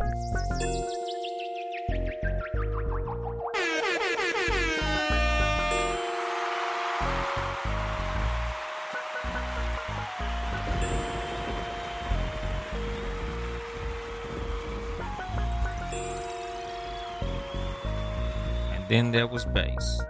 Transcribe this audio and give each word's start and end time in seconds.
And 0.00 0.08
then 18.88 19.12
there 19.12 19.26
was 19.26 19.44
bass. 19.44 20.00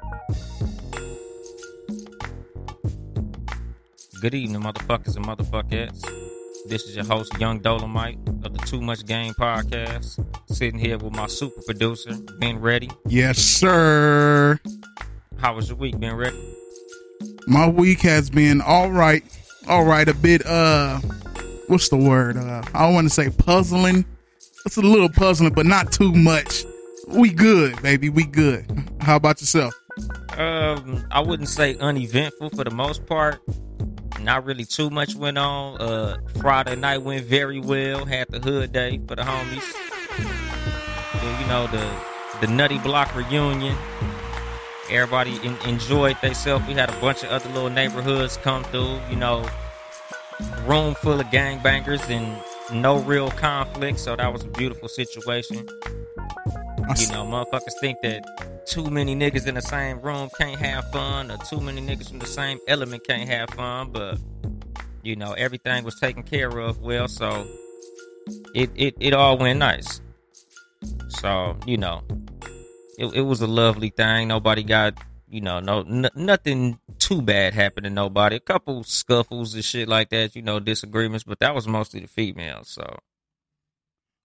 Good 4.21 4.35
evening, 4.35 4.63
motherfuckers 4.63 5.17
and 5.17 5.27
motherfuckers. 5.27 6.40
This 6.67 6.85
is 6.85 6.95
your 6.95 7.05
host, 7.05 7.33
Yung 7.41 7.61
Dolemite 7.61 8.45
of 8.45 8.53
the 8.53 8.65
Too 8.67 8.81
Much 8.81 9.05
Game 9.07 9.35
podcast. 9.35 10.25
Sitting 10.47 10.79
here 10.79 10.99
with 10.99 11.15
my 11.15 11.27
super 11.27 11.61
producer, 11.63 12.15
Ben 12.39 12.61
Ready. 12.61 12.91
Yes, 13.07 13.39
sir. 13.39 14.59
How 15.39 15.55
was 15.55 15.69
your 15.69 15.79
week, 15.79 15.99
Ben 15.99 16.15
Ready? 16.15 16.39
My 17.47 17.69
week 17.69 18.01
has 18.01 18.31
been 18.31 18.61
all 18.61 18.91
right. 18.91 19.25
All 19.69 19.85
right, 19.85 20.09
a 20.09 20.15
bit 20.15 20.45
uh 20.47 20.99
what's 21.69 21.89
the 21.89 21.97
word? 21.97 22.37
Uh 22.37 22.63
I 22.75 22.85
don't 22.87 22.95
want 22.95 23.09
to 23.09 23.15
say 23.15 23.31
puzzling. 23.31 24.05
It's 24.67 24.77
a 24.77 24.83
little 24.83 25.09
puzzling, 25.09 25.53
but 25.53 25.67
not 25.67 25.93
too 25.93 26.13
much. 26.13 26.65
We 27.09 27.31
good, 27.31 27.81
baby. 27.83 28.09
We 28.09 28.25
good. 28.25 28.67
How 29.01 29.17
about 29.17 29.41
yourself? 29.41 29.75
Um, 30.39 31.05
I 31.11 31.21
wouldn't 31.21 31.49
say 31.49 31.77
uneventful 31.77 32.51
for 32.51 32.65
the 32.65 32.71
most 32.71 33.07
part. 33.07 33.41
Not 34.19 34.45
really 34.45 34.65
too 34.65 34.91
much 34.91 35.15
went 35.15 35.39
on. 35.39 35.81
Uh, 35.81 36.19
Friday 36.41 36.77
night 36.77 36.99
went 37.03 37.25
very 37.25 37.61
well. 37.61 38.05
Had 38.05 38.29
the 38.29 38.41
hood 38.41 38.73
day 38.73 39.01
for 39.07 39.17
the 39.17 39.23
homies. 39.23 39.65
You 41.41 41.47
know 41.47 41.67
the 41.69 41.91
the 42.41 42.47
Nutty 42.47 42.79
Block 42.79 43.15
reunion. 43.15 43.77
Everybody 44.91 45.39
en- 45.45 45.57
enjoyed 45.67 46.21
themselves. 46.21 46.67
We 46.67 46.75
had 46.75 46.91
a 46.91 47.01
bunch 47.01 47.23
of 47.23 47.31
other 47.31 47.49
little 47.51 47.71
neighborhoods 47.71 48.37
come 48.39 48.65
through. 48.65 48.99
You 49.09 49.17
know, 49.17 49.49
room 50.67 50.95
full 50.95 51.21
of 51.21 51.27
gangbangers 51.29 52.09
and 52.11 52.43
no 52.73 52.99
real 52.99 53.31
conflict. 53.31 53.99
So 54.01 54.17
that 54.17 54.33
was 54.33 54.43
a 54.45 54.49
beautiful 54.49 54.89
situation. 54.89 55.69
You 56.99 57.07
know, 57.09 57.25
motherfuckers 57.25 57.79
think 57.81 58.01
that 58.03 58.67
too 58.67 58.91
many 58.91 59.15
niggas 59.15 59.47
in 59.47 59.55
the 59.55 59.63
same 59.63 60.01
room 60.01 60.29
can't 60.37 60.59
have 60.59 60.91
fun, 60.91 61.31
or 61.31 61.37
too 61.39 61.61
many 61.61 61.81
niggas 61.81 62.09
from 62.09 62.19
the 62.19 62.27
same 62.27 62.59
element 62.67 63.07
can't 63.07 63.29
have 63.29 63.51
fun. 63.51 63.91
But 63.93 64.19
you 65.03 65.15
know, 65.15 65.33
everything 65.33 65.85
was 65.85 65.95
taken 66.01 66.25
care 66.25 66.51
of 66.59 66.81
well, 66.81 67.07
so 67.07 67.47
it 68.55 68.71
it, 68.75 68.97
it 68.99 69.13
all 69.15 69.39
went 69.39 69.61
nice. 69.61 70.01
So 71.09 71.57
you 71.65 71.77
know, 71.77 72.03
it, 72.99 73.07
it 73.15 73.23
was 73.23 73.41
a 73.41 73.47
lovely 73.47 73.91
thing. 73.91 74.29
Nobody 74.29 74.65
got 74.65 74.95
you 75.29 75.41
know 75.41 75.61
no 75.61 75.81
n- 75.83 76.11
nothing 76.17 76.81
too 76.99 77.23
bad 77.23 77.55
happened 77.55 77.85
to 77.85 77.91
nobody. 77.91 78.37
A 78.37 78.41
couple 78.41 78.83
scuffles 78.83 79.55
and 79.55 79.65
shit 79.65 79.89
like 79.89 80.09
that, 80.11 80.35
you 80.35 80.43
know, 80.43 80.59
disagreements, 80.59 81.25
but 81.25 81.39
that 81.39 81.55
was 81.55 81.69
mostly 81.69 82.01
the 82.01 82.09
females. 82.09 82.69
So 82.69 82.99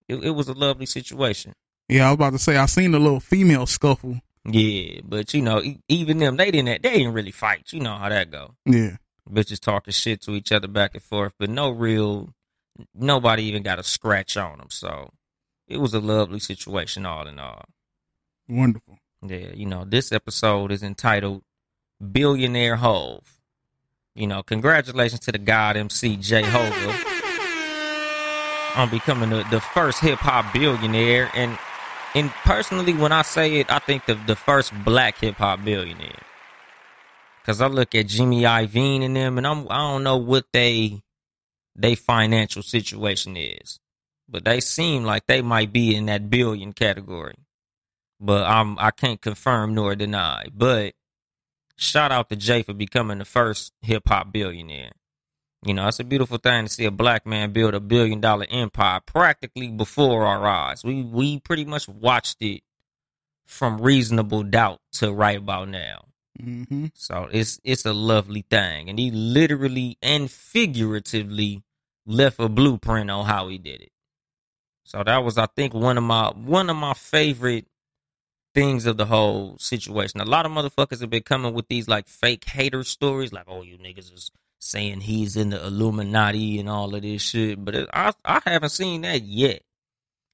it, 0.08 0.16
it 0.24 0.32
was 0.32 0.48
a 0.48 0.54
lovely 0.54 0.86
situation. 0.88 1.54
Yeah, 1.88 2.08
I 2.08 2.12
was 2.12 2.16
about 2.16 2.34
to 2.34 2.40
say 2.40 2.58
I 2.58 2.66
seen 2.66 2.94
a 2.96 3.00
little 3.00 3.20
female 3.20 3.66
scuffle. 3.66 4.20
Yeah, 4.46 5.02
but 5.04 5.34
you 5.34 5.42
know, 5.42 5.62
even 5.88 6.20
them, 6.20 6.38
they 6.38 6.52
didn't, 6.52 6.82
they 6.84 6.98
didn't 6.98 7.14
really 7.14 7.32
fight. 7.32 7.72
You 7.72 7.80
know 7.80 7.96
how 7.96 8.10
that 8.10 8.32
go. 8.32 8.56
Yeah. 8.66 8.98
Bitches 9.30 9.60
talking 9.60 9.92
shit 9.92 10.22
to 10.22 10.32
each 10.32 10.52
other 10.52 10.68
back 10.68 10.92
and 10.94 11.02
forth, 11.02 11.34
but 11.40 11.50
no 11.50 11.72
real, 11.72 12.30
nobody 12.94 13.44
even 13.44 13.64
got 13.64 13.80
a 13.80 13.84
scratch 13.84 14.38
on 14.38 14.60
them. 14.60 14.68
So 14.70 15.12
it 15.68 15.78
was 15.78 15.94
a 15.94 16.00
lovely 16.00 16.40
situation, 16.40 17.06
all 17.06 17.28
in 17.28 17.40
all. 17.40 17.66
Wonderful. 18.48 19.00
Yeah, 19.26 19.52
you 19.56 19.66
know, 19.66 19.84
this 19.86 20.12
episode 20.12 20.72
is 20.72 20.84
entitled 20.84 21.42
"Billionaire 22.12 22.76
Hov." 22.76 23.22
You 24.14 24.28
know, 24.28 24.44
congratulations 24.44 25.22
to 25.22 25.32
the 25.32 25.40
God 25.40 25.76
MC 25.76 26.18
J 26.18 26.44
Hova 26.44 27.16
on 28.76 28.90
becoming 28.90 29.30
the, 29.30 29.44
the 29.50 29.60
first 29.60 30.00
hip 30.00 30.20
hop 30.20 30.54
billionaire, 30.54 31.32
and 31.34 31.58
and 32.16 32.32
personally, 32.44 32.94
when 32.94 33.12
I 33.12 33.22
say 33.22 33.58
it, 33.60 33.72
I 33.72 33.80
think 33.80 34.06
the 34.06 34.16
the 34.16 34.36
first 34.36 34.74
black 34.84 35.20
hip 35.20 35.36
hop 35.36 35.64
billionaire. 35.64 36.22
Cause 37.46 37.62
I 37.62 37.68
look 37.68 37.94
at 37.94 38.08
Jimmy 38.08 38.42
Iovine 38.42 39.04
and 39.04 39.16
them, 39.16 39.38
and 39.38 39.46
I'm 39.46 39.68
I 39.70 39.78
don't 39.78 40.04
know 40.04 40.18
what 40.18 40.46
they 40.52 41.04
they 41.76 41.94
financial 41.94 42.64
situation 42.64 43.38
is, 43.38 43.80
but 44.28 44.46
they 44.46 44.60
seem 44.62 45.04
like 45.04 45.28
they 45.28 45.44
might 45.44 45.72
be 45.72 45.96
in 45.96 46.08
that 46.08 46.30
billion 46.32 46.74
category 46.74 47.36
but 48.20 48.44
I'm 48.46 48.78
I 48.80 48.92
can't 48.92 49.22
confirm 49.22 49.74
nor 49.74 49.96
deny. 49.96 50.48
But 50.54 50.94
shout 51.78 52.12
out 52.12 52.30
to 52.30 52.36
Jay 52.36 52.64
for 52.64 52.74
becoming 52.74 53.20
the 53.20 53.26
first 53.26 53.74
hip 53.82 54.08
hop 54.08 54.32
billionaire. 54.32 54.92
You 55.66 55.74
know, 55.74 55.88
it's 55.88 56.00
a 56.00 56.04
beautiful 56.04 56.38
thing 56.38 56.66
to 56.66 56.72
see 56.72 56.86
a 56.86 56.92
black 56.92 57.26
man 57.26 57.52
build 57.52 57.74
a 57.74 57.80
billion 57.80 58.22
dollar 58.22 58.46
empire 58.50 59.00
practically 59.06 59.70
before 59.70 60.26
our 60.26 60.46
eyes. 60.48 60.84
We 60.84 61.02
we 61.04 61.40
pretty 61.40 61.66
much 61.66 61.88
watched 61.90 62.38
it 62.42 62.62
from 63.46 63.82
reasonable 63.82 64.44
doubt 64.44 64.80
to 64.94 65.12
right 65.12 65.38
about 65.38 65.70
now. 65.70 66.06
hmm 66.40 66.88
So 66.94 67.30
it's 67.32 67.60
it's 67.64 67.86
a 67.86 67.94
lovely 67.94 68.46
thing, 68.50 68.90
and 68.90 69.00
he 69.00 69.12
literally 69.12 69.98
and 70.02 70.30
figuratively 70.30 71.64
left 72.06 72.40
a 72.40 72.50
blueprint 72.50 73.10
on 73.10 73.26
how 73.26 73.48
he 73.48 73.58
did 73.58 73.82
it. 73.82 73.92
So 74.84 75.04
that 75.04 75.24
was, 75.24 75.38
I 75.38 75.48
think, 75.48 75.74
one 75.74 75.98
of 75.98 76.04
my 76.04 76.30
one 76.30 76.70
of 76.70 76.76
my 76.78 76.94
favorite 76.94 77.66
things 78.54 78.86
of 78.86 78.98
the 78.98 79.06
whole 79.06 79.58
situation. 79.58 80.22
A 80.22 80.26
lot 80.26 80.46
of 80.46 80.52
motherfuckers 80.52 81.02
have 81.02 81.10
been 81.10 81.24
coming 81.24 81.54
with 81.54 81.68
these 81.68 81.88
like 81.88 82.08
fake 82.08 82.46
hater 82.46 82.84
stories, 82.84 83.34
like, 83.34 83.46
"Oh, 83.48 83.64
you 83.64 83.78
niggas 83.78 84.14
is 84.14 84.32
saying 84.66 85.02
he's 85.02 85.36
in 85.36 85.52
the 85.52 85.64
Illuminati 85.66 86.60
and 86.60 86.70
all 86.70 86.96
of 86.96 87.04
this 87.04 87.22
shit," 87.22 87.64
but 87.64 87.76
it, 87.76 87.90
I 87.94 88.14
I 88.26 88.42
haven't 88.46 88.70
seen 88.70 89.02
that 89.02 89.22
yet. 89.24 89.62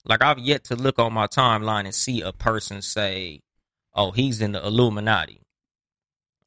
Like 0.05 0.23
I've 0.23 0.39
yet 0.39 0.63
to 0.65 0.75
look 0.75 0.99
on 0.99 1.13
my 1.13 1.27
timeline 1.27 1.85
and 1.85 1.93
see 1.93 2.21
a 2.21 2.31
person 2.31 2.81
say, 2.81 3.41
"Oh, 3.93 4.11
he's 4.11 4.41
in 4.41 4.53
the 4.53 4.65
Illuminati." 4.65 5.41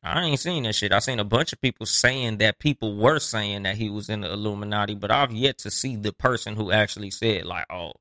I 0.02 0.22
ain't 0.24 0.40
seen 0.40 0.64
that 0.64 0.74
shit. 0.74 0.92
I 0.92 0.98
seen 0.98 1.18
a 1.18 1.24
bunch 1.24 1.54
of 1.54 1.60
people 1.62 1.86
saying 1.86 2.36
that 2.38 2.58
people 2.58 2.96
were 2.96 3.18
saying 3.18 3.62
that 3.62 3.76
he 3.76 3.88
was 3.88 4.10
in 4.10 4.20
the 4.20 4.30
Illuminati, 4.30 4.94
but 4.94 5.10
I've 5.10 5.32
yet 5.32 5.56
to 5.58 5.70
see 5.70 5.96
the 5.96 6.12
person 6.12 6.56
who 6.56 6.70
actually 6.72 7.10
said 7.10 7.46
like, 7.46 7.66
"Oh, 7.70 7.92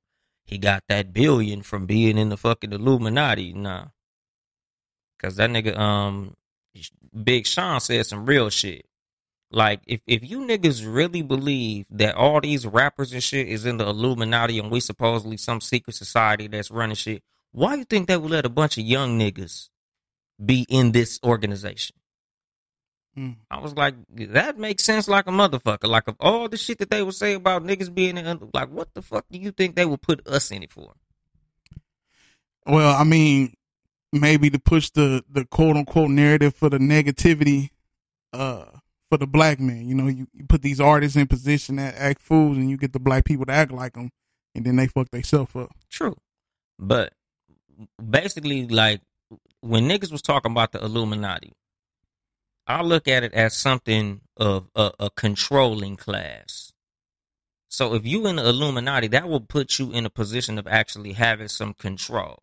he 0.46 0.58
got 0.58 0.84
that 0.90 1.14
billion 1.14 1.62
from 1.62 1.86
being 1.86 2.18
in 2.18 2.30
the 2.30 2.38
fucking 2.38 2.74
Illuminati." 2.74 3.54
Nah, 3.54 3.88
because 5.18 5.38
that 5.38 5.50
nigga, 5.50 5.78
um, 5.78 6.36
Big 7.24 7.48
Sean 7.48 7.80
said 7.80 8.06
some 8.06 8.26
real 8.26 8.50
shit. 8.50 8.86
Like, 9.53 9.81
if 9.86 10.02
if 10.08 10.28
you 10.28 10.40
niggas 10.40 10.84
really 10.84 11.22
believe 11.22 11.86
that 11.91 12.16
all 12.16 12.41
these 12.41 12.66
rappers 12.66 13.14
and 13.14 13.22
shit 13.22 13.47
is 13.47 13.68
in 13.68 13.78
the 13.78 13.88
Illuminati 13.88 14.58
and 14.58 14.72
we 14.72 14.80
supposedly 14.80 15.38
some 15.38 15.61
secret 15.61 15.94
society 15.94 16.47
that's 16.47 16.72
running 16.72 16.96
shit, 16.96 17.22
why 17.52 17.76
you 17.76 17.84
think 17.84 18.08
they 18.08 18.17
would 18.17 18.32
let 18.32 18.47
a 18.47 18.50
bunch 18.50 18.79
of 18.79 18.84
young 18.84 19.20
niggas 19.20 19.70
be 20.44 20.66
in 20.70 20.91
this 20.91 21.20
organization? 21.23 21.96
Mm. 23.16 23.35
I 23.52 23.59
was 23.59 23.76
like, 23.76 23.94
that 24.09 24.58
makes 24.58 24.84
sense 24.84 25.08
like 25.08 25.28
a 25.28 25.32
motherfucker. 25.32 25.88
Like, 25.88 26.08
of 26.08 26.16
all 26.20 26.50
the 26.50 26.58
shit 26.58 26.79
that 26.79 26.90
they 26.90 27.03
would 27.03 27.14
say 27.14 27.34
about 27.34 27.64
niggas 27.64 27.94
being 27.94 28.17
in, 28.17 28.50
like, 28.55 28.70
what 28.70 28.91
the 28.96 29.03
fuck 29.03 29.26
do 29.29 29.38
you 29.38 29.52
think 29.52 29.76
they 29.76 29.85
would 29.85 30.02
put 30.02 30.28
us 30.28 30.50
in 30.50 30.64
it 30.64 30.72
for? 30.72 30.94
Well, 32.66 32.96
I 32.96 33.03
mean, 33.03 33.53
maybe 34.11 34.50
to 34.50 34.58
push 34.58 34.90
the 34.90 35.23
the 35.29 35.46
quote 35.46 35.76
unquote 35.76 36.09
narrative 36.09 36.55
for 36.55 36.70
the 36.70 36.79
negativity, 36.79 37.70
uh, 38.32 38.66
for 39.14 39.20
the 39.20 39.28
black 39.28 39.60
man. 39.60 39.88
You 39.88 39.94
know, 39.94 40.08
you, 40.08 40.28
you 40.34 40.44
put 40.46 40.64
these 40.64 40.82
artists 40.82 41.16
in 41.16 41.28
position 41.28 41.76
that 41.76 41.94
act 41.96 42.20
fools, 42.20 42.58
and 42.58 42.68
you 42.68 42.78
get 42.78 42.94
the 42.94 43.00
black 43.00 43.26
people 43.26 43.46
to 43.46 43.52
act 43.52 43.72
like 43.72 43.94
them, 43.94 44.10
and 44.56 44.66
then 44.66 44.76
they 44.76 44.88
fuck 44.88 45.12
themselves 45.12 45.56
up. 45.56 45.70
True. 45.92 46.16
But 46.80 47.14
basically, 48.04 48.68
like, 48.68 49.02
when 49.62 49.88
niggas 49.88 50.12
was 50.12 50.24
talking 50.24 50.52
about 50.52 50.72
the 50.72 50.84
Illuminati, 50.84 51.54
I 52.66 52.82
look 52.82 53.08
at 53.08 53.24
it 53.24 53.36
as 53.36 53.56
something 53.56 54.22
of 54.36 54.68
a, 54.76 54.92
a 55.00 55.10
controlling 55.12 55.96
class. 55.96 56.74
So 57.68 57.94
if 57.94 58.04
you 58.04 58.26
in 58.26 58.38
the 58.38 58.50
Illuminati, 58.50 59.10
that 59.10 59.30
will 59.30 59.42
put 59.42 59.78
you 59.78 59.92
in 59.92 60.08
a 60.08 60.10
position 60.10 60.58
of 60.58 60.66
actually 60.66 61.14
having 61.14 61.50
some 61.50 61.76
control. 61.76 62.40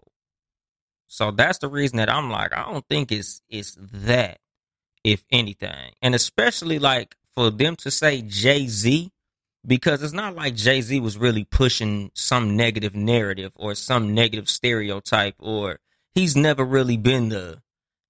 So 1.09 1.33
that's 1.33 1.59
the 1.59 1.69
reason 1.69 1.97
that 1.97 2.09
I'm 2.09 2.31
like, 2.31 2.57
I 2.57 2.71
don't 2.71 2.87
think 2.89 3.11
it's 3.11 3.43
it's 3.49 3.77
that, 3.81 4.39
if 5.05 5.25
anything. 5.31 5.93
And 6.03 6.15
especially 6.15 6.79
like 6.79 7.17
for 7.35 7.51
them 7.51 7.77
to 7.77 7.91
say 7.91 8.23
Jay 8.23 8.67
Z, 8.67 9.11
because 9.67 10.03
it's 10.03 10.13
not 10.13 10.35
like 10.35 10.55
Jay 10.55 10.81
Z 10.81 11.01
was 11.01 11.19
really 11.19 11.45
pushing 11.45 12.11
some 12.15 12.57
negative 12.57 12.95
narrative 12.95 13.53
or 13.55 13.75
some 13.75 14.15
negative 14.15 14.49
stereotype, 14.49 15.35
or 15.39 15.81
he's 16.15 16.35
never 16.37 16.65
really 16.65 16.97
been 16.97 17.29
the, 17.29 17.63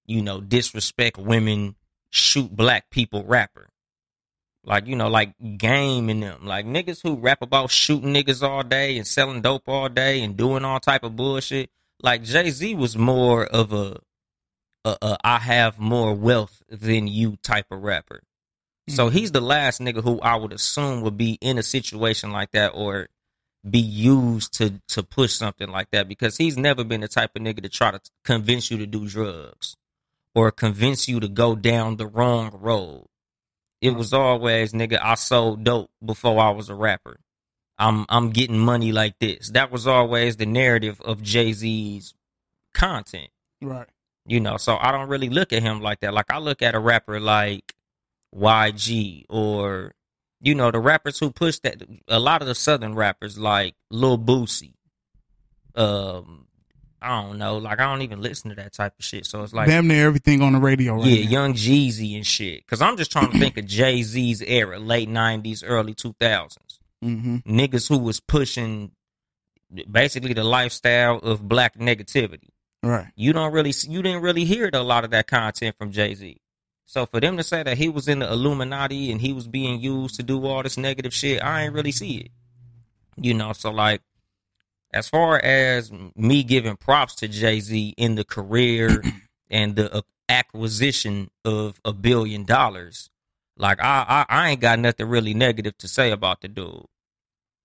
you 0.05 0.21
know, 0.21 0.41
disrespect 0.41 1.17
women, 1.17 1.75
shoot 2.09 2.55
black 2.55 2.89
people 2.89 3.23
rapper. 3.23 3.67
Like, 4.63 4.85
you 4.85 4.95
know, 4.95 5.07
like 5.07 5.33
game 5.57 6.09
in 6.09 6.19
them. 6.19 6.45
Like 6.45 6.65
niggas 6.65 7.01
who 7.01 7.15
rap 7.15 7.41
about 7.41 7.71
shooting 7.71 8.13
niggas 8.13 8.47
all 8.47 8.63
day 8.63 8.97
and 8.97 9.07
selling 9.07 9.41
dope 9.41 9.67
all 9.67 9.89
day 9.89 10.21
and 10.21 10.37
doing 10.37 10.63
all 10.63 10.79
type 10.79 11.03
of 11.03 11.15
bullshit. 11.15 11.69
Like 12.01 12.23
Jay 12.23 12.49
Z 12.49 12.75
was 12.75 12.97
more 12.97 13.45
of 13.45 13.73
a, 13.73 13.99
a, 14.85 14.97
a 15.01 15.17
I 15.23 15.37
have 15.39 15.79
more 15.79 16.13
wealth 16.13 16.61
than 16.69 17.07
you 17.07 17.37
type 17.43 17.67
of 17.71 17.81
rapper. 17.81 18.21
So 18.89 19.07
mm-hmm. 19.07 19.17
he's 19.17 19.31
the 19.31 19.41
last 19.41 19.79
nigga 19.79 20.03
who 20.03 20.19
I 20.21 20.35
would 20.35 20.53
assume 20.53 21.01
would 21.01 21.17
be 21.17 21.37
in 21.41 21.57
a 21.57 21.63
situation 21.63 22.31
like 22.31 22.51
that 22.51 22.69
or 22.69 23.07
be 23.69 23.79
used 23.79 24.53
to 24.55 24.81
to 24.87 25.03
push 25.03 25.33
something 25.33 25.69
like 25.69 25.91
that 25.91 26.07
because 26.07 26.37
he's 26.37 26.57
never 26.57 26.83
been 26.83 27.01
the 27.01 27.07
type 27.07 27.31
of 27.35 27.43
nigga 27.43 27.61
to 27.61 27.69
try 27.69 27.91
to 27.91 27.99
convince 28.25 28.71
you 28.71 28.77
to 28.79 28.87
do 28.87 29.07
drugs 29.07 29.75
or 30.33 30.51
convince 30.51 31.07
you 31.07 31.19
to 31.19 31.27
go 31.27 31.55
down 31.55 31.97
the 31.97 32.07
wrong 32.07 32.57
road. 32.59 33.05
It 33.79 33.91
was 33.91 34.13
always 34.13 34.73
nigga 34.73 34.99
I 35.01 35.15
sold 35.15 35.63
dope 35.63 35.91
before 36.03 36.39
I 36.39 36.49
was 36.49 36.69
a 36.69 36.75
rapper. 36.75 37.19
I'm 37.77 38.05
I'm 38.09 38.31
getting 38.31 38.59
money 38.59 38.91
like 38.91 39.19
this. 39.19 39.49
That 39.49 39.71
was 39.71 39.87
always 39.87 40.37
the 40.37 40.45
narrative 40.45 40.99
of 41.01 41.21
Jay-Z's 41.21 42.13
content. 42.73 43.29
Right. 43.61 43.87
You 44.25 44.39
know, 44.39 44.57
so 44.57 44.77
I 44.79 44.91
don't 44.91 45.09
really 45.09 45.29
look 45.29 45.51
at 45.51 45.63
him 45.63 45.81
like 45.81 46.01
that. 46.01 46.13
Like 46.13 46.31
I 46.31 46.37
look 46.37 46.61
at 46.61 46.75
a 46.75 46.79
rapper 46.79 47.19
like 47.19 47.73
YG 48.35 49.25
or 49.29 49.93
you 50.39 50.55
know 50.55 50.71
the 50.71 50.79
rappers 50.79 51.19
who 51.19 51.31
push 51.31 51.59
that. 51.59 51.81
A 52.07 52.19
lot 52.19 52.41
of 52.41 52.47
the 52.47 52.55
southern 52.55 52.95
rappers 52.95 53.37
like 53.37 53.75
Lil 53.89 54.17
Boosie. 54.17 54.73
Um, 55.75 56.47
I 57.01 57.21
don't 57.21 57.39
know. 57.39 57.57
Like 57.57 57.79
I 57.79 57.85
don't 57.85 58.03
even 58.03 58.21
listen 58.21 58.49
to 58.49 58.55
that 58.57 58.73
type 58.73 58.93
of 58.97 59.03
shit. 59.03 59.25
So 59.25 59.43
it's 59.43 59.53
like 59.53 59.67
Damn 59.67 59.87
near 59.87 60.05
everything 60.05 60.41
on 60.41 60.53
the 60.53 60.59
radio 60.59 60.95
right 60.95 61.05
yeah, 61.05 61.25
now. 61.25 61.31
Young 61.31 61.53
Jeezy 61.53 62.15
and 62.15 62.25
shit. 62.25 62.63
Because 62.65 62.81
I'm 62.81 62.97
just 62.97 63.11
trying 63.11 63.31
to 63.31 63.39
think 63.39 63.57
of 63.57 63.65
Jay 63.65 64.03
Z's 64.03 64.41
era, 64.41 64.77
late 64.77 65.09
'90s, 65.09 65.63
early 65.65 65.95
2000s. 65.95 66.57
Mm-hmm. 67.03 67.37
Niggas 67.59 67.89
who 67.89 67.97
was 67.97 68.19
pushing 68.19 68.91
basically 69.89 70.33
the 70.33 70.43
lifestyle 70.43 71.17
of 71.17 71.47
black 71.47 71.77
negativity 71.77 72.49
Right. 72.83 73.07
you 73.15 73.31
don't 73.31 73.53
really 73.53 73.73
you 73.87 74.01
didn't 74.01 74.23
really 74.23 74.43
hear 74.43 74.69
a 74.73 74.81
lot 74.81 75.03
of 75.03 75.11
that 75.11 75.27
content 75.27 75.75
from 75.77 75.91
Jay 75.91 76.15
Z. 76.15 76.37
So 76.85 77.05
for 77.05 77.19
them 77.19 77.37
to 77.37 77.43
say 77.43 77.63
that 77.63 77.77
he 77.77 77.89
was 77.89 78.07
in 78.07 78.19
the 78.19 78.31
Illuminati 78.31 79.11
and 79.11 79.21
he 79.21 79.33
was 79.33 79.47
being 79.47 79.79
used 79.79 80.15
to 80.15 80.23
do 80.23 80.45
all 80.45 80.63
this 80.63 80.77
negative 80.77 81.13
shit, 81.13 81.41
I 81.43 81.63
ain't 81.63 81.73
really 81.73 81.91
see 81.91 82.17
it. 82.17 82.31
You 83.15 83.33
know, 83.33 83.53
so 83.53 83.71
like 83.71 84.01
as 84.91 85.07
far 85.07 85.39
as 85.39 85.91
me 86.15 86.43
giving 86.43 86.75
props 86.75 87.15
to 87.15 87.27
Jay 87.27 87.59
Z 87.59 87.93
in 87.97 88.15
the 88.15 88.25
career 88.25 89.03
and 89.49 89.75
the 89.75 89.93
uh, 89.93 90.01
acquisition 90.27 91.29
of 91.45 91.79
a 91.85 91.93
billion 91.93 92.45
dollars, 92.45 93.09
like 93.57 93.79
I, 93.79 94.05
I 94.07 94.25
I 94.27 94.49
ain't 94.49 94.61
got 94.61 94.79
nothing 94.79 95.07
really 95.07 95.33
negative 95.33 95.77
to 95.77 95.87
say 95.87 96.11
about 96.11 96.41
the 96.41 96.47
dude. 96.47 96.85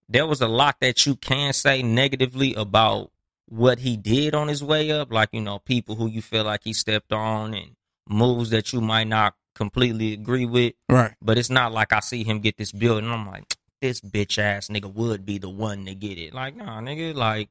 There 0.08 0.26
was 0.26 0.40
a 0.40 0.48
lot 0.48 0.76
that 0.80 1.06
you 1.06 1.16
can 1.16 1.52
say 1.52 1.82
negatively 1.82 2.54
about 2.54 3.10
what 3.48 3.78
he 3.78 3.96
did 3.96 4.34
on 4.34 4.48
his 4.48 4.62
way 4.62 4.90
up, 4.90 5.12
like 5.12 5.30
you 5.32 5.40
know, 5.40 5.58
people 5.58 5.94
who 5.94 6.08
you 6.08 6.22
feel 6.22 6.44
like 6.44 6.62
he 6.64 6.72
stepped 6.72 7.12
on 7.12 7.54
and 7.54 7.72
moves 8.08 8.50
that 8.50 8.72
you 8.72 8.80
might 8.80 9.06
not 9.06 9.34
completely 9.54 10.12
agree 10.12 10.46
with. 10.46 10.74
Right. 10.88 11.14
But 11.22 11.38
it's 11.38 11.50
not 11.50 11.72
like 11.72 11.92
I 11.92 12.00
see 12.00 12.24
him 12.24 12.40
get 12.40 12.56
this 12.56 12.72
bill 12.72 12.98
and 12.98 13.08
I'm 13.08 13.26
like, 13.26 13.56
this 13.80 14.00
bitch 14.00 14.38
ass 14.38 14.68
nigga 14.68 14.92
would 14.92 15.24
be 15.24 15.38
the 15.38 15.48
one 15.48 15.86
to 15.86 15.94
get 15.94 16.18
it. 16.18 16.34
Like, 16.34 16.56
nah, 16.56 16.80
nigga, 16.80 17.14
like 17.14 17.48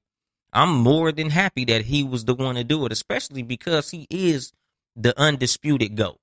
I'm 0.53 0.73
more 0.73 1.11
than 1.11 1.29
happy 1.29 1.65
that 1.65 1.85
he 1.85 2.03
was 2.03 2.25
the 2.25 2.35
one 2.35 2.55
to 2.55 2.63
do 2.63 2.85
it, 2.85 2.91
especially 2.91 3.41
because 3.41 3.91
he 3.91 4.07
is 4.09 4.53
the 4.95 5.19
undisputed 5.19 5.95
GOAT. 5.95 6.19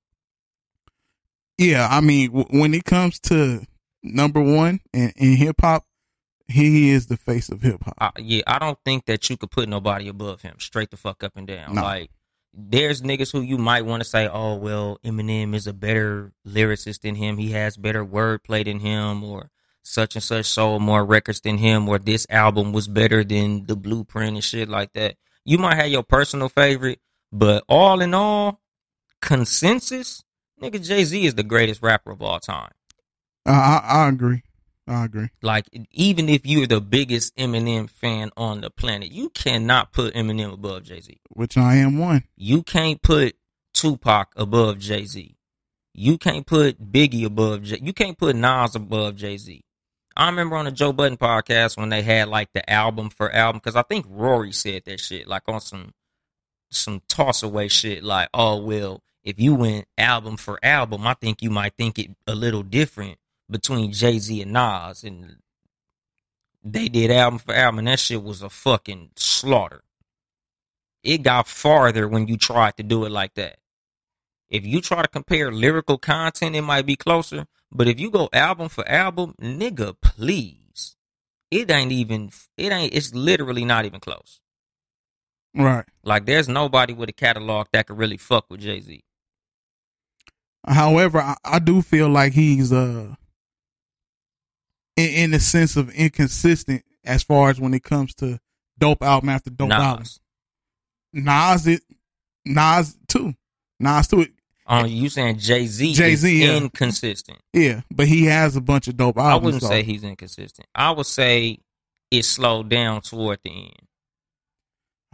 Yeah, 1.57 1.87
I 1.89 2.01
mean, 2.01 2.31
w- 2.31 2.59
when 2.59 2.73
it 2.73 2.83
comes 2.83 3.19
to 3.21 3.61
number 4.01 4.41
one 4.41 4.79
in, 4.91 5.13
in 5.15 5.35
hip 5.35 5.57
hop, 5.61 5.85
he 6.47 6.89
is 6.89 7.07
the 7.07 7.17
face 7.17 7.49
of 7.49 7.61
hip 7.61 7.83
hop. 7.83 8.17
Yeah, 8.19 8.43
I 8.47 8.59
don't 8.59 8.77
think 8.83 9.05
that 9.05 9.29
you 9.29 9.37
could 9.37 9.51
put 9.51 9.69
nobody 9.69 10.07
above 10.07 10.41
him, 10.41 10.55
straight 10.59 10.91
the 10.91 10.97
fuck 10.97 11.23
up 11.23 11.33
and 11.35 11.47
down. 11.47 11.75
No. 11.75 11.81
Like, 11.81 12.11
there's 12.53 13.01
niggas 13.01 13.31
who 13.31 13.41
you 13.41 13.57
might 13.57 13.85
want 13.85 14.03
to 14.03 14.09
say, 14.09 14.27
oh 14.27 14.55
well, 14.55 14.99
Eminem 15.03 15.55
is 15.55 15.67
a 15.67 15.73
better 15.73 16.31
lyricist 16.47 17.01
than 17.01 17.15
him. 17.15 17.37
He 17.37 17.51
has 17.51 17.77
better 17.77 18.05
wordplay 18.05 18.65
than 18.65 18.79
him, 18.79 19.23
or 19.23 19.49
such 19.81 20.15
and 20.15 20.23
such 20.23 20.45
sold 20.45 20.81
more 20.81 21.03
records 21.03 21.41
than 21.41 21.57
him, 21.57 21.89
or 21.89 21.97
this 21.97 22.27
album 22.29 22.71
was 22.71 22.87
better 22.87 23.23
than 23.23 23.65
the 23.65 23.75
Blueprint 23.75 24.35
and 24.35 24.43
shit 24.43 24.69
like 24.69 24.93
that. 24.93 25.15
You 25.45 25.57
might 25.57 25.75
have 25.75 25.87
your 25.87 26.03
personal 26.03 26.49
favorite, 26.49 26.99
but 27.31 27.63
all 27.67 28.01
in 28.01 28.13
all, 28.13 28.61
consensus, 29.21 30.23
nigga, 30.61 30.85
Jay 30.85 31.03
Z 31.03 31.25
is 31.25 31.35
the 31.35 31.43
greatest 31.43 31.81
rapper 31.81 32.11
of 32.11 32.21
all 32.21 32.39
time. 32.39 32.71
I, 33.45 33.51
I, 33.51 34.03
I 34.03 34.09
agree. 34.09 34.43
I 34.87 35.05
agree. 35.05 35.29
Like 35.41 35.65
even 35.91 36.29
if 36.29 36.45
you're 36.45 36.67
the 36.67 36.81
biggest 36.81 37.35
Eminem 37.37 37.89
fan 37.89 38.31
on 38.35 38.61
the 38.61 38.69
planet, 38.69 39.11
you 39.11 39.29
cannot 39.29 39.93
put 39.93 40.13
Eminem 40.13 40.53
above 40.53 40.83
Jay 40.83 40.99
Z. 40.99 41.19
Which 41.29 41.57
I 41.57 41.75
am 41.75 41.97
one. 41.97 42.23
You 42.35 42.63
can't 42.63 43.01
put 43.01 43.35
Tupac 43.73 44.33
above 44.35 44.79
Jay 44.79 45.05
Z. 45.05 45.35
You 45.93 46.17
can't 46.17 46.45
put 46.45 46.91
Biggie 46.91 47.25
above 47.25 47.63
Jay. 47.63 47.79
You 47.81 47.93
can't 47.93 48.17
put 48.17 48.35
Nas 48.35 48.75
above 48.75 49.15
Jay 49.15 49.37
Z. 49.37 49.63
I 50.15 50.27
remember 50.27 50.57
on 50.57 50.65
the 50.65 50.71
Joe 50.71 50.93
Budden 50.93 51.17
podcast 51.17 51.77
when 51.77 51.89
they 51.89 52.01
had 52.01 52.27
like 52.27 52.49
the 52.53 52.67
album 52.69 53.09
for 53.09 53.31
album 53.31 53.59
because 53.63 53.75
I 53.75 53.83
think 53.83 54.05
Rory 54.09 54.51
said 54.51 54.83
that 54.85 54.99
shit 54.99 55.27
like 55.27 55.43
on 55.47 55.59
some 55.59 55.93
some 56.69 57.01
toss 57.07 57.43
away 57.43 57.67
shit 57.67 58.03
like 58.03 58.29
oh 58.33 58.57
well 58.57 59.01
if 59.23 59.39
you 59.39 59.55
went 59.55 59.85
album 59.97 60.37
for 60.37 60.59
album 60.63 61.07
I 61.07 61.13
think 61.13 61.41
you 61.41 61.49
might 61.49 61.73
think 61.77 61.99
it 61.99 62.11
a 62.27 62.35
little 62.35 62.63
different 62.63 63.17
between 63.53 63.93
Jay 63.93 64.19
Z 64.19 64.41
and 64.41 64.51
Nas 64.51 65.05
and 65.05 65.37
they 66.63 66.89
did 66.89 67.11
album 67.11 67.39
for 67.39 67.53
album 67.53 67.79
and 67.79 67.87
that 67.87 67.99
shit 67.99 68.21
was 68.21 68.41
a 68.41 68.49
fucking 68.49 69.11
slaughter. 69.15 69.83
It 71.03 71.23
got 71.23 71.47
farther 71.47 72.07
when 72.07 72.27
you 72.27 72.37
tried 72.37 72.77
to 72.77 72.83
do 72.83 73.05
it 73.05 73.11
like 73.11 73.35
that. 73.35 73.57
If 74.49 74.65
you 74.65 74.81
try 74.81 75.01
to 75.01 75.07
compare 75.07 75.51
lyrical 75.51 75.97
content, 75.97 76.55
it 76.55 76.61
might 76.61 76.85
be 76.85 76.95
closer. 76.95 77.47
But 77.71 77.87
if 77.87 77.99
you 77.99 78.11
go 78.11 78.29
album 78.31 78.69
for 78.69 78.87
album, 78.87 79.35
nigga, 79.41 79.95
please. 80.01 80.95
It 81.49 81.69
ain't 81.71 81.91
even 81.91 82.31
it 82.57 82.71
ain't 82.71 82.93
it's 82.93 83.13
literally 83.13 83.65
not 83.65 83.85
even 83.85 83.99
close. 83.99 84.39
Right. 85.55 85.85
Like 86.03 86.25
there's 86.25 86.49
nobody 86.49 86.93
with 86.93 87.09
a 87.09 87.13
catalog 87.13 87.67
that 87.73 87.87
could 87.87 87.97
really 87.97 88.17
fuck 88.17 88.49
with 88.49 88.61
Jay 88.61 88.79
Z. 88.79 89.03
However, 90.65 91.19
I, 91.19 91.35
I 91.43 91.59
do 91.59 91.81
feel 91.81 92.09
like 92.09 92.33
he's 92.33 92.71
uh 92.71 93.15
in, 94.95 95.09
in 95.09 95.31
the 95.31 95.39
sense 95.39 95.75
of 95.75 95.89
inconsistent 95.91 96.83
as 97.03 97.23
far 97.23 97.49
as 97.49 97.59
when 97.59 97.73
it 97.73 97.83
comes 97.83 98.13
to 98.15 98.39
dope 98.77 99.01
album 99.01 99.29
after 99.29 99.49
dope 99.49 99.71
album. 99.71 100.03
Nas. 100.03 100.19
Nas 101.13 101.67
it 101.67 101.81
Nas 102.45 102.97
too. 103.07 103.33
Nas 103.79 104.07
too. 104.07 104.27
Oh, 104.65 104.85
you 104.85 105.09
saying 105.09 105.39
Jay 105.39 105.67
Z 105.67 105.93
Jay-Z, 105.93 106.41
yeah. 106.45 106.55
inconsistent. 106.57 107.37
Yeah, 107.51 107.81
but 107.91 108.07
he 108.07 108.25
has 108.25 108.55
a 108.55 108.61
bunch 108.61 108.87
of 108.87 108.95
dope 108.95 109.17
albums. 109.17 109.41
I 109.41 109.45
wouldn't 109.45 109.63
so- 109.63 109.69
say 109.69 109.83
he's 109.83 110.03
inconsistent. 110.03 110.67
I 110.73 110.91
would 110.91 111.05
say 111.05 111.59
it 112.11 112.23
slowed 112.23 112.69
down 112.69 113.01
toward 113.01 113.39
the 113.43 113.51
end. 113.51 113.87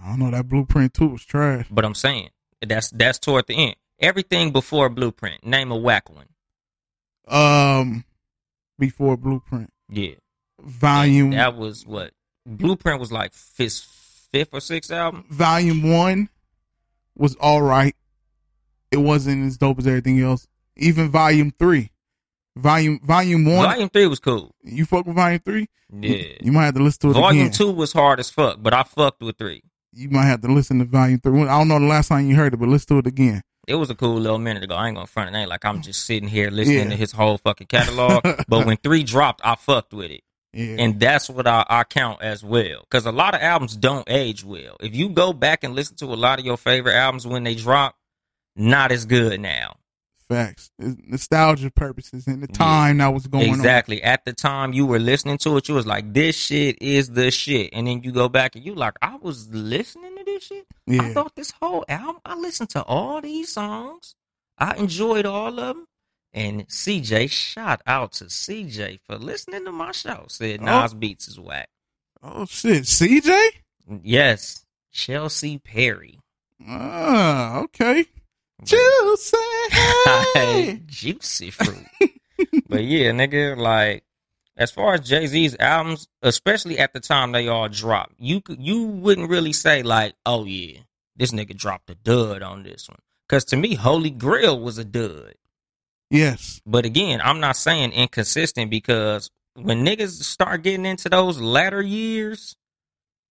I 0.02 0.10
don't 0.10 0.20
know. 0.20 0.32
That 0.32 0.48
blueprint 0.48 0.94
too 0.94 1.08
was 1.10 1.26
trash. 1.26 1.68
But 1.72 1.84
I'm 1.84 1.96
saying 1.96 2.30
that's 2.62 2.92
that's 2.92 3.20
toward 3.20 3.48
the 3.48 3.56
end. 3.56 3.76
Everything 4.00 4.52
before 4.52 4.90
Blueprint. 4.90 5.46
Name 5.46 5.72
a 5.72 5.78
whack 5.78 6.10
one. 6.10 6.28
Um, 7.28 8.06
before 8.80 9.18
blueprint, 9.18 9.72
Yeah. 9.90 10.14
volume 10.62 11.32
That 11.32 11.56
was 11.56 11.86
what 11.86 12.12
Blueprint 12.46 13.00
was 13.00 13.12
like 13.12 13.34
fifth, 13.34 13.86
fifth 14.32 14.50
or 14.54 14.60
sixth 14.62 14.92
album. 14.92 15.26
volume 15.30 15.84
one 15.92 16.30
was 17.16 17.36
all 17.36 17.62
right. 17.62 17.96
It 18.92 18.98
wasn't 18.98 19.46
as 19.46 19.58
dope 19.58 19.78
as 19.80 19.86
everything 19.88 20.20
else. 20.20 20.48
Even 20.76 21.10
volume 21.10 21.52
three, 21.60 21.92
volume 22.56 23.00
volume 23.04 23.46
one. 23.46 23.66
Volume 23.70 23.90
three 23.90 24.08
was 24.08 24.20
cool. 24.20 24.56
you 24.64 24.86
fuck 24.86 25.06
with 25.06 25.16
volume 25.16 25.42
three? 25.46 25.68
Yeah. 25.92 26.24
You 26.42 26.52
might 26.52 26.66
have 26.66 26.76
to 26.76 26.84
listen 26.84 27.02
to 27.02 27.10
it 27.10 27.14
Volume 27.22 27.42
again. 27.48 27.52
two 27.52 27.72
was 27.72 27.92
hard 27.94 28.20
as 28.20 28.30
fuck, 28.30 28.58
but 28.62 28.74
I 28.74 28.84
fucked 28.84 29.22
with 29.22 29.38
three. 29.38 29.62
You 29.92 30.10
might 30.10 30.26
have 30.26 30.42
to 30.42 30.48
listen 30.48 30.80
to 30.80 30.86
volume 30.86 31.20
three. 31.20 31.42
I 31.44 31.58
don't 31.58 31.68
know 31.68 31.80
the 31.80 31.86
last 31.86 32.08
time 32.10 32.28
you 32.28 32.36
heard 32.36 32.54
it, 32.54 32.58
but 32.58 32.70
listen 32.70 32.88
to 32.90 32.98
it 33.00 33.08
again. 33.08 33.42
It 33.70 33.76
was 33.76 33.90
a 33.90 33.96
cool 33.96 34.16
little 34.20 34.40
minute 34.40 34.64
ago. 34.64 34.76
I 34.76 34.88
ain't 34.88 34.96
gonna 34.96 35.08
front 35.08 35.34
it 35.36 35.38
ain't 35.38 35.50
like 35.50 35.64
I'm 35.64 35.82
just 35.82 36.06
sitting 36.06 36.28
here 36.28 36.50
listening 36.50 36.78
Yeah. 36.80 36.90
to 36.90 36.96
his 36.96 37.12
whole 37.12 37.38
fucking 37.38 37.68
catalog. 37.68 38.24
but 38.48 38.66
when 38.66 38.78
three 38.78 39.04
dropped, 39.04 39.42
I 39.44 39.56
fucked 39.56 39.94
with 39.94 40.12
it. 40.12 40.22
Yeah. 40.54 40.78
And 40.80 41.00
that's 41.00 41.30
what 41.30 41.46
I, 41.48 41.64
I 41.70 41.84
count 41.84 42.24
as 42.24 42.44
well. 42.44 42.82
Because 42.82 43.06
a 43.06 43.12
lot 43.12 43.36
of 43.36 43.42
albums 43.42 43.76
don't 43.76 44.10
age 44.10 44.44
well. 44.44 44.78
If 44.80 44.96
you 44.96 45.10
go 45.10 45.32
back 45.34 45.64
and 45.64 45.76
listen 45.76 45.96
to 45.98 46.06
a 46.06 46.16
lot 46.16 46.40
of 46.40 46.46
your 46.46 46.58
favorite 46.58 46.96
albums 46.96 47.28
when 47.28 47.44
they 47.44 47.54
drop, 47.54 47.96
not 48.56 48.92
as 48.92 49.06
good 49.06 49.40
now. 49.40 49.76
Facts. 50.30 50.70
Nostalgia 50.78 51.72
purposes 51.72 52.28
and 52.28 52.44
the 52.44 52.48
time 52.48 53.00
that 53.00 53.08
was 53.14 53.26
going 53.26 53.50
on. 53.50 53.56
exactly. 53.56 54.04
At 54.04 54.26
the 54.26 54.34
time 54.34 54.74
you 54.74 54.86
were 54.86 55.00
listening 55.00 55.40
to 55.40 55.58
it, 55.58 55.68
you 55.68 55.74
was 55.74 55.88
like, 55.88 56.14
this 56.14 56.36
shit 56.38 56.80
is 56.82 57.10
the 57.10 57.32
shit. 57.32 57.72
And 57.74 57.88
then 57.88 58.04
you 58.04 58.12
go 58.12 58.30
back 58.30 58.56
and 58.56 58.64
you 58.64 58.76
like, 58.76 58.94
I 59.02 59.16
was 59.16 59.50
listening 59.50 60.16
to 60.18 60.24
this 60.24 60.44
shit. 60.44 60.68
Yeah. 60.86 61.02
I 61.02 61.14
thought 61.14 61.36
this 61.36 61.52
whole 61.60 61.84
album, 61.90 62.22
I 62.26 62.36
listened 62.36 62.70
to 62.72 62.84
all 62.84 63.22
these 63.22 63.52
songs. 63.52 64.14
I 64.58 64.76
enjoyed 64.76 65.26
all 65.26 65.60
of 65.60 65.76
them. 65.76 65.88
And 66.32 66.68
CJ, 66.68 67.32
shout 67.32 67.82
out 67.88 68.12
to 68.14 68.26
CJ 68.26 69.00
for 69.08 69.18
listening 69.18 69.66
to 69.66 69.72
my 69.72 69.92
show. 69.94 70.26
Said 70.28 70.60
Oh. 70.62 70.66
Nas 70.66 70.94
Beats 70.94 71.28
is 71.28 71.40
whack. 71.40 71.70
Oh 72.22 72.46
shit. 72.46 72.84
CJ? 72.84 73.50
Yes, 74.04 74.64
Chelsea 74.92 75.58
Perry. 75.58 76.20
Ah, 76.68 77.62
okay. 77.62 78.06
Juicy. 78.64 79.38
Juicy 80.86 81.52
fruit. 81.52 81.86
but 82.68 82.84
yeah, 82.84 83.12
nigga, 83.12 83.58
like 83.58 84.04
as 84.58 84.72
far 84.72 84.96
as 84.96 85.02
Jay 85.02 85.26
Z's 85.28 85.56
albums, 85.60 86.08
especially 86.22 86.78
at 86.80 86.94
the 86.94 87.00
time 87.00 87.32
they 87.32 87.48
all 87.48 87.70
dropped, 87.70 88.16
you 88.18 88.42
you 88.50 88.84
wouldn't 88.84 89.30
really 89.30 89.54
say 89.54 89.84
like, 89.84 90.16
oh 90.26 90.46
yeah, 90.46 90.80
this 91.16 91.32
nigga 91.32 91.56
dropped 91.56 91.90
a 91.90 91.96
dud 91.96 92.42
on 92.42 92.64
this 92.64 92.90
one. 92.90 93.00
Cause 93.30 93.46
to 93.46 93.58
me, 93.58 93.76
Holy 93.76 94.10
Grail 94.10 94.60
was 94.60 94.78
a 94.78 94.86
dud. 94.86 95.36
yes. 96.10 96.62
But 96.66 96.86
again, 96.86 97.22
I'm 97.24 97.40
not 97.40 97.56
saying 97.56 97.92
inconsistent 97.94 98.70
because 98.70 99.30
when 99.54 99.86
niggas 99.86 100.24
start 100.24 100.64
getting 100.64 100.86
into 100.86 101.10
those 101.10 101.40
latter 101.40 101.82
years, 101.82 102.56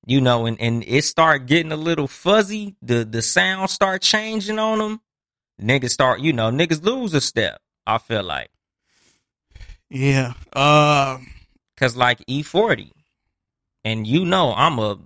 you 0.06 0.20
know, 0.20 0.46
and, 0.46 0.58
and 0.60 0.84
it 0.86 1.04
start 1.04 1.46
getting 1.46 1.72
a 1.72 1.76
little 1.76 2.08
fuzzy, 2.08 2.76
the 2.80 3.04
the 3.04 3.20
sound 3.22 3.70
start 3.70 4.02
changing 4.02 4.58
on 4.58 4.78
them. 4.78 5.00
Niggas 5.60 5.90
start, 5.90 6.20
you 6.20 6.32
know, 6.32 6.50
niggas 6.50 6.82
lose 6.82 7.14
a 7.14 7.20
step. 7.20 7.60
I 7.86 7.98
feel 7.98 8.22
like 8.22 8.50
Yeah. 9.90 10.34
Uh 10.52 11.18
because 11.74 11.96
like 11.96 12.18
E40, 12.26 12.90
and 13.84 14.04
you 14.04 14.24
know, 14.24 14.52
I'm 14.52 14.80
a 14.80 14.98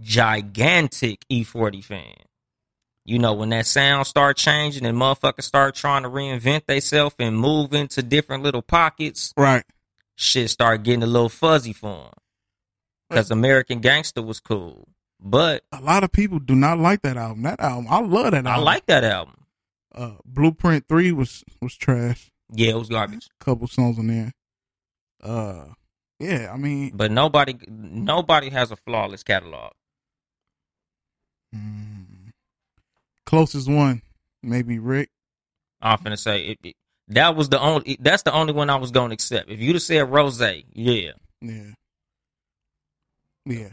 gigantic 0.00 1.24
E40 1.30 1.84
fan. 1.84 2.14
You 3.04 3.18
know, 3.18 3.32
when 3.34 3.50
that 3.50 3.66
sound 3.66 4.06
start 4.06 4.36
changing 4.36 4.84
and 4.84 4.96
motherfuckers 4.96 5.44
start 5.44 5.74
trying 5.74 6.02
to 6.02 6.08
reinvent 6.08 6.66
themselves 6.66 7.14
and 7.18 7.38
move 7.38 7.72
into 7.72 8.02
different 8.02 8.42
little 8.42 8.62
pockets, 8.62 9.32
right. 9.36 9.64
shit 10.14 10.50
start 10.50 10.82
getting 10.82 11.02
a 11.02 11.06
little 11.06 11.30
fuzzy 11.30 11.72
for 11.72 11.88
him. 12.06 12.12
Because 13.08 13.30
American 13.30 13.80
Gangster 13.80 14.20
was 14.20 14.40
cool. 14.40 14.88
But 15.20 15.64
A 15.72 15.80
lot 15.80 16.04
of 16.04 16.12
people 16.12 16.38
do 16.38 16.54
not 16.54 16.78
like 16.78 17.02
that 17.02 17.16
album. 17.16 17.42
That 17.42 17.60
album, 17.60 17.86
I 17.88 18.00
love 18.00 18.32
that 18.32 18.34
album. 18.34 18.52
I 18.52 18.56
like 18.58 18.86
that 18.86 19.04
album. 19.04 19.37
Uh 19.98 20.14
Blueprint 20.24 20.86
3 20.88 21.12
was 21.12 21.44
was 21.60 21.74
trash. 21.76 22.30
Yeah, 22.52 22.70
it 22.70 22.76
was 22.78 22.88
garbage. 22.88 23.26
Couple 23.40 23.66
songs 23.66 23.98
in 23.98 24.06
there. 24.06 24.32
Uh 25.22 25.72
yeah, 26.20 26.50
I 26.52 26.56
mean 26.56 26.92
But 26.94 27.10
nobody 27.10 27.56
nobody 27.68 28.50
has 28.50 28.70
a 28.70 28.76
flawless 28.76 29.22
catalog. 29.24 29.72
mm, 31.54 32.30
closest 33.26 33.68
one 33.68 34.02
maybe 34.42 34.78
Rick. 34.78 35.10
I'm 35.80 35.98
finna 35.98 36.18
say 36.18 36.42
it, 36.46 36.58
it- 36.62 36.76
that 37.10 37.34
was 37.36 37.48
the 37.48 37.58
only 37.58 37.96
that's 38.00 38.22
the 38.22 38.32
only 38.34 38.52
one 38.52 38.68
I 38.68 38.76
was 38.76 38.90
gonna 38.90 39.14
accept. 39.14 39.48
If 39.50 39.60
you'd 39.60 39.74
have 39.76 39.82
said 39.82 40.10
Ross, 40.10 40.38
yeah. 40.40 41.12
Yeah. 41.40 41.70
Yeah. 43.46 43.70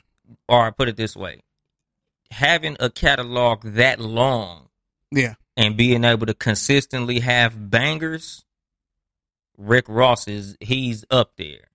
Or 0.47 0.65
I 0.65 0.71
put 0.71 0.87
it 0.87 0.95
this 0.95 1.17
way. 1.17 1.41
Having 2.31 2.77
a 2.79 2.89
catalog 2.89 3.61
that 3.63 3.99
long 3.99 4.69
Yeah. 5.11 5.33
And 5.57 5.77
being 5.77 6.03
able 6.03 6.25
to 6.25 6.33
consistently 6.33 7.19
have 7.19 7.69
bangers, 7.69 8.45
Rick 9.57 9.85
Ross 9.87 10.27
is 10.27 10.57
he's 10.59 11.05
up 11.09 11.31
there. 11.37 11.69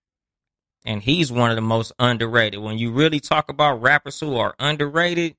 And 0.85 1.03
he's 1.03 1.31
one 1.31 1.51
of 1.51 1.57
the 1.57 1.63
most 1.63 1.93
underrated. 1.99 2.61
When 2.61 2.79
you 2.79 2.91
really 2.91 3.21
talk 3.21 3.51
about 3.51 3.83
rappers 3.83 4.19
who 4.19 4.37
are 4.37 4.55
underrated, 4.59 5.37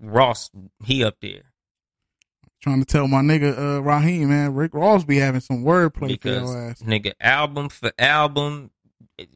Ross, 0.00 0.50
he 0.84 1.02
up 1.02 1.16
there. 1.20 1.52
Trying 2.62 2.80
to 2.80 2.86
tell 2.86 3.08
my 3.08 3.20
nigga 3.20 3.56
uh 3.78 3.82
Raheem, 3.82 4.28
man, 4.28 4.54
Rick 4.54 4.74
Ross 4.74 5.04
be 5.04 5.18
having 5.18 5.40
some 5.40 5.64
wordplay 5.64 6.00
for 6.00 6.06
Because 6.08 6.50
your 6.50 6.70
ass. 6.70 6.82
nigga, 6.82 7.12
album 7.20 7.68
for 7.68 7.92
album, 7.98 8.70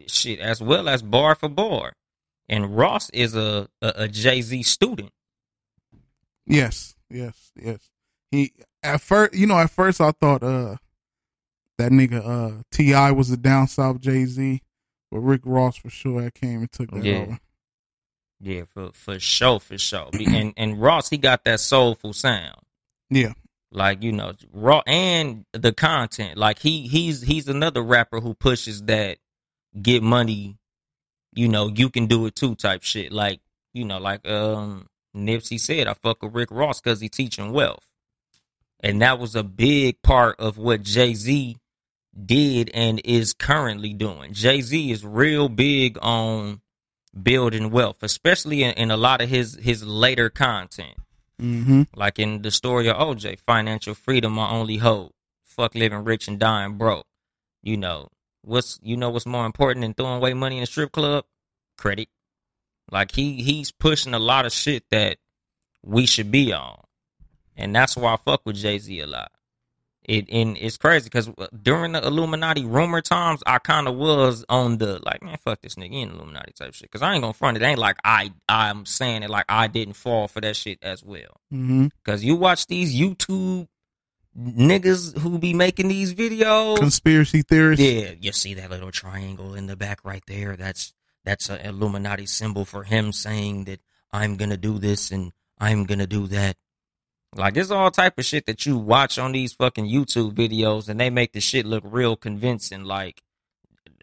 shit, 0.07 0.39
as 0.41 0.61
well 0.61 0.89
as 0.89 1.03
bar 1.03 1.35
for 1.35 1.49
bar. 1.49 1.95
And 2.49 2.77
Ross 2.77 3.11
is 3.11 3.35
a 3.37 3.69
a, 3.83 3.93
a 3.97 4.09
Jay 4.09 4.41
Z 4.43 4.63
student. 4.65 5.11
Yes, 6.47 6.95
yes, 7.11 7.53
yes. 7.57 7.91
He 8.31 8.53
at 8.83 9.01
first, 9.01 9.35
you 9.35 9.47
know, 9.47 9.59
at 9.59 9.71
first 9.71 10.01
I 10.01 10.13
thought 10.13 10.43
uh 10.43 10.77
that 11.79 11.93
nigga 11.93 12.25
uh 12.25 12.63
T.I. 12.71 13.11
was 13.13 13.29
the 13.29 13.37
down 13.37 13.69
south 13.69 14.01
Jay 14.01 14.25
Z, 14.27 14.61
but 15.11 15.19
Rick 15.21 15.43
Ross 15.45 15.77
for 15.77 15.91
sure 15.91 16.23
that 16.23 16.35
came 16.35 16.61
and 16.61 16.71
took 16.73 16.91
that 16.93 17.05
Yeah. 17.05 17.17
over. 17.17 17.39
Yeah, 18.43 18.63
for 18.73 18.91
for 18.95 19.19
sure, 19.21 19.61
for 19.61 19.77
sure. 19.77 20.09
and 20.15 20.55
and 20.57 20.81
Ross, 20.81 21.11
he 21.11 21.19
got 21.19 21.45
that 21.45 21.61
soulful 21.61 22.13
sound. 22.15 22.57
Yeah, 23.11 23.33
like 23.73 24.03
you 24.03 24.13
know 24.13 24.33
raw 24.53 24.83
and 24.87 25.45
the 25.53 25.73
content 25.73 26.39
like 26.39 26.59
he 26.61 26.87
he's 26.89 27.23
he's 27.23 27.49
another 27.49 27.83
rapper 27.83 28.21
who 28.21 28.35
pushes 28.35 28.83
that 28.85 29.19
get 29.83 30.03
money 30.03 30.57
you 31.33 31.49
know 31.49 31.69
you 31.69 31.89
can 31.91 32.07
do 32.07 32.27
it 32.27 32.35
too 32.35 32.55
type 32.57 32.83
shit 32.83 33.13
like 33.13 33.41
you 33.73 33.85
know 33.85 33.99
like 33.99 34.27
um 34.29 34.87
nipsey 35.15 35.59
said 35.59 35.87
i 35.87 35.95
fuck 35.95 36.23
with 36.23 36.35
rick 36.35 36.51
ross 36.51 36.81
because 36.81 37.01
he 37.01 37.09
teaching 37.09 37.53
wealth 37.53 37.87
and 38.81 39.03
that 39.03 39.19
was 39.19 39.35
a 39.35 39.43
big 39.43 40.01
part 40.03 40.39
of 40.39 40.57
what 40.57 40.83
jay-z 40.83 41.57
did 42.25 42.71
and 42.75 43.01
is 43.05 43.33
currently 43.33 43.93
doing 43.93 44.33
jay-z 44.33 44.91
is 44.91 45.05
real 45.05 45.49
big 45.49 45.99
on 46.03 46.61
building 47.23 47.71
wealth 47.71 48.03
especially 48.03 48.63
in, 48.63 48.73
in 48.73 48.91
a 48.91 48.97
lot 48.97 49.21
of 49.21 49.29
his 49.29 49.57
his 49.57 49.85
later 49.85 50.31
content 50.31 50.97
mm-hmm. 51.41 51.83
like 51.95 52.19
in 52.19 52.43
the 52.43 52.51
story 52.51 52.89
of 52.89 52.97
OJ, 52.97 53.39
financial 53.41 53.95
freedom, 53.95 54.35
my 54.35 54.49
only 54.51 54.77
hope. 54.77 55.15
Fuck 55.45 55.75
living 55.75 56.05
rich 56.05 56.29
and 56.29 56.39
dying 56.39 56.75
broke. 56.75 57.07
You 57.63 57.77
know 57.77 58.09
what's 58.43 58.79
you 58.83 58.97
know 58.97 59.11
what's 59.11 59.27
more 59.27 59.45
important 59.45 59.83
than 59.83 59.95
throwing 59.95 60.17
away 60.17 60.35
money 60.35 60.59
in 60.59 60.63
a 60.63 60.67
strip 60.67 60.93
club? 60.93 61.25
Credit. 61.77 62.09
Like 62.91 63.13
he 63.13 63.43
he's 63.43 63.71
pushing 63.71 64.15
a 64.15 64.19
lot 64.19 64.47
of 64.47 64.53
shit 64.53 64.85
that 64.91 65.19
we 65.85 66.07
should 66.07 66.31
be 66.31 66.53
on, 66.53 66.81
and 67.57 67.75
that's 67.75 67.97
why 67.97 68.15
I 68.15 68.17
fuck 68.17 68.43
with 68.45 68.57
Jay 68.57 68.79
Z 68.79 69.01
a 69.01 69.07
lot. 69.07 69.33
It 70.05 70.29
and 70.31 70.57
it's 70.59 70.77
crazy 70.77 71.05
because 71.05 71.31
during 71.63 71.93
the 71.93 72.05
Illuminati 72.05 72.65
rumor 72.65 73.01
times, 73.01 73.43
I 73.47 73.59
kind 73.59 73.87
of 73.87 73.97
was 73.97 74.45
on 74.49 74.79
the 74.79 74.99
like, 75.05 75.23
man, 75.23 75.37
fuck 75.45 75.61
this 75.61 75.75
nigga 75.75 76.03
in 76.03 76.11
Illuminati 76.11 76.53
type 76.53 76.75
shit. 76.75 76.91
Because 76.91 77.03
I 77.03 77.13
ain't 77.15 77.23
gonna 77.23 77.35
front 77.35 77.57
it. 77.57 77.63
Ain't 77.63 77.79
like 77.79 77.99
I 78.03 78.33
I'm 78.49 78.87
saying 78.87 79.23
it 79.23 79.31
like 79.31 79.45
I 79.49 79.67
didn't 79.67 79.95
fall 79.95 80.27
for 80.27 80.41
that 80.41 80.57
shit 80.57 80.79
as 80.83 81.05
well. 81.05 81.41
Mm-hmm. 81.53 81.89
Cause 82.05 82.25
you 82.25 82.35
watch 82.35 82.67
these 82.67 82.99
YouTube 82.99 83.69
niggas 84.37 85.19
who 85.19 85.39
be 85.39 85.55
making 85.55 85.89
these 85.89 86.15
videos. 86.15 86.79
Conspiracy 86.79 87.43
theorists. 87.43 87.85
Yeah, 87.85 88.13
you 88.19 88.33
see 88.33 88.55
that 88.55 88.71
little 88.71 88.91
triangle 88.91 89.55
in 89.55 89.67
the 89.67 89.77
back 89.77 90.01
right 90.05 90.23
there. 90.27 90.57
That's 90.57 90.95
that's 91.25 91.49
an 91.49 91.61
Illuminati 91.61 92.27
symbol 92.27 92.65
for 92.65 92.85
him 92.85 93.13
saying 93.13 93.65
that 93.65 93.81
I'm 94.13 94.37
gonna 94.37 94.57
do 94.57 94.79
this 94.79 95.11
and 95.11 95.33
I'm 95.59 95.85
gonna 95.85 96.07
do 96.07 96.27
that. 96.29 96.57
Like 97.35 97.57
it's 97.57 97.71
all 97.71 97.91
type 97.91 98.19
of 98.19 98.25
shit 98.25 98.47
that 98.47 98.67
you 98.67 98.77
watch 98.77 99.19
on 99.19 99.33
these 99.33 99.53
fucking 99.53 99.87
YouTube 99.87 100.35
videos, 100.35 100.89
and 100.89 100.99
they 100.99 101.11
make 101.11 101.33
the 101.33 101.41
shit 101.41 101.67
look 101.67 101.85
real 101.87 102.17
convincing. 102.17 102.85
Like 102.85 103.23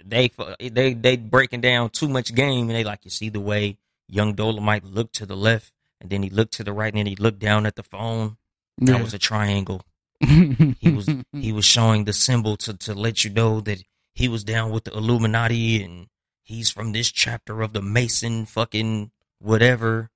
they 0.03 0.31
they 0.59 0.93
they 0.93 1.17
breaking 1.17 1.61
down 1.61 1.89
too 1.89 2.07
much 2.07 2.33
game, 2.33 2.69
and 2.69 2.75
they 2.75 2.83
like 2.83 3.03
you 3.03 3.11
see 3.11 3.29
the 3.29 3.41
way 3.41 3.77
Yung 4.07 4.35
Dolemite 4.35 4.83
looked 4.85 5.15
to 5.15 5.25
the 5.25 5.35
left, 5.35 5.73
and 5.99 6.09
then 6.09 6.23
he 6.23 6.29
looked 6.29 6.53
to 6.53 6.63
the 6.63 6.71
right, 6.71 6.93
and 6.93 6.99
then 6.99 7.07
he 7.07 7.15
looked 7.15 7.39
down 7.39 7.65
at 7.65 7.75
the 7.75 7.83
phone. 7.83 8.37
That 8.79 9.01
was 9.01 9.15
a 9.15 9.19
triangle 9.19 9.81
he 10.19 10.91
was 10.91 11.07
he 11.31 11.51
was 11.51 11.65
showing 11.65 12.05
the 12.05 12.13
symbol 12.13 12.57
to 12.57 12.73
to 12.73 12.93
let 12.93 13.23
you 13.23 13.29
know 13.29 13.61
that 13.61 13.83
he 14.15 14.27
was 14.27 14.43
down 14.43 14.71
with 14.71 14.83
the 14.85 14.91
Illuminati 14.91 15.83
and 15.83 16.07
he's 16.47 16.71
from 16.71 16.93
this 16.93 17.11
chapter 17.11 17.61
of 17.61 17.73
the 17.73 17.81
Mason 17.81 18.45
fucking 18.45 19.11
whatever. 19.39 20.09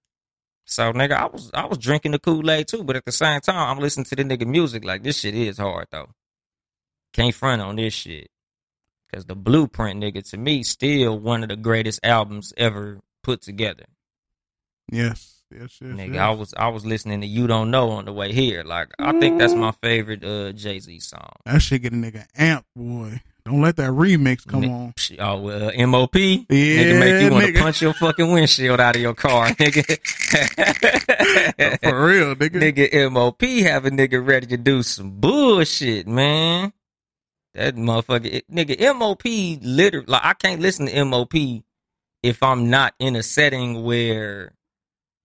So 0.66 0.94
nigga, 0.94 1.14
I 1.14 1.26
was 1.26 1.52
I 1.54 1.66
was 1.66 1.78
drinking 1.78 2.14
the 2.14 2.20
Kool 2.20 2.50
Aid 2.50 2.70
too, 2.70 2.84
but 2.84 2.96
at 2.96 3.06
the 3.06 3.12
same 3.12 3.42
time, 3.42 3.70
I'm 3.70 3.80
listening 3.80 4.06
to 4.06 4.16
the 4.16 4.24
nigga 4.24 4.48
music 4.48 4.86
like 4.86 5.04
this 5.04 5.20
shit 5.20 5.36
is 5.36 5.58
hard 5.58 5.88
though. 5.92 6.10
Can't 7.14 7.36
front 7.36 7.62
on 7.62 7.76
this 7.76 7.94
shit 7.94 8.30
because 9.10 9.26
the 9.26 9.36
Blueprint 9.36 10.02
nigga 10.02 10.28
to 10.30 10.38
me 10.38 10.64
still 10.64 11.20
one 11.20 11.44
of 11.44 11.50
the 11.50 11.58
greatest 11.58 12.00
albums 12.04 12.54
ever 12.56 13.02
put 13.22 13.42
together. 13.42 13.84
yes, 14.90 15.42
yes, 15.52 15.78
yes. 15.82 15.92
Nigga, 15.92 16.14
yes. 16.14 16.22
I 16.22 16.30
was 16.30 16.54
I 16.56 16.68
was 16.70 16.86
listening 16.86 17.20
to 17.20 17.28
You 17.28 17.48
Don't 17.48 17.70
Know 17.70 17.90
on 17.90 18.06
the 18.06 18.14
way 18.14 18.32
here. 18.32 18.64
Like 18.64 18.92
I 18.98 19.20
think 19.20 19.40
that's 19.40 19.54
my 19.54 19.72
favorite 19.84 20.24
uh 20.24 20.54
Jay 20.54 20.80
Z 20.80 21.02
song. 21.02 21.34
That 21.46 21.62
shit 21.62 21.82
get 21.82 21.92
a 21.92 21.96
nigga 21.98 22.26
amp, 22.38 22.66
boy. 22.74 23.22
Don't 23.44 23.62
let 23.62 23.76
that 23.78 23.90
remix 23.90 24.46
come 24.46 24.66
on. 24.66 24.94
Oh 25.20 25.42
well, 25.42 25.88
MOP. 25.88 26.16
Yeah, 26.16 26.46
nigga 26.50 27.00
make 27.00 27.22
you 27.24 27.32
want 27.32 27.46
to 27.48 27.62
punch 27.62 27.82
your 27.82 27.94
fucking 27.94 28.32
windshield 28.32 28.80
out 28.80 28.96
of 28.96 29.02
your 29.02 29.16
car, 29.16 29.48
nigga. 29.50 29.98
For 31.82 32.06
real, 32.06 32.36
nigga. 32.36 32.74
nigga 32.74 33.12
MOP 33.12 33.42
have 33.64 33.86
a 33.86 33.92
nigga 33.92 34.26
ready 34.26 34.46
to 34.48 34.58
do 34.58 34.84
some 34.84 35.20
bullshit, 35.20 36.08
man. 36.08 36.72
That 37.56 37.76
motherfucker, 37.76 38.44
nigga 38.52 38.96
MOP 38.96 39.24
literally 39.64 40.06
like 40.08 40.24
I 40.24 40.34
can't 40.34 40.62
listen 40.62 40.86
to 40.86 41.04
MOP 41.04 41.34
if 42.24 42.44
I'm 42.44 42.70
not 42.70 42.94
in 43.00 43.16
a 43.16 43.24
setting 43.24 43.84
where 43.84 44.54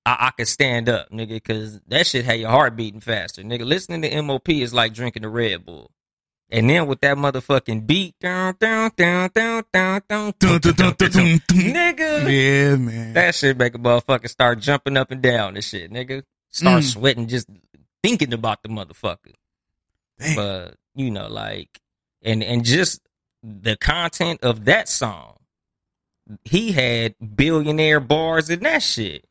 I, 0.06 0.28
I 0.28 0.30
can 0.36 0.46
stand 0.46 0.88
up, 0.88 1.10
nigga, 1.10 1.28
because 1.28 1.80
that 1.88 2.06
shit 2.06 2.24
had 2.24 2.40
your 2.40 2.50
heart 2.50 2.76
beating 2.76 3.00
faster, 3.00 3.42
nigga. 3.42 3.66
Listening 3.66 4.02
to 4.02 4.22
MOP 4.22 4.48
is 4.48 4.72
like 4.72 4.94
drinking 4.94 5.24
a 5.24 5.28
Red 5.28 5.66
Bull. 5.66 5.90
And 6.50 6.70
then 6.70 6.86
with 6.86 7.00
that 7.00 7.16
motherfucking 7.16 7.86
beat, 7.86 8.14
down, 8.20 8.54
down, 8.60 8.92
down, 8.96 9.30
down, 9.34 9.64
down, 9.72 10.02
down, 10.08 10.32
nigga, 10.32 12.22
Yeah, 12.22 12.76
man. 12.76 13.12
that 13.14 13.34
shit 13.34 13.56
make 13.56 13.74
a 13.74 13.78
motherfucker 13.78 14.28
start 14.28 14.60
jumping 14.60 14.96
up 14.96 15.10
and 15.10 15.20
down 15.20 15.56
and 15.56 15.64
shit, 15.64 15.90
nigga. 15.92 16.22
Start 16.50 16.82
Mm. 16.84 16.92
sweating 16.92 17.26
just 17.26 17.48
thinking 18.02 18.32
about 18.32 18.62
the 18.62 18.68
motherfucker. 18.68 19.34
Damn. 20.18 20.36
But 20.36 20.74
you 20.94 21.10
know, 21.10 21.26
like, 21.28 21.80
and 22.22 22.42
and 22.44 22.64
just 22.64 23.00
the 23.42 23.76
content 23.76 24.40
of 24.42 24.64
that 24.66 24.88
song, 24.88 25.36
he 26.44 26.72
had 26.72 27.14
billionaire 27.34 28.00
bars 28.00 28.50
in 28.50 28.60
that 28.60 28.82
shit. 28.82 29.24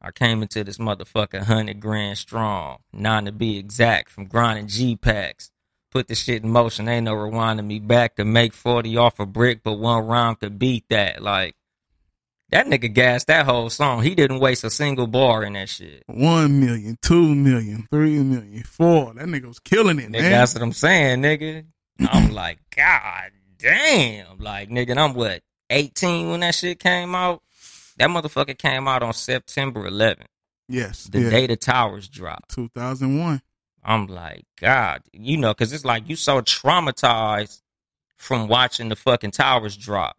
I 0.00 0.12
came 0.12 0.42
into 0.42 0.62
this 0.62 0.78
motherfucker 0.78 1.42
hundred 1.42 1.80
grand 1.80 2.18
strong, 2.18 2.78
nine 2.92 3.24
to 3.24 3.32
be 3.32 3.58
exact, 3.58 4.10
from 4.10 4.26
grinding 4.26 4.68
G 4.68 4.94
packs. 4.96 5.50
Put 5.90 6.08
the 6.08 6.14
shit 6.14 6.42
in 6.42 6.50
motion. 6.50 6.88
Ain't 6.88 7.04
no 7.04 7.14
rewinding 7.14 7.66
me 7.66 7.78
back 7.78 8.16
to 8.16 8.24
make 8.24 8.52
forty 8.52 8.96
off 8.96 9.20
a 9.20 9.26
brick, 9.26 9.62
but 9.62 9.74
one 9.74 10.06
round 10.06 10.40
could 10.40 10.58
beat 10.58 10.84
that. 10.90 11.22
Like 11.22 11.56
that 12.50 12.66
nigga 12.66 12.92
gassed 12.92 13.26
that 13.26 13.44
whole 13.44 13.70
song. 13.70 14.02
He 14.02 14.14
didn't 14.14 14.38
waste 14.38 14.62
a 14.62 14.70
single 14.70 15.06
bar 15.06 15.42
in 15.42 15.54
that 15.54 15.68
shit. 15.68 16.04
One 16.06 16.60
million, 16.60 16.96
two 17.02 17.34
million, 17.34 17.88
three 17.90 18.20
million, 18.20 18.62
four. 18.62 19.14
That 19.14 19.26
nigga 19.26 19.46
was 19.46 19.58
killing 19.58 19.98
it, 19.98 20.08
Nigga, 20.08 20.22
man. 20.22 20.30
that's 20.30 20.54
what 20.54 20.62
I'm 20.62 20.72
saying, 20.72 21.22
nigga. 21.22 21.64
I'm 22.00 22.32
like, 22.32 22.58
God 22.74 23.32
damn. 23.58 24.38
Like, 24.38 24.70
nigga, 24.70 24.96
I'm 24.96 25.14
what, 25.14 25.42
18 25.70 26.30
when 26.30 26.40
that 26.40 26.54
shit 26.54 26.78
came 26.78 27.14
out? 27.14 27.42
That 27.96 28.10
motherfucker 28.10 28.56
came 28.56 28.86
out 28.86 29.02
on 29.02 29.14
September 29.14 29.90
11th, 29.90 30.26
yes. 30.68 31.04
the 31.04 31.22
yeah. 31.22 31.30
day 31.30 31.46
the 31.46 31.56
towers 31.56 32.08
dropped. 32.08 32.54
2001. 32.54 33.40
I'm 33.86 34.08
like, 34.08 34.44
God, 34.60 35.02
you 35.12 35.36
know, 35.36 35.54
because 35.54 35.72
it's 35.72 35.84
like 35.84 36.08
you 36.08 36.16
so 36.16 36.40
traumatized 36.42 37.62
from 38.16 38.48
watching 38.48 38.88
the 38.88 38.96
fucking 38.96 39.30
towers 39.30 39.76
drop. 39.76 40.16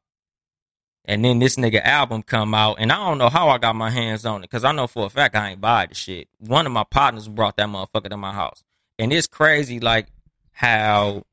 And 1.04 1.24
then 1.24 1.40
this 1.40 1.58
nigga 1.58 1.84
album 1.84 2.24
come 2.24 2.54
out, 2.54 2.78
and 2.80 2.92
I 2.92 2.96
don't 2.96 3.18
know 3.18 3.30
how 3.30 3.50
I 3.50 3.58
got 3.58 3.76
my 3.76 3.90
hands 3.90 4.26
on 4.26 4.40
it, 4.42 4.50
because 4.50 4.64
I 4.64 4.72
know 4.72 4.88
for 4.88 5.06
a 5.06 5.10
fact 5.10 5.36
I 5.36 5.52
ain't 5.52 5.62
buy 5.62 5.86
the 5.86 5.96
shit. 5.96 6.30
One 6.40 6.66
of 6.66 6.72
my 6.72 6.86
partners 6.86 7.28
brought 7.28 7.58
that 7.58 7.68
motherfucker 7.68 8.10
to 8.10 8.18
my 8.18 8.34
house. 8.34 8.64
And 8.98 9.12
it's 9.12 9.28
crazy, 9.28 9.82
like, 9.82 10.08
how, 10.52 11.24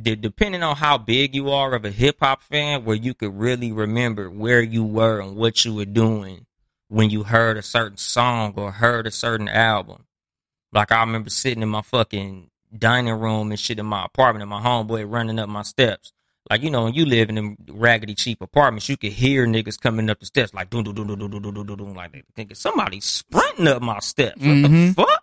de- 0.00 0.16
depending 0.16 0.62
on 0.62 0.76
how 0.76 0.96
big 0.96 1.34
you 1.34 1.50
are 1.50 1.74
of 1.74 1.84
a 1.84 1.90
hip 1.90 2.18
hop 2.20 2.42
fan, 2.42 2.84
where 2.84 2.96
you 2.96 3.14
could 3.14 3.36
really 3.36 3.72
remember 3.72 4.30
where 4.30 4.62
you 4.62 4.84
were 4.84 5.20
and 5.20 5.36
what 5.36 5.64
you 5.64 5.74
were 5.74 5.84
doing 5.84 6.46
when 6.88 7.10
you 7.10 7.24
heard 7.24 7.56
a 7.56 7.62
certain 7.62 7.98
song 7.98 8.54
or 8.56 8.70
heard 8.70 9.06
a 9.08 9.10
certain 9.10 9.48
album. 9.48 10.04
Like 10.72 10.92
I 10.92 11.00
remember 11.00 11.30
sitting 11.30 11.62
in 11.62 11.68
my 11.68 11.82
fucking 11.82 12.50
dining 12.76 13.14
room 13.14 13.50
and 13.50 13.60
shit 13.60 13.78
in 13.78 13.86
my 13.86 14.04
apartment 14.04 14.42
and 14.42 14.50
my 14.50 14.60
homeboy 14.62 15.10
running 15.10 15.38
up 15.38 15.48
my 15.48 15.62
steps. 15.62 16.12
Like, 16.50 16.62
you 16.62 16.70
know, 16.70 16.84
when 16.84 16.94
you 16.94 17.04
live 17.06 17.28
in 17.28 17.36
them 17.36 17.56
raggedy 17.70 18.14
cheap 18.14 18.40
apartments, 18.40 18.88
you 18.88 18.96
could 18.96 19.12
hear 19.12 19.46
niggas 19.46 19.80
coming 19.80 20.10
up 20.10 20.18
the 20.18 20.26
steps 20.26 20.52
like 20.52 20.70
doom 20.70 20.82
doom 20.84 20.94
doom 20.94 21.06
doom 21.06 21.18
doom 21.18 21.30
doom 21.30 21.42
doom 21.54 21.66
doom 21.66 21.76
doom 21.76 21.94
like 21.94 22.12
they 22.12 22.22
thinking 22.34 22.56
somebody's 22.56 23.04
sprinting 23.04 23.68
up 23.68 23.80
my 23.82 23.98
steps. 24.00 24.40
What 24.40 24.62
the 24.62 24.68
Mhm. 24.68 24.94
fuck? 24.94 25.22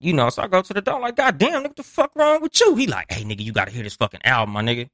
You 0.00 0.12
know, 0.14 0.28
so 0.30 0.42
I 0.42 0.48
go 0.48 0.62
to 0.62 0.72
the 0.74 0.80
door 0.82 1.00
like, 1.00 1.16
God 1.16 1.38
damn, 1.38 1.62
nigga, 1.62 1.68
what 1.68 1.76
the 1.76 1.82
fuck 1.82 2.10
wrong 2.16 2.40
with 2.42 2.58
you? 2.60 2.74
He 2.74 2.86
like, 2.86 3.10
hey 3.12 3.22
nigga, 3.24 3.40
you 3.42 3.52
gotta 3.52 3.70
hear 3.70 3.82
this 3.82 3.96
fucking 3.96 4.20
album, 4.24 4.52
my 4.54 4.62
nigga. 4.62 4.88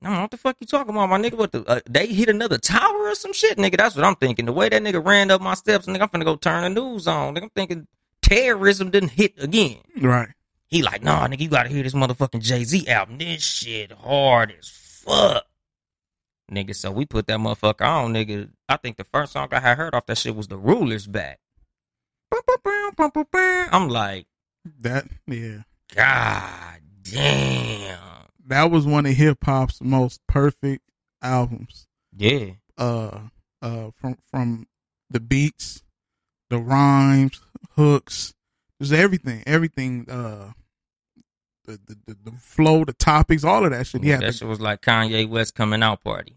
No, 0.00 0.22
what 0.22 0.30
the 0.32 0.36
fuck 0.36 0.56
you 0.60 0.66
talking 0.66 0.92
about, 0.94 1.08
my 1.08 1.18
nigga? 1.18 1.34
What 1.34 1.52
the 1.52 1.64
uh, 1.64 1.80
they 1.88 2.06
hit 2.08 2.28
another 2.28 2.58
tower 2.58 3.08
or 3.08 3.14
some 3.14 3.32
shit, 3.32 3.56
nigga? 3.58 3.76
That's 3.76 3.94
what 3.94 4.04
I'm 4.04 4.16
thinking. 4.16 4.46
The 4.46 4.52
way 4.52 4.68
that 4.68 4.82
nigga 4.82 5.04
ran 5.04 5.30
up 5.30 5.40
my 5.40 5.54
steps, 5.54 5.86
nigga, 5.86 6.00
I'm 6.02 6.08
finna 6.08 6.24
go 6.24 6.34
turn 6.36 6.62
the 6.74 6.80
news 6.80 7.06
on. 7.06 7.34
Nigga, 7.34 7.42
I'm 7.44 7.50
thinking 7.50 7.86
terrorism 8.34 8.90
didn't 8.90 9.10
hit 9.10 9.34
again. 9.38 9.78
Right. 10.00 10.28
He 10.68 10.82
like, 10.82 11.02
nah, 11.02 11.26
nigga, 11.26 11.40
you 11.40 11.48
gotta 11.48 11.68
hear 11.68 11.82
this 11.82 11.94
motherfucking 11.94 12.40
Jay 12.40 12.64
Z 12.64 12.88
album. 12.88 13.18
This 13.18 13.42
shit 13.42 13.92
hard 13.92 14.54
as 14.58 14.68
fuck. 14.68 15.44
Nigga, 16.50 16.74
so 16.74 16.90
we 16.90 17.06
put 17.06 17.26
that 17.26 17.38
motherfucker 17.38 17.86
on, 17.86 18.14
nigga. 18.14 18.50
I 18.68 18.76
think 18.76 18.96
the 18.96 19.04
first 19.04 19.32
song 19.32 19.48
I 19.52 19.60
had 19.60 19.76
heard 19.76 19.94
off 19.94 20.06
that 20.06 20.18
shit 20.18 20.34
was 20.34 20.48
The 20.48 20.56
Ruler's 20.56 21.06
Back. 21.06 21.40
I'm 23.70 23.88
like, 23.88 24.26
That, 24.80 25.06
yeah. 25.26 25.62
God 25.94 26.80
damn. 27.02 27.98
That 28.46 28.70
was 28.70 28.86
one 28.86 29.06
of 29.06 29.12
hip 29.12 29.38
hop's 29.44 29.80
most 29.82 30.20
perfect 30.26 30.82
albums. 31.22 31.86
Yeah. 32.16 32.52
Uh, 32.76 33.20
uh, 33.60 33.90
from, 33.94 34.16
from 34.30 34.66
the 35.10 35.20
beats, 35.20 35.82
the 36.50 36.58
rhymes, 36.58 37.40
hooks, 37.70 38.34
just 38.80 38.92
everything, 38.92 39.42
everything, 39.46 40.06
uh, 40.08 40.52
the, 41.64 41.78
the, 41.86 41.96
the, 42.06 42.16
the 42.24 42.32
flow, 42.32 42.84
the 42.84 42.92
topics, 42.92 43.44
all 43.44 43.64
of 43.64 43.70
that 43.70 43.86
shit. 43.86 44.02
Yeah. 44.02 44.18
that 44.18 44.34
shit 44.34 44.48
was 44.48 44.60
like 44.60 44.82
Kanye 44.82 45.28
West 45.28 45.54
coming 45.54 45.82
out 45.82 46.02
party. 46.02 46.36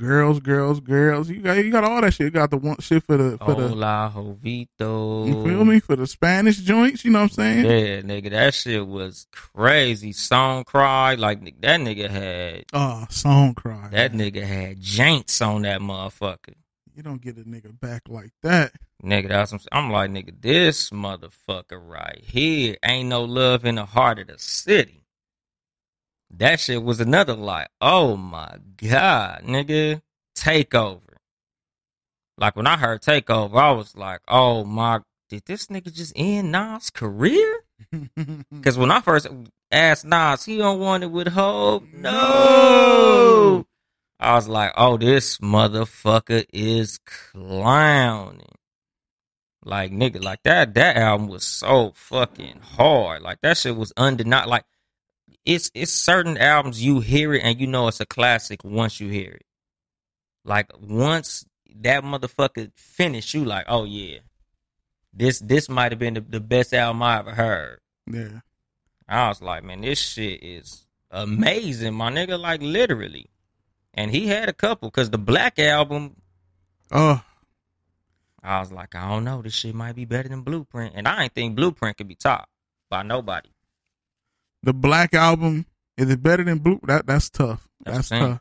Girls, 0.00 0.40
girls, 0.40 0.80
girls. 0.80 1.28
You 1.28 1.40
got, 1.42 1.58
you 1.58 1.70
got 1.70 1.84
all 1.84 2.00
that 2.00 2.14
shit. 2.14 2.24
You 2.24 2.30
got 2.30 2.50
the 2.50 2.56
one 2.56 2.78
shit 2.78 3.02
for 3.04 3.18
the, 3.18 3.36
for 3.36 3.54
the, 3.54 3.68
Hola, 3.68 4.10
Hovito. 4.16 5.26
you 5.28 5.44
feel 5.44 5.62
me? 5.66 5.78
For 5.78 5.94
the 5.94 6.06
Spanish 6.06 6.56
joints, 6.56 7.04
you 7.04 7.10
know 7.10 7.18
what 7.18 7.24
I'm 7.38 7.64
saying? 7.64 7.64
Yeah, 7.66 8.00
nigga, 8.00 8.30
that 8.30 8.54
shit 8.54 8.86
was 8.86 9.26
crazy. 9.30 10.12
Song 10.12 10.64
cry, 10.64 11.16
like 11.16 11.42
that 11.60 11.80
nigga 11.80 12.08
had 12.08 12.64
Oh, 12.72 13.06
song 13.10 13.54
cry. 13.54 13.88
that 13.92 14.12
nigga 14.14 14.42
had 14.42 14.80
janks 14.80 15.46
on 15.46 15.62
that 15.62 15.80
motherfucker. 15.82 16.54
You 16.96 17.02
don't 17.02 17.20
get 17.20 17.36
a 17.36 17.42
nigga 17.42 17.78
back 17.78 18.02
like 18.08 18.32
that. 18.42 18.72
Nigga, 19.04 19.28
that's 19.28 19.52
what 19.52 19.66
I'm, 19.70 19.84
I'm 19.86 19.90
like, 19.92 20.10
nigga, 20.10 20.32
this 20.40 20.88
motherfucker 20.90 21.80
right 21.80 22.22
here 22.24 22.76
ain't 22.82 23.08
no 23.10 23.24
love 23.24 23.66
in 23.66 23.74
the 23.74 23.84
heart 23.84 24.18
of 24.18 24.28
the 24.28 24.38
city. 24.38 24.99
That 26.30 26.60
shit 26.60 26.82
was 26.82 27.00
another 27.00 27.34
like, 27.34 27.68
oh 27.80 28.16
my 28.16 28.56
god, 28.76 29.42
nigga, 29.44 30.00
takeover. 30.36 31.00
Like 32.38 32.56
when 32.56 32.66
I 32.66 32.76
heard 32.76 33.02
takeover, 33.02 33.56
I 33.56 33.72
was 33.72 33.96
like, 33.96 34.20
oh 34.28 34.64
my, 34.64 35.00
did 35.28 35.44
this 35.44 35.66
nigga 35.66 35.92
just 35.92 36.12
end 36.16 36.52
Nas' 36.52 36.90
career? 36.90 37.60
Because 38.50 38.76
when 38.76 38.90
I 38.90 39.00
first 39.00 39.26
asked 39.72 40.04
Nas, 40.04 40.44
he 40.44 40.58
don't 40.58 40.80
want 40.80 41.02
it 41.02 41.10
with 41.10 41.28
Hov. 41.28 41.82
No. 41.94 43.66
I 44.18 44.34
was 44.34 44.48
like, 44.48 44.72
oh, 44.76 44.98
this 44.98 45.38
motherfucker 45.38 46.44
is 46.52 46.98
clowning. 47.06 48.46
Like 49.64 49.92
nigga, 49.92 50.22
like 50.22 50.42
that 50.44 50.74
that 50.74 50.96
album 50.96 51.28
was 51.28 51.44
so 51.44 51.92
fucking 51.94 52.60
hard. 52.60 53.22
Like 53.22 53.40
that 53.42 53.58
shit 53.58 53.76
was 53.76 53.92
undeniable. 53.96 54.50
Like 54.50 54.64
it's 55.44 55.70
it's 55.74 55.92
certain 55.92 56.36
albums 56.38 56.82
you 56.82 57.00
hear 57.00 57.34
it 57.34 57.42
and 57.42 57.60
you 57.60 57.66
know 57.66 57.88
it's 57.88 58.00
a 58.00 58.06
classic 58.06 58.62
once 58.64 59.00
you 59.00 59.08
hear 59.08 59.32
it. 59.32 59.46
Like 60.44 60.70
once 60.80 61.44
that 61.80 62.02
motherfucker 62.02 62.72
finished, 62.76 63.34
you 63.34 63.44
like, 63.44 63.66
oh 63.68 63.84
yeah, 63.84 64.18
this 65.12 65.38
this 65.40 65.68
might 65.68 65.92
have 65.92 65.98
been 65.98 66.14
the, 66.14 66.20
the 66.20 66.40
best 66.40 66.74
album 66.74 67.02
I 67.02 67.18
ever 67.18 67.32
heard. 67.32 67.80
Yeah. 68.06 68.40
I 69.08 69.28
was 69.28 69.42
like, 69.42 69.64
man, 69.64 69.80
this 69.80 69.98
shit 69.98 70.42
is 70.42 70.86
amazing, 71.10 71.94
my 71.94 72.10
nigga. 72.10 72.38
Like 72.38 72.62
literally, 72.62 73.30
and 73.94 74.10
he 74.10 74.28
had 74.28 74.48
a 74.48 74.52
couple 74.52 74.88
because 74.88 75.10
the 75.10 75.18
Black 75.18 75.58
album. 75.58 76.16
Oh, 76.92 77.22
I 78.42 78.60
was 78.60 78.72
like, 78.72 78.94
I 78.94 79.08
don't 79.08 79.24
know, 79.24 79.42
this 79.42 79.54
shit 79.54 79.74
might 79.74 79.94
be 79.94 80.04
better 80.04 80.28
than 80.28 80.42
Blueprint, 80.42 80.94
and 80.96 81.06
I 81.06 81.24
ain't 81.24 81.34
think 81.34 81.56
Blueprint 81.56 81.96
could 81.96 82.08
be 82.08 82.14
top 82.14 82.48
by 82.88 83.02
nobody. 83.02 83.50
The 84.62 84.72
Black 84.72 85.14
album 85.14 85.66
is 85.96 86.08
it 86.10 86.22
better 86.22 86.42
than 86.44 86.58
Blue? 86.58 86.80
That 86.84 87.06
that's 87.06 87.28
tough. 87.30 87.66
That's 87.84 87.96
That's, 87.96 88.10
what 88.10 88.16
I'm 88.16 88.20
saying. 88.22 88.32
tough. 88.34 88.40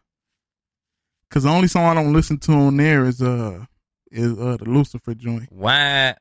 Cause 1.32 1.44
the 1.44 1.50
only 1.50 1.68
song 1.68 1.84
I 1.86 1.94
don't 1.94 2.14
listen 2.14 2.38
to 2.40 2.52
on 2.54 2.78
there 2.78 3.06
is 3.06 3.22
uh 3.22 3.66
is 4.12 4.32
uh 4.38 4.58
the 4.58 4.66
Lucifer 4.70 5.14
joint. 5.14 5.50
Why? 5.52 6.16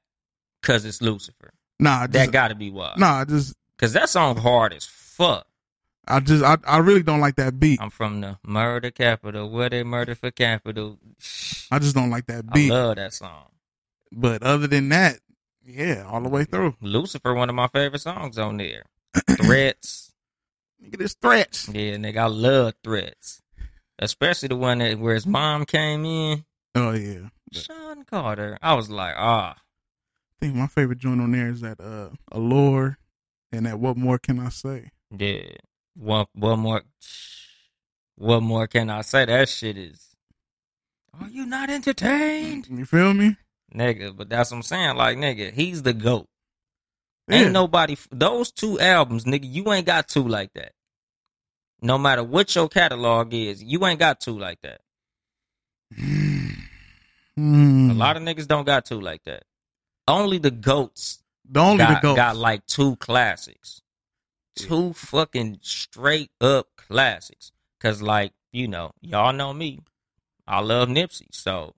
Cause 0.62 0.84
it's 0.84 1.00
Lucifer. 1.00 1.50
Nah, 1.80 2.00
I 2.02 2.06
That 2.08 2.32
got 2.32 2.48
to 2.48 2.54
be 2.54 2.70
why. 2.70 2.94
nah, 2.98 3.24
just 3.24 3.54
Cause 3.78 3.92
that 3.92 4.08
song 4.10 4.36
hard 4.36 4.72
as 4.74 4.84
fuck. 4.84 5.46
I 6.06 6.20
just 6.20 6.42
I, 6.44 6.56
I 6.66 6.78
really 6.78 7.02
don't 7.02 7.20
like 7.20 7.36
that 7.36 7.60
beat. 7.60 7.80
I'm 7.80 7.90
from 7.90 8.20
the 8.20 8.38
murder 8.44 8.90
capital, 8.90 9.48
where 9.50 9.68
they 9.70 9.82
murder 9.84 10.14
for 10.14 10.30
capital. 10.30 10.98
I 11.70 11.78
just 11.78 11.94
don't 11.94 12.10
like 12.10 12.26
that 12.26 12.44
I 12.48 12.54
beat. 12.54 12.70
love 12.70 12.96
that 12.96 13.12
song. 13.14 13.44
But 14.10 14.42
other 14.42 14.66
than 14.66 14.88
that, 14.88 15.20
yeah, 15.64 16.04
all 16.08 16.20
the 16.22 16.28
way 16.30 16.44
through. 16.44 16.76
Lucifer, 16.80 17.34
one 17.34 17.48
of 17.50 17.54
my 17.54 17.68
favorite 17.68 18.00
songs 18.00 18.38
on 18.38 18.56
there. 18.56 18.84
Threats. 19.36 20.12
Look 20.82 20.94
at 20.94 21.00
this 21.00 21.14
threats. 21.14 21.68
Yeah, 21.68 21.96
nigga, 21.96 22.18
I 22.18 22.26
love 22.26 22.74
threats. 22.84 23.42
Especially 23.98 24.48
the 24.48 24.56
one 24.56 24.78
that 24.78 24.98
where 24.98 25.14
his 25.14 25.26
mom 25.26 25.64
came 25.64 26.04
in. 26.04 26.44
Oh 26.74 26.92
yeah. 26.92 27.28
But 27.52 27.62
Sean 27.62 28.04
Carter. 28.04 28.58
I 28.62 28.74
was 28.74 28.88
like, 28.90 29.14
ah, 29.16 29.54
I 29.56 30.34
think 30.40 30.54
my 30.54 30.66
favorite 30.68 30.98
joint 30.98 31.20
on 31.20 31.32
there 31.32 31.48
is 31.48 31.62
that 31.62 31.80
uh 31.80 32.10
Allure 32.30 32.98
and 33.50 33.66
that 33.66 33.80
What 33.80 33.96
More 33.96 34.18
Can 34.18 34.38
I 34.38 34.50
Say? 34.50 34.90
yeah. 35.16 35.42
One, 35.96 36.26
one 36.32 36.60
more. 36.60 36.82
What 38.14 38.40
more 38.42 38.68
can 38.68 38.88
I 38.88 39.00
say? 39.00 39.24
That 39.24 39.48
shit 39.48 39.76
is. 39.76 40.04
Are 41.20 41.28
you 41.28 41.44
not 41.44 41.70
entertained, 41.70 42.68
You 42.70 42.84
feel 42.84 43.12
me? 43.14 43.36
nigga? 43.74 44.16
But 44.16 44.28
that's 44.28 44.50
what 44.52 44.58
I'm 44.58 44.62
saying. 44.62 44.96
Like, 44.96 45.16
nigga, 45.18 45.52
he's 45.52 45.82
the 45.82 45.92
goat. 45.92 46.28
Yeah. 47.28 47.36
Ain't 47.36 47.52
nobody. 47.52 47.96
Those 48.10 48.50
two 48.50 48.80
albums, 48.80 49.24
nigga, 49.24 49.44
you 49.44 49.72
ain't 49.72 49.86
got 49.86 50.08
two 50.08 50.26
like 50.26 50.52
that. 50.54 50.72
No 51.80 51.98
matter 51.98 52.24
what 52.24 52.54
your 52.54 52.68
catalog 52.68 53.32
is, 53.34 53.62
you 53.62 53.84
ain't 53.86 54.00
got 54.00 54.20
two 54.20 54.38
like 54.38 54.60
that. 54.62 54.80
Mm. 55.94 56.54
A 57.90 57.94
lot 57.94 58.16
of 58.16 58.22
niggas 58.22 58.48
don't 58.48 58.66
got 58.66 58.84
two 58.84 59.00
like 59.00 59.22
that. 59.24 59.44
Only 60.06 60.38
the 60.38 60.50
goats 60.50 61.22
the 61.48 61.60
only 61.60 61.78
got, 61.78 62.02
the 62.02 62.08
goats. 62.08 62.16
got 62.16 62.36
like 62.36 62.66
two 62.66 62.96
classics. 62.96 63.80
Two 64.54 64.92
fucking 64.92 65.58
straight 65.62 66.30
up 66.40 66.68
classics. 66.76 67.52
Cause 67.80 68.02
like, 68.02 68.32
you 68.52 68.68
know, 68.68 68.92
y'all 69.00 69.32
know 69.32 69.54
me. 69.54 69.80
I 70.46 70.60
love 70.60 70.88
Nipsey. 70.88 71.28
So 71.30 71.74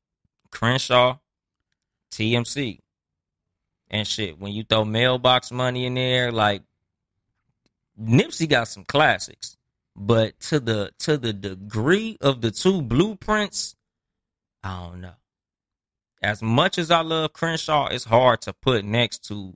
Crenshaw, 0.50 1.18
TMC. 2.10 2.79
And 3.90 4.07
shit. 4.07 4.38
When 4.38 4.53
you 4.53 4.62
throw 4.62 4.85
mailbox 4.85 5.50
money 5.50 5.85
in 5.87 5.94
there, 5.94 6.31
like 6.31 6.62
Nipsey 8.00 8.48
got 8.48 8.68
some 8.68 8.85
classics. 8.85 9.57
But 9.96 10.38
to 10.42 10.61
the 10.61 10.92
to 11.00 11.16
the 11.18 11.33
degree 11.33 12.16
of 12.20 12.40
the 12.40 12.50
two 12.53 12.81
blueprints, 12.83 13.74
I 14.62 14.85
don't 14.85 15.00
know. 15.00 15.14
As 16.22 16.42
much 16.42 16.79
as 16.79 16.90
I 16.90 17.00
love 17.00 17.33
Crenshaw, 17.33 17.88
it's 17.88 18.05
hard 18.05 18.42
to 18.42 18.53
put 18.53 18.85
next 18.85 19.24
to 19.29 19.55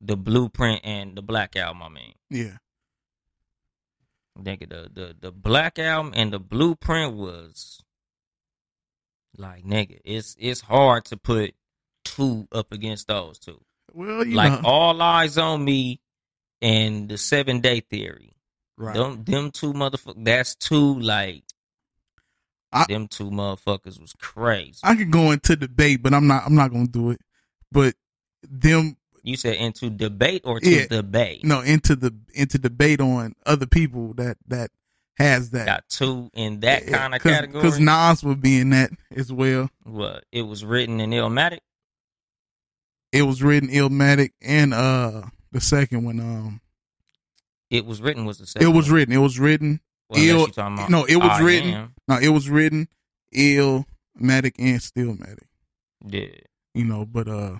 the 0.00 0.16
blueprint 0.16 0.80
and 0.84 1.16
the 1.16 1.22
black 1.22 1.56
album, 1.56 1.82
I 1.82 1.88
mean. 1.88 2.14
yeah. 2.30 2.56
Nigga, 4.38 4.68
the, 4.68 4.90
the 4.92 5.16
the 5.20 5.30
black 5.30 5.78
album 5.78 6.12
and 6.16 6.32
the 6.32 6.40
blueprint 6.40 7.14
was 7.14 7.80
like 9.36 9.64
nigga, 9.64 10.00
it's 10.04 10.34
it's 10.40 10.60
hard 10.62 11.04
to 11.06 11.16
put 11.16 11.54
two 12.04 12.48
up 12.50 12.72
against 12.72 13.06
those 13.06 13.38
two. 13.38 13.60
Well, 13.94 14.26
you 14.26 14.34
like 14.34 14.62
know. 14.62 14.68
all 14.68 15.00
eyes 15.00 15.38
on 15.38 15.64
me 15.64 16.00
and 16.60 17.08
the 17.08 17.16
seven 17.18 17.60
day 17.60 17.80
theory. 17.80 18.36
right. 18.76 18.94
Them 18.94 19.24
them 19.24 19.50
two 19.50 19.72
motherfuckers 19.72 20.24
that's 20.24 20.54
two 20.56 20.98
like 21.00 21.44
I- 22.72 22.86
them 22.88 23.06
two 23.08 23.30
motherfuckers 23.30 24.00
was 24.00 24.12
crazy. 24.20 24.80
I 24.82 24.96
could 24.96 25.10
go 25.12 25.30
into 25.30 25.54
debate, 25.56 26.02
but 26.02 26.12
I'm 26.12 26.26
not 26.26 26.42
I'm 26.44 26.54
not 26.56 26.72
gonna 26.72 26.86
do 26.88 27.10
it. 27.10 27.20
But 27.70 27.94
them 28.42 28.96
you 29.22 29.36
said 29.36 29.56
into 29.56 29.88
debate 29.90 30.42
or 30.44 30.60
to 30.60 30.68
Yeah. 30.68 30.86
debate? 30.86 31.44
no 31.44 31.60
into 31.60 31.94
the 31.96 32.14
into 32.34 32.58
debate 32.58 33.00
on 33.00 33.34
other 33.46 33.66
people 33.66 34.12
that 34.14 34.36
that 34.48 34.70
has 35.16 35.50
that 35.50 35.66
Got 35.66 35.88
two 35.88 36.28
in 36.34 36.58
that 36.60 36.86
kind 36.88 37.14
of 37.14 37.22
category. 37.22 37.62
because 37.62 37.78
Nas 37.78 38.24
would 38.24 38.40
be 38.42 38.58
in 38.58 38.70
that 38.70 38.90
as 39.14 39.32
well. 39.32 39.70
what? 39.84 40.24
It 40.32 40.42
was 40.42 40.64
written 40.64 40.98
in 41.00 41.10
Illmatic? 41.10 41.60
It 43.14 43.22
was 43.22 43.42
written 43.42 43.68
Illmatic 43.70 44.30
and 44.42 44.74
uh 44.74 45.22
the 45.52 45.60
second 45.60 46.04
one 46.04 46.18
um 46.20 46.60
It 47.70 47.86
was 47.86 48.02
written 48.02 48.24
was 48.24 48.38
the 48.38 48.62
it 48.62 48.68
was 48.68 48.86
one. 48.86 48.94
written 48.96 49.14
it 49.14 49.18
was 49.18 49.38
written 49.38 49.80
Well, 50.10 50.20
Ill- 50.20 50.40
you 50.40 50.46
talking 50.48 50.74
about 50.78 50.90
no, 50.90 51.04
it 51.04 51.16
was 51.16 51.30
I 51.30 51.40
written- 51.40 51.70
Am. 51.74 51.94
no 52.08 52.18
it 52.18 52.28
was 52.28 52.50
written 52.50 52.88
Illmatic 53.34 54.54
and 54.58 54.80
Stillmatic 54.80 55.46
Yeah. 56.06 56.26
you 56.74 56.84
know 56.84 57.04
but 57.06 57.28
uh 57.28 57.58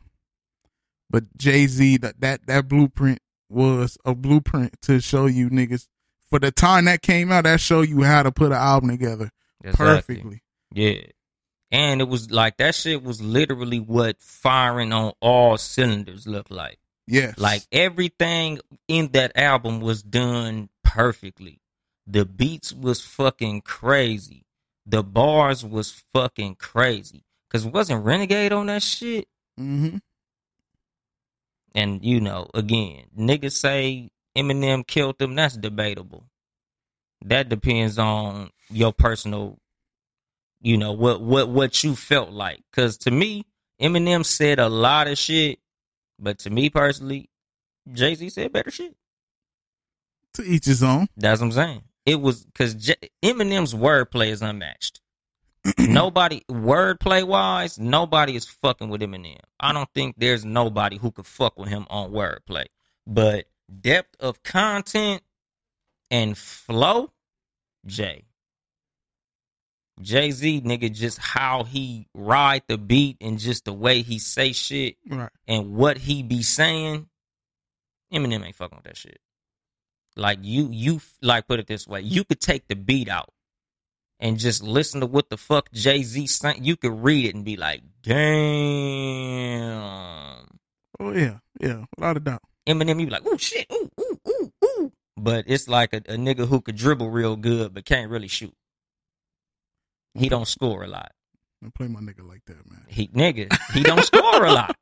but 1.10 1.24
Jay 1.36 1.66
Z 1.66 1.98
that 1.98 2.20
that 2.20 2.46
that 2.46 2.68
blueprint 2.68 3.20
was 3.48 3.96
a 4.04 4.14
blueprint 4.14 4.74
to 4.82 5.00
show 5.00 5.26
you 5.26 5.50
niggas 5.50 5.86
for 6.30 6.38
the 6.40 6.50
time 6.50 6.86
that 6.86 7.02
came 7.02 7.30
out 7.30 7.44
that 7.44 7.60
show 7.60 7.82
you 7.82 8.02
how 8.02 8.22
to 8.22 8.32
put 8.32 8.46
an 8.50 8.58
album 8.58 8.90
together 8.90 9.30
Exactly. 9.62 9.86
perfectly 9.86 10.42
Yeah. 10.74 11.02
And 11.70 12.00
it 12.00 12.08
was 12.08 12.30
like 12.30 12.58
that 12.58 12.74
shit 12.74 13.02
was 13.02 13.20
literally 13.20 13.80
what 13.80 14.20
firing 14.20 14.92
on 14.92 15.12
all 15.20 15.56
cylinders 15.56 16.26
looked 16.26 16.50
like. 16.50 16.78
yes 17.06 17.36
Like 17.38 17.62
everything 17.72 18.60
in 18.86 19.08
that 19.12 19.36
album 19.36 19.80
was 19.80 20.02
done 20.02 20.68
perfectly. 20.82 21.60
The 22.06 22.24
beats 22.24 22.72
was 22.72 23.00
fucking 23.00 23.62
crazy. 23.62 24.44
The 24.86 25.02
bars 25.02 25.64
was 25.64 26.02
fucking 26.12 26.56
crazy. 26.56 27.24
Cause 27.50 27.64
wasn't 27.64 28.04
Renegade 28.04 28.52
on 28.52 28.66
that 28.66 28.82
shit? 28.82 29.26
Mm-hmm. 29.58 29.98
And 31.74 32.04
you 32.04 32.20
know, 32.20 32.48
again, 32.54 33.04
niggas 33.18 33.52
say 33.52 34.10
Eminem 34.36 34.86
killed 34.86 35.18
them. 35.18 35.34
That's 35.34 35.56
debatable. 35.56 36.24
That 37.24 37.48
depends 37.48 37.98
on 37.98 38.50
your 38.70 38.92
personal, 38.92 39.58
you 40.64 40.78
know, 40.78 40.92
what 40.92 41.20
what 41.20 41.48
what 41.50 41.84
you 41.84 41.94
felt 41.94 42.30
like. 42.30 42.62
Cause 42.72 42.96
to 42.98 43.10
me, 43.10 43.44
Eminem 43.80 44.24
said 44.24 44.58
a 44.58 44.68
lot 44.68 45.06
of 45.06 45.18
shit, 45.18 45.58
but 46.18 46.38
to 46.40 46.50
me 46.50 46.70
personally, 46.70 47.28
Jay 47.92 48.14
Z 48.14 48.30
said 48.30 48.50
better 48.50 48.70
shit. 48.70 48.96
to 50.32 50.42
each 50.42 50.64
his 50.64 50.82
own 50.82 51.06
That's 51.18 51.40
what 51.40 51.48
I'm 51.48 51.52
saying. 51.52 51.82
It 52.06 52.20
was 52.20 52.44
because 52.46 52.74
J- 52.74 53.10
Eminem's 53.22 53.74
wordplay 53.74 54.28
is 54.28 54.40
unmatched. 54.40 55.00
nobody 55.78 56.42
wordplay 56.50 57.24
wise, 57.24 57.78
nobody 57.78 58.34
is 58.34 58.46
fucking 58.46 58.88
with 58.88 59.02
Eminem. 59.02 59.40
I 59.60 59.72
don't 59.74 59.88
think 59.94 60.16
there's 60.16 60.46
nobody 60.46 60.96
who 60.96 61.10
could 61.10 61.26
fuck 61.26 61.58
with 61.58 61.68
him 61.68 61.86
on 61.90 62.10
wordplay. 62.10 62.64
But 63.06 63.46
depth 63.80 64.16
of 64.18 64.42
content 64.42 65.22
and 66.10 66.38
flow, 66.38 67.12
Jay. 67.86 68.24
Jay 70.00 70.30
Z, 70.32 70.62
nigga, 70.62 70.92
just 70.92 71.18
how 71.18 71.64
he 71.64 72.08
ride 72.14 72.62
the 72.68 72.76
beat 72.78 73.16
and 73.20 73.38
just 73.38 73.64
the 73.64 73.72
way 73.72 74.02
he 74.02 74.18
say 74.18 74.52
shit 74.52 74.96
right 75.08 75.30
and 75.46 75.74
what 75.74 75.98
he 75.98 76.22
be 76.22 76.42
saying, 76.42 77.08
Eminem 78.12 78.44
ain't 78.44 78.56
fucking 78.56 78.76
with 78.76 78.84
that 78.84 78.96
shit. 78.96 79.20
Like 80.16 80.40
you, 80.42 80.68
you 80.70 81.00
like 81.22 81.46
put 81.46 81.60
it 81.60 81.66
this 81.66 81.86
way: 81.86 82.00
you 82.00 82.24
could 82.24 82.40
take 82.40 82.68
the 82.68 82.76
beat 82.76 83.08
out 83.08 83.30
and 84.20 84.38
just 84.38 84.62
listen 84.62 85.00
to 85.00 85.06
what 85.06 85.30
the 85.30 85.36
fuck 85.36 85.70
Jay 85.72 86.02
Z 86.02 86.26
saying. 86.26 86.64
You 86.64 86.76
could 86.76 87.02
read 87.02 87.26
it 87.26 87.34
and 87.34 87.44
be 87.44 87.56
like, 87.56 87.82
"Damn." 88.02 89.34
oh 91.00 91.12
yeah 91.12 91.38
yeah 91.60 91.84
without 91.96 92.16
a 92.16 92.20
doubt 92.20 92.42
Eminem, 92.66 93.00
you 93.00 93.06
be 93.06 93.12
like, 93.12 93.26
"Ooh 93.26 93.36
shit, 93.38 93.66
ooh 93.72 93.90
ooh 94.00 94.20
ooh 94.28 94.52
ooh," 94.64 94.92
but 95.16 95.44
it's 95.46 95.68
like 95.68 95.92
a, 95.92 95.98
a 95.98 96.16
nigga 96.16 96.48
who 96.48 96.60
could 96.60 96.76
dribble 96.76 97.10
real 97.10 97.36
good 97.36 97.74
but 97.74 97.84
can't 97.84 98.10
really 98.10 98.28
shoot. 98.28 98.54
He 100.14 100.28
don't 100.28 100.46
score 100.48 100.84
a 100.84 100.86
lot. 100.88 101.10
I 101.64 101.68
play 101.74 101.88
my 101.88 102.00
nigga 102.00 102.26
like 102.28 102.42
that 102.46 102.70
man 102.70 102.84
He 102.88 103.08
nigga, 103.08 103.52
he 103.72 103.82
don't 103.82 104.02
score 104.12 104.44
a 104.44 104.52
lot. 104.52 104.76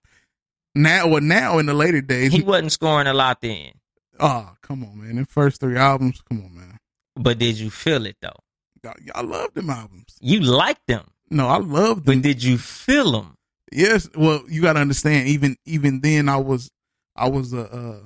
now 0.75 1.07
well 1.09 1.21
now 1.21 1.59
in 1.59 1.67
the 1.67 1.75
later 1.75 2.01
days 2.01 2.33
He 2.33 2.43
wasn't 2.43 2.73
scoring 2.73 3.07
a 3.07 3.15
lot 3.15 3.41
then. 3.41 3.73
oh 4.19 4.51
come 4.63 4.83
on 4.85 5.01
man 5.01 5.17
the 5.17 5.25
first 5.25 5.61
three 5.61 5.77
albums 5.77 6.21
come 6.29 6.43
on 6.45 6.55
man 6.55 6.79
But 7.15 7.39
did 7.39 7.59
you 7.59 7.71
feel 7.71 8.05
it 8.07 8.17
though? 8.21 8.35
y'all, 8.83 8.95
y'all 9.01 9.25
love 9.25 9.55
them 9.55 9.71
albums 9.71 10.17
You 10.21 10.41
liked 10.41 10.87
them. 10.89 11.07
No, 11.31 11.47
I 11.49 11.59
love 11.59 12.05
them. 12.05 12.21
But 12.21 12.23
did 12.23 12.43
you 12.43 12.59
feel 12.59 13.13
them? 13.13 13.35
Yes. 13.73 14.07
Well, 14.15 14.43
you 14.51 14.61
got 14.61 14.75
to 14.75 14.81
understand. 14.81 15.29
Even 15.29 15.57
even 15.65 16.03
then, 16.03 16.29
I 16.29 16.37
was 16.37 16.71
I 17.17 17.31
was 17.31 17.55
a 17.55 17.63
uh, 17.73 18.01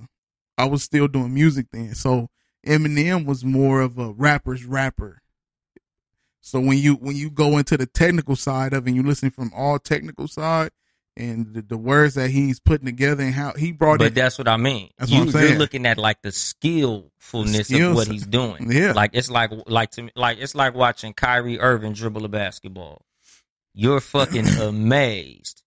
I 0.57 0.67
was 0.67 0.85
still 0.85 1.09
doing 1.09 1.35
music 1.35 1.67
then. 1.73 1.95
So 1.97 2.29
Eminem 2.65 3.25
was 3.27 3.45
more 3.45 3.81
of 3.81 3.99
a 3.99 4.13
rapper's 4.13 4.65
rapper. 4.65 5.23
So 6.47 6.61
when 6.61 6.79
you 6.79 6.95
when 6.95 7.17
you 7.17 7.29
go 7.29 7.59
into 7.59 7.77
the 7.77 7.87
technical 7.87 8.37
side 8.37 8.73
of 8.73 8.87
it, 8.87 8.91
and 8.91 8.97
you 8.97 9.03
listen 9.03 9.31
from 9.31 9.51
all 9.53 9.81
technical 9.81 10.29
side 10.29 10.71
and 11.17 11.53
the, 11.53 11.61
the 11.61 11.77
words 11.77 12.15
that 12.15 12.31
he's 12.31 12.61
putting 12.61 12.87
together 12.87 13.25
and 13.25 13.35
how 13.35 13.53
he 13.55 13.73
brought 13.73 13.99
But 13.99 14.09
it. 14.09 14.15
that's 14.15 14.39
what 14.39 14.47
I 14.47 14.57
mean. 14.57 14.91
That's 14.97 15.11
you, 15.11 15.19
what 15.19 15.27
I'm 15.27 15.33
saying. 15.33 15.49
You're 15.49 15.59
looking 15.59 15.87
at 15.87 15.99
like 15.99 16.23
the 16.23 16.31
skillfulness 16.31 17.67
The 17.67 17.81
of 17.81 17.97
what 17.97 18.07
he's 18.07 18.29
doing. 18.29 18.71
Yeah. 18.71 18.93
Like 18.93 19.11
it's 19.15 19.29
like 19.29 19.51
like 19.67 19.91
to 19.93 20.03
me 20.05 20.11
like 20.15 20.39
it's 20.39 20.55
like 20.55 20.77
watching 20.77 21.15
Kyrie 21.15 21.59
Irving 21.59 21.95
dribble 21.95 22.25
a 22.25 22.29
basketball. 22.29 23.03
You're 23.75 23.99
fucking 23.99 24.47
amazed. 24.61 25.65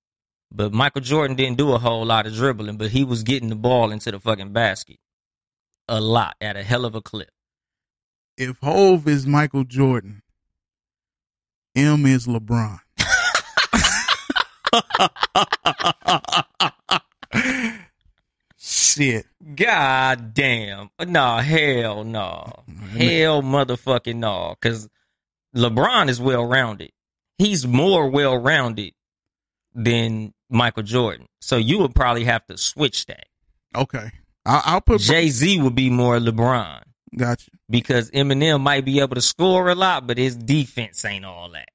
But 0.49 0.71
Michael 0.71 1.01
Jordan 1.01 1.35
didn't 1.35 1.57
do 1.57 1.73
a 1.73 1.77
whole 1.77 2.05
lot 2.05 2.25
of 2.25 2.33
dribbling, 2.33 2.77
but 2.77 2.89
he 2.91 3.03
was 3.03 3.23
getting 3.23 3.49
the 3.49 3.57
ball 3.57 3.91
into 3.91 4.11
the 4.11 4.19
fucking 4.21 4.53
basket. 4.53 4.99
A 5.89 5.99
lot 5.99 6.37
at 6.39 6.55
a 6.55 6.63
hell 6.63 6.85
of 6.85 6.95
a 6.95 7.01
clip. 7.01 7.31
If 8.37 8.59
Hov 8.63 9.09
is 9.09 9.27
Michael 9.27 9.65
Jordan, 9.65 10.21
Em 11.79 12.05
is 12.05 12.27
LeBron. 12.27 12.79
Shit. 18.57 19.25
God 19.55 20.33
damn. 20.33 20.89
No, 21.07 21.37
hell 21.37 22.03
no. 22.03 22.51
Mm-hmm. 22.69 22.97
Hell 22.97 23.41
motherfucking 23.41 24.17
no. 24.17 24.55
Cause 24.61 24.89
LeBron 25.55 26.09
is 26.09 26.19
well 26.19 26.45
rounded. 26.45 26.91
He's 27.37 27.65
more 27.65 28.09
well 28.09 28.37
rounded 28.37 28.93
than 29.73 30.33
Michael 30.49 30.83
Jordan. 30.83 31.27
So 31.39 31.55
you 31.55 31.79
would 31.79 31.95
probably 31.95 32.25
have 32.25 32.45
to 32.47 32.57
switch 32.57 33.05
that. 33.05 33.27
Okay. 33.73 34.11
I, 34.45 34.61
I'll 34.65 34.81
put. 34.81 34.99
Jay 34.99 35.29
Z 35.29 35.61
would 35.61 35.75
be 35.75 35.89
more 35.89 36.19
LeBron 36.19 36.81
Gotcha. 37.15 37.49
because 37.69 38.11
Eminem 38.11 38.61
might 38.61 38.85
be 38.85 38.99
able 38.99 39.15
to 39.15 39.21
score 39.21 39.69
a 39.69 39.75
lot, 39.75 40.05
but 40.07 40.17
his 40.17 40.35
defense 40.35 41.03
ain't 41.05 41.25
all 41.25 41.49
that. 41.51 41.69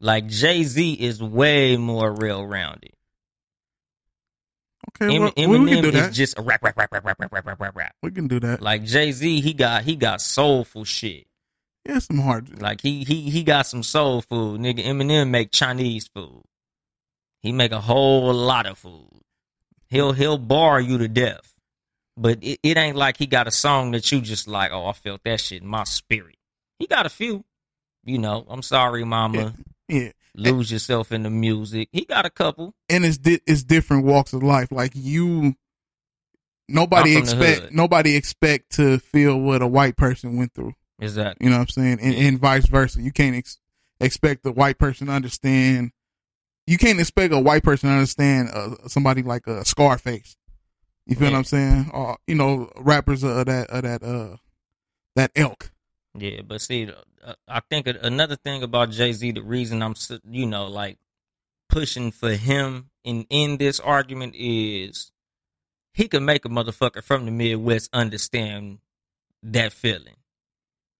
Like 0.00 0.26
Jay 0.28 0.62
Z 0.64 0.92
is 0.94 1.22
way 1.22 1.76
more 1.76 2.12
well 2.12 2.44
rounded. 2.46 2.92
Okay. 5.02 5.14
Em- 5.14 5.20
well, 5.22 5.32
we 5.36 5.42
can 5.42 5.50
Eminem 5.50 5.82
do 5.82 5.88
is 5.88 5.94
that. 5.94 6.12
just 6.12 6.38
a 6.38 6.42
rap, 6.42 6.62
rap, 6.62 6.76
rap, 6.78 6.90
rap, 6.92 7.04
rap, 7.04 7.18
rap, 7.20 7.32
rap, 7.32 7.46
rap, 7.46 7.60
rap, 7.60 7.76
rap. 7.76 7.94
we 8.02 8.10
can 8.10 8.26
do 8.28 8.40
that. 8.40 8.62
Like 8.62 8.84
Jay 8.84 9.12
Z, 9.12 9.40
he 9.40 9.52
got 9.52 9.82
he 9.84 9.96
got 9.96 10.20
soulful 10.20 10.84
shit. 10.84 11.26
yeah, 11.86 11.98
some 11.98 12.18
hard. 12.20 12.60
Like 12.62 12.80
he 12.80 13.04
he 13.04 13.28
he 13.30 13.42
got 13.42 13.66
some 13.66 13.82
soul 13.82 14.22
food. 14.22 14.60
Nigga 14.60 14.84
Eminem 14.84 15.30
make 15.30 15.50
Chinese 15.52 16.08
food. 16.08 16.42
He 17.42 17.52
make 17.52 17.72
a 17.72 17.80
whole 17.80 18.32
lot 18.32 18.66
of 18.66 18.78
food. 18.78 19.08
He'll 19.88 20.12
he'll 20.12 20.38
bar 20.38 20.80
you 20.80 20.98
to 20.98 21.08
death. 21.08 21.47
But 22.20 22.42
it, 22.42 22.58
it 22.62 22.76
ain't 22.76 22.96
like 22.96 23.16
he 23.16 23.26
got 23.26 23.46
a 23.46 23.50
song 23.52 23.92
that 23.92 24.10
you 24.10 24.20
just 24.20 24.48
like, 24.48 24.72
oh, 24.72 24.86
I 24.86 24.92
felt 24.92 25.22
that 25.24 25.40
shit 25.40 25.62
in 25.62 25.68
my 25.68 25.84
spirit. 25.84 26.36
He 26.78 26.86
got 26.86 27.06
a 27.06 27.10
few. 27.10 27.44
You 28.04 28.18
know, 28.18 28.44
I'm 28.48 28.62
sorry, 28.62 29.04
mama. 29.04 29.54
Yeah. 29.88 30.10
Lose 30.34 30.70
yourself 30.70 31.12
in 31.12 31.22
the 31.22 31.30
music. 31.30 31.88
He 31.92 32.04
got 32.04 32.26
a 32.26 32.30
couple. 32.30 32.74
and 32.88 33.04
it's 33.04 33.18
di- 33.18 33.40
it's 33.46 33.62
different 33.64 34.04
walks 34.04 34.32
of 34.32 34.42
life. 34.42 34.70
Like 34.70 34.92
you, 34.94 35.54
nobody 36.68 37.16
I'm 37.16 37.24
from 37.24 37.38
the 37.38 37.48
expect 37.50 37.72
nobody 37.72 38.14
expect 38.16 38.72
to 38.76 38.98
feel 38.98 39.38
what 39.40 39.62
a 39.62 39.66
white 39.66 39.96
person 39.96 40.36
went 40.36 40.52
through. 40.54 40.74
Exactly. 41.00 41.44
You 41.44 41.50
know 41.50 41.58
what 41.58 41.62
I'm 41.62 41.68
saying, 41.68 41.98
and, 42.00 42.14
and 42.14 42.38
vice 42.38 42.66
versa. 42.66 43.00
You 43.00 43.12
can't 43.12 43.36
ex- 43.36 43.58
expect 44.00 44.42
the 44.42 44.52
white 44.52 44.78
person 44.78 45.06
to 45.08 45.12
understand. 45.12 45.92
You 46.66 46.76
can't 46.78 47.00
expect 47.00 47.32
a 47.32 47.40
white 47.40 47.62
person 47.62 47.88
to 47.88 47.94
understand 47.94 48.50
uh, 48.52 48.88
somebody 48.88 49.22
like 49.22 49.46
a 49.46 49.64
Scarface. 49.64 50.36
You 51.08 51.16
feel 51.16 51.28
Yeah. 51.28 51.32
what 51.32 51.38
I'm 51.38 51.44
saying? 51.44 51.90
Or 51.92 52.18
you 52.26 52.34
know, 52.34 52.70
rappers 52.76 53.22
of 53.24 53.46
that 53.46 53.70
of 53.70 53.82
that 53.82 54.02
uh 54.02 54.36
that 55.16 55.32
elk. 55.34 55.72
Yeah, 56.16 56.42
but 56.42 56.60
see, 56.60 56.90
uh, 57.24 57.34
I 57.48 57.60
think 57.70 57.86
another 57.86 58.36
thing 58.36 58.62
about 58.62 58.90
Jay 58.90 59.12
Z, 59.12 59.32
the 59.32 59.42
reason 59.42 59.82
I'm, 59.82 59.94
you 60.28 60.46
know, 60.46 60.66
like 60.66 60.98
pushing 61.68 62.10
for 62.10 62.32
him 62.32 62.90
in 63.04 63.26
in 63.30 63.56
this 63.56 63.80
argument 63.80 64.34
is 64.36 65.10
he 65.94 66.08
could 66.08 66.22
make 66.22 66.44
a 66.44 66.48
motherfucker 66.48 67.02
from 67.02 67.24
the 67.24 67.30
Midwest 67.30 67.88
understand 67.92 68.78
that 69.42 69.72
feeling. 69.72 70.16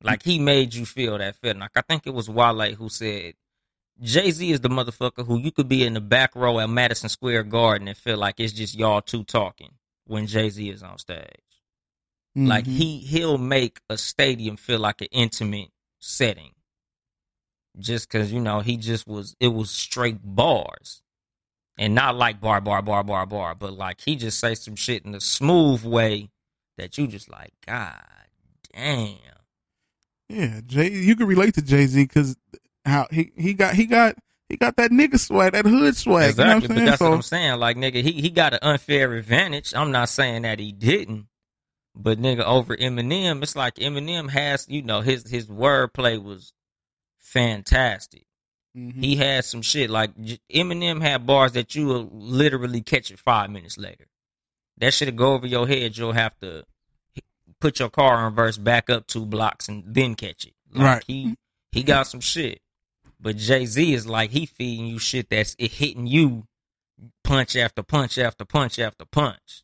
Like 0.03 0.23
he 0.23 0.39
made 0.39 0.75
you 0.75 0.87
feel 0.87 1.19
that 1.19 1.37
feeling. 1.37 1.59
Like 1.61 1.73
I 1.77 1.83
think 1.83 2.07
it 2.07 2.15
was 2.15 2.31
Wale 2.31 2.75
who 2.75 2.89
said, 2.89 3.35
Jay 4.01 4.31
Z 4.31 4.51
is 4.53 4.61
the 4.61 4.69
motherfucker 4.71 5.27
who 5.27 5.39
you 5.39 5.51
could 5.51 5.69
be 5.69 5.85
in 5.85 5.95
the 5.95 6.01
back 6.01 6.35
row 6.35 6.61
at 6.61 6.71
Madison 6.71 7.09
Square 7.11 7.45
Garden 7.45 7.89
and 7.89 7.97
feel 7.97 8.17
like 8.17 8.41
it's 8.41 8.53
just 8.55 8.75
y'all 8.77 9.03
two 9.03 9.25
talking 9.25 9.73
when 10.09 10.27
Jay 10.27 10.51
Z 10.51 10.69
is 10.69 10.83
on 10.83 10.99
stage. 10.99 11.25
Like 12.35 12.65
Mhm. 12.65 12.77
he 12.77 12.99
he'll 12.99 13.39
make 13.39 13.81
a 13.89 13.97
stadium 13.99 14.57
feel 14.57 14.79
like 14.79 15.01
an 15.01 15.09
intimate 15.11 15.71
setting. 16.01 16.53
Just 17.79 18.09
cause 18.09 18.33
you 18.33 18.41
know 18.41 18.61
he 18.61 18.77
just 18.77 19.07
was 19.07 19.37
it 19.41 19.49
was 19.49 19.71
straight 19.71 20.19
bars. 20.23 21.03
And 21.81 21.95
not 21.95 22.17
like 22.17 22.41
bar 22.41 22.61
bar 22.61 22.83
bar 22.83 23.05
bar 23.05 23.25
bar, 23.25 23.55
but 23.55 23.73
like 23.73 24.01
he 24.01 24.17
just 24.17 24.41
say 24.41 24.55
some 24.57 24.75
shit 24.75 25.05
in 25.05 25.15
a 25.15 25.21
smooth 25.21 25.85
way 25.85 26.31
that 26.77 26.99
you 26.99 27.07
just 27.07 27.31
like, 27.31 27.53
God 27.67 28.03
damn. 28.75 29.17
Yeah, 30.29 30.61
Jay, 30.67 30.91
you 30.91 31.15
can 31.17 31.27
relate 31.27 31.55
to 31.55 31.63
Jay 31.63 31.87
Z 31.87 32.03
because 32.03 32.37
how 32.85 33.07
he 33.11 33.33
he 33.37 33.55
got 33.55 33.75
he 33.75 33.87
got 33.87 34.17
he 34.49 34.57
got 34.57 34.77
that 34.77 34.91
nigga 34.91 35.19
swag, 35.19 35.53
that 35.53 35.67
hood 35.67 35.97
swag. 35.97 36.37
Exactly, 36.37 36.45
You 36.45 36.45
know 36.45 36.55
but 36.55 36.55
what 36.55 36.71
I'm 36.71 36.77
saying? 36.77 36.85
that's 36.85 36.99
So 36.99 37.11
what 37.11 37.13
I'm 37.13 37.23
saying. 37.23 37.59
Like 37.59 37.77
nigga, 37.77 38.03
he 38.03 38.13
he 38.13 38.31
got 38.31 38.55
an 38.55 38.61
unfair 38.63 39.13
advantage. 39.15 39.75
I'm 39.75 39.91
not 39.93 40.09
saying 40.09 40.43
that 40.43 40.59
he 40.59 40.73
didn't, 40.73 41.27
but 41.95 42.19
nigga 42.19 42.45
over 42.45 42.77
Eminem, 42.77 43.43
it's 43.43 43.57
like 43.57 43.77
Eminem 43.77 44.31
has 44.31 44.67
you 44.69 44.83
know 44.83 45.01
his 45.01 45.29
his 45.29 45.47
wordplay 45.49 46.23
was 46.23 46.53
fantastic. 47.19 48.25
mhm. 48.77 49.03
He 49.03 49.17
had 49.17 49.45
some 49.45 49.63
shit 49.63 49.91
like 49.91 50.15
Eminem 50.53 51.01
had 51.03 51.27
bars 51.27 51.53
that 51.53 51.75
you 51.75 51.87
will 51.87 52.09
literally 52.13 52.81
catch 52.83 53.11
it 53.11 53.19
five 53.19 53.51
minutes 53.51 53.79
later. 53.79 54.07
That 54.79 54.95
shit'll 54.95 55.15
go 55.15 55.35
over 55.35 55.47
your 55.47 55.67
head. 55.67 55.97
You'll 55.97 56.13
have 56.13 56.39
to 56.41 56.65
put 57.61 57.81
your 57.81 57.91
car 57.91 58.19
in 58.19 58.25
reverse, 58.27 58.57
back 58.59 58.89
up 58.91 59.07
two 59.07 59.27
blocks, 59.27 59.69
and 59.69 59.85
then 59.87 60.15
catch 60.15 60.47
it. 60.47 60.55
Like 60.73 60.85
Right. 60.85 61.05
He 61.07 61.37
he 61.73 61.83
got 61.83 62.07
some 62.07 62.21
shit. 62.21 62.61
But 63.21 63.37
Jay 63.37 63.67
Z 63.67 63.93
is 63.93 64.07
like 64.07 64.31
he 64.31 64.47
feeding 64.47 64.87
you 64.87 64.99
shit 64.99 65.31
that's 65.31 65.57
it 65.59 65.73
hitting 65.73 66.07
you 66.07 66.47
punch 67.25 67.57
after 67.57 67.83
punch 67.83 68.19
after 68.19 68.45
punch 68.45 68.79
after 68.79 69.05
punch. 69.05 69.63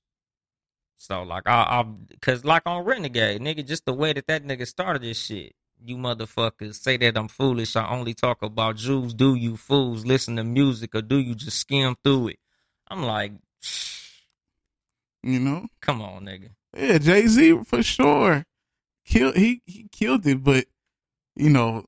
So 0.97 1.23
like 1.23 1.47
I, 1.47 1.83
I, 1.83 1.87
cause 2.21 2.45
like 2.45 2.62
on 2.67 2.85
Renegade, 2.85 3.40
nigga, 3.40 3.67
just 3.67 3.85
the 3.85 3.93
way 3.93 4.12
that 4.12 4.27
that 4.27 4.45
nigga 4.45 4.67
started 4.67 5.03
this 5.03 5.21
shit. 5.21 5.55
You 5.85 5.97
motherfuckers 5.97 6.77
say 6.77 6.97
that 6.97 7.19
I'm 7.19 7.29
foolish. 7.29 7.77
I 7.77 7.88
only 7.90 8.14
talk 8.14 8.43
about 8.43 8.77
Jews. 8.77 9.12
Do 9.12 9.35
you 9.35 9.57
fools 9.57 10.07
listen 10.07 10.37
to 10.37 10.45
music 10.45 10.95
or 10.95 11.03
do 11.03 11.19
you 11.19 11.35
just 11.35 11.59
skim 11.59 11.95
through 12.03 12.29
it? 12.29 12.38
I'm 12.88 13.03
like, 13.03 13.33
you 15.23 15.40
know, 15.40 15.67
come 15.81 16.01
on, 16.01 16.25
nigga. 16.25 16.51
yeah, 16.77 16.99
Jay 16.99 17.27
Z 17.27 17.64
for 17.67 17.83
sure. 17.83 18.45
Kill 19.05 19.33
he 19.33 19.61
he 19.67 19.87
killed 19.93 20.27
it, 20.27 20.43
but 20.43 20.64
you 21.37 21.51
know, 21.51 21.85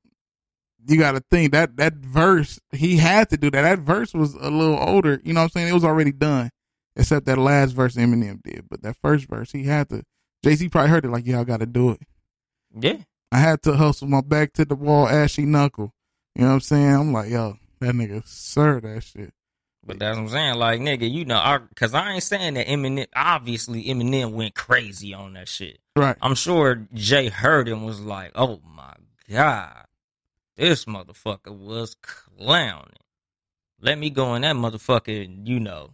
you 0.89 0.99
got 0.99 1.13
to 1.13 1.23
think 1.31 1.53
that 1.53 1.77
that 1.77 1.95
verse 1.95 2.61
he 2.73 2.97
had 2.97 3.31
to 3.31 3.37
do 3.37 3.51
that. 3.51 3.63
That 3.63 3.79
verse 3.81 4.15
was 4.15 4.35
a 4.35 4.51
little 4.51 4.79
older. 4.79 5.21
You 5.25 5.33
know 5.33 5.41
what 5.41 5.45
I'm 5.45 5.51
saying? 5.51 5.69
It 5.69 5.75
was 5.75 5.85
already 5.85 6.13
done, 6.13 6.51
except 6.95 7.27
that 7.27 7.39
last 7.39 7.73
verse 7.73 7.97
Eminem 7.97 8.43
did. 8.43 8.67
But 8.69 8.83
that 8.83 8.97
first 9.03 9.27
verse 9.29 9.53
he 9.53 9.65
had 9.65 9.89
to. 9.91 10.03
Jay 10.45 10.55
Z 10.55 10.69
probably 10.69 10.91
heard 10.91 11.05
it 11.05 11.11
like, 11.11 11.27
yeah, 11.27 11.41
I 11.41 11.45
got 11.45 11.61
to 11.61 11.67
do 11.67 11.91
it. 11.91 12.01
Yeah, 12.79 12.99
I 13.33 13.39
had 13.39 13.63
to 13.63 13.75
hustle 13.77 14.09
my 14.09 14.21
back 14.21 14.53
to 14.55 14.65
the 14.65 14.75
wall, 14.77 15.09
ashy 15.09 15.45
knuckle. 15.47 15.93
You 16.35 16.43
know 16.43 16.49
what 16.49 16.55
I'm 16.55 16.61
saying? 16.61 16.95
I'm 16.95 17.13
like, 17.13 17.31
yo, 17.31 17.57
that 17.81 17.95
nigga, 17.95 18.27
sir, 18.27 18.81
that 18.81 19.03
shit. 19.03 19.33
but 19.85 19.99
that's 19.99 20.17
what 20.17 20.25
I'm 20.25 20.29
saying. 20.29 20.55
Like, 20.57 20.81
nigga, 20.81 21.11
you 21.11 21.25
know, 21.25 21.37
I, 21.37 21.61
cause 21.75 21.95
I 21.95 22.13
ain't 22.13 22.23
saying 22.23 22.55
that 22.55 22.67
Eminem. 22.67 23.07
Obviously, 23.17 23.85
Eminem 23.85 24.33
went 24.33 24.55
crazy 24.55 25.15
on 25.15 25.33
that 25.35 25.49
shit. 25.49 25.79
Right. 25.97 26.17
I'm 26.21 26.35
sure 26.35 26.87
Jay 26.93 27.29
heard 27.31 27.69
and 27.69 27.87
was 27.87 28.01
like, 28.01 28.33
"Oh 28.35 28.61
my 28.75 28.93
god, 29.31 29.87
this 30.57 30.85
motherfucker 30.87 31.57
was 31.57 31.97
clowning." 32.03 32.93
Let 33.81 33.99
me 33.99 34.11
go 34.11 34.35
in 34.35 34.43
that 34.43 34.57
motherfucker, 34.57 35.25
and 35.25 35.47
you 35.49 35.61
know, 35.61 35.91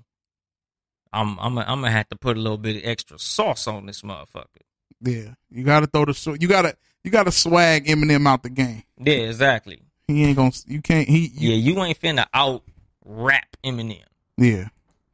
I'm 1.12 1.38
I'm 1.38 1.58
I'm 1.58 1.66
gonna 1.66 1.90
have 1.90 2.08
to 2.10 2.16
put 2.16 2.36
a 2.36 2.40
little 2.40 2.58
bit 2.58 2.76
of 2.76 2.82
extra 2.84 3.18
sauce 3.18 3.66
on 3.66 3.86
this 3.86 4.02
motherfucker. 4.02 4.62
Yeah. 5.00 5.34
You 5.50 5.64
got 5.64 5.80
to 5.80 5.86
throw 5.88 6.04
the, 6.04 6.36
you 6.40 6.46
got 6.46 6.62
to, 6.62 6.76
you 7.02 7.10
got 7.10 7.24
to 7.24 7.32
swag 7.32 7.86
Eminem 7.86 8.24
out 8.28 8.44
the 8.44 8.50
game. 8.50 8.84
Yeah, 8.98 9.14
exactly. 9.14 9.82
He 10.06 10.22
ain't 10.24 10.36
gonna, 10.36 10.52
you 10.66 10.80
can't, 10.80 11.08
he, 11.08 11.26
you, 11.34 11.50
Yeah, 11.50 11.56
you 11.56 11.82
ain't 11.82 12.00
finna 12.00 12.26
out 12.32 12.62
rap 13.04 13.56
Eminem. 13.64 14.04
yeah. 14.36 14.68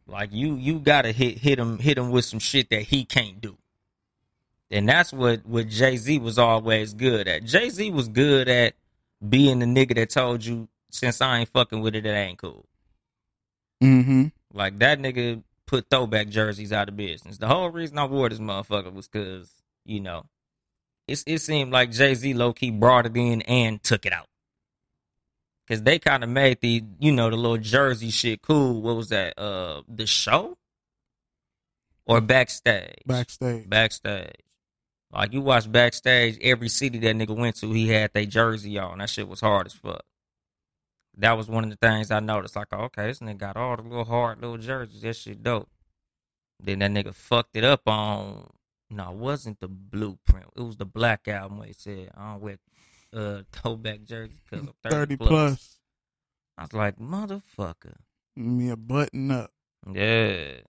Like 0.06 0.30
you 0.32 0.54
you 0.56 0.78
gotta 0.78 1.12
hit 1.12 1.36
hit 1.38 1.58
him 1.58 1.78
hit 1.78 1.98
him 1.98 2.10
with 2.10 2.24
some 2.24 2.38
shit 2.38 2.70
that 2.70 2.82
he 2.82 3.04
can't 3.04 3.40
do. 3.42 3.58
And 4.70 4.88
that's 4.88 5.12
what 5.12 5.44
what 5.44 5.68
Jay 5.68 5.96
Z 5.98 6.18
was 6.18 6.38
always 6.38 6.94
good 6.94 7.28
at. 7.28 7.44
Jay 7.44 7.68
Z 7.68 7.90
was 7.90 8.08
good 8.08 8.48
at 8.48 8.74
being 9.26 9.58
the 9.58 9.66
nigga 9.66 9.94
that 9.96 10.10
told 10.10 10.44
you 10.44 10.68
since 10.90 11.20
I 11.20 11.38
ain't 11.38 11.48
fucking 11.48 11.80
with 11.80 11.94
it, 11.94 12.06
it 12.06 12.10
ain't 12.10 12.38
cool. 12.38 12.66
Mm-hmm. 13.82 14.26
Like 14.52 14.78
that 14.78 14.98
nigga 14.98 15.42
put 15.66 15.90
throwback 15.90 16.28
jerseys 16.28 16.72
out 16.72 16.88
of 16.88 16.96
business. 16.96 17.38
The 17.38 17.46
whole 17.48 17.70
reason 17.70 17.98
I 17.98 18.06
wore 18.06 18.28
this 18.28 18.38
motherfucker 18.38 18.92
was 18.92 19.08
because 19.08 19.50
you 19.84 20.00
know, 20.00 20.26
it's 21.06 21.24
it 21.26 21.40
seemed 21.40 21.72
like 21.72 21.92
Jay 21.92 22.14
Z 22.14 22.34
low 22.34 22.52
key 22.52 22.70
brought 22.70 23.06
it 23.06 23.16
in 23.16 23.42
and 23.42 23.82
took 23.82 24.06
it 24.06 24.12
out. 24.12 24.26
Cause 25.68 25.82
they 25.82 25.98
kind 25.98 26.24
of 26.24 26.30
made 26.30 26.62
the 26.62 26.82
you 26.98 27.12
know 27.12 27.28
the 27.28 27.36
little 27.36 27.58
jersey 27.58 28.10
shit 28.10 28.40
cool. 28.40 28.80
What 28.80 28.96
was 28.96 29.10
that? 29.10 29.38
Uh, 29.38 29.82
the 29.86 30.06
show 30.06 30.56
or 32.06 32.22
backstage? 32.22 33.02
Backstage. 33.06 33.68
Backstage. 33.68 34.36
Like 35.12 35.32
you 35.32 35.40
watch 35.40 35.70
backstage, 35.70 36.38
every 36.42 36.68
city 36.68 36.98
that 36.98 37.16
nigga 37.16 37.34
went 37.36 37.56
to, 37.56 37.72
he 37.72 37.88
had 37.88 38.12
their 38.12 38.26
jersey 38.26 38.78
on. 38.78 38.98
That 38.98 39.08
shit 39.08 39.28
was 39.28 39.40
hard 39.40 39.66
as 39.66 39.72
fuck. 39.72 40.04
That 41.16 41.32
was 41.36 41.48
one 41.48 41.64
of 41.64 41.70
the 41.70 41.76
things 41.76 42.10
I 42.10 42.20
noticed. 42.20 42.56
Like, 42.56 42.72
okay, 42.72 43.06
this 43.06 43.20
nigga 43.20 43.38
got 43.38 43.56
all 43.56 43.76
the 43.76 43.82
little 43.82 44.04
hard 44.04 44.40
little 44.40 44.58
jerseys. 44.58 45.02
That 45.02 45.16
shit 45.16 45.42
dope. 45.42 45.68
Then 46.60 46.80
that 46.80 46.90
nigga 46.90 47.14
fucked 47.14 47.56
it 47.56 47.64
up 47.64 47.88
on. 47.88 48.50
No, 48.90 49.10
it 49.10 49.16
wasn't 49.16 49.60
the 49.60 49.68
blueprint. 49.68 50.46
It 50.56 50.62
was 50.62 50.76
the 50.76 50.84
black 50.84 51.26
album. 51.26 51.58
Where 51.58 51.68
he 51.68 51.72
said, 51.72 52.10
"I 52.16 52.32
don't 52.32 52.40
wear 52.40 52.58
uh 53.14 53.42
throwback 53.52 54.04
jerseys 54.04 54.40
because 54.48 54.66
I'm 54.66 54.74
30, 54.82 54.94
30 54.94 55.16
plus. 55.16 55.28
plus. 55.28 55.78
I 56.58 56.62
was 56.62 56.72
like, 56.72 56.98
motherfucker. 56.98 57.94
Me 58.36 58.70
a 58.70 58.76
button 58.76 59.30
up. 59.30 59.52
Yeah. 59.90 60.60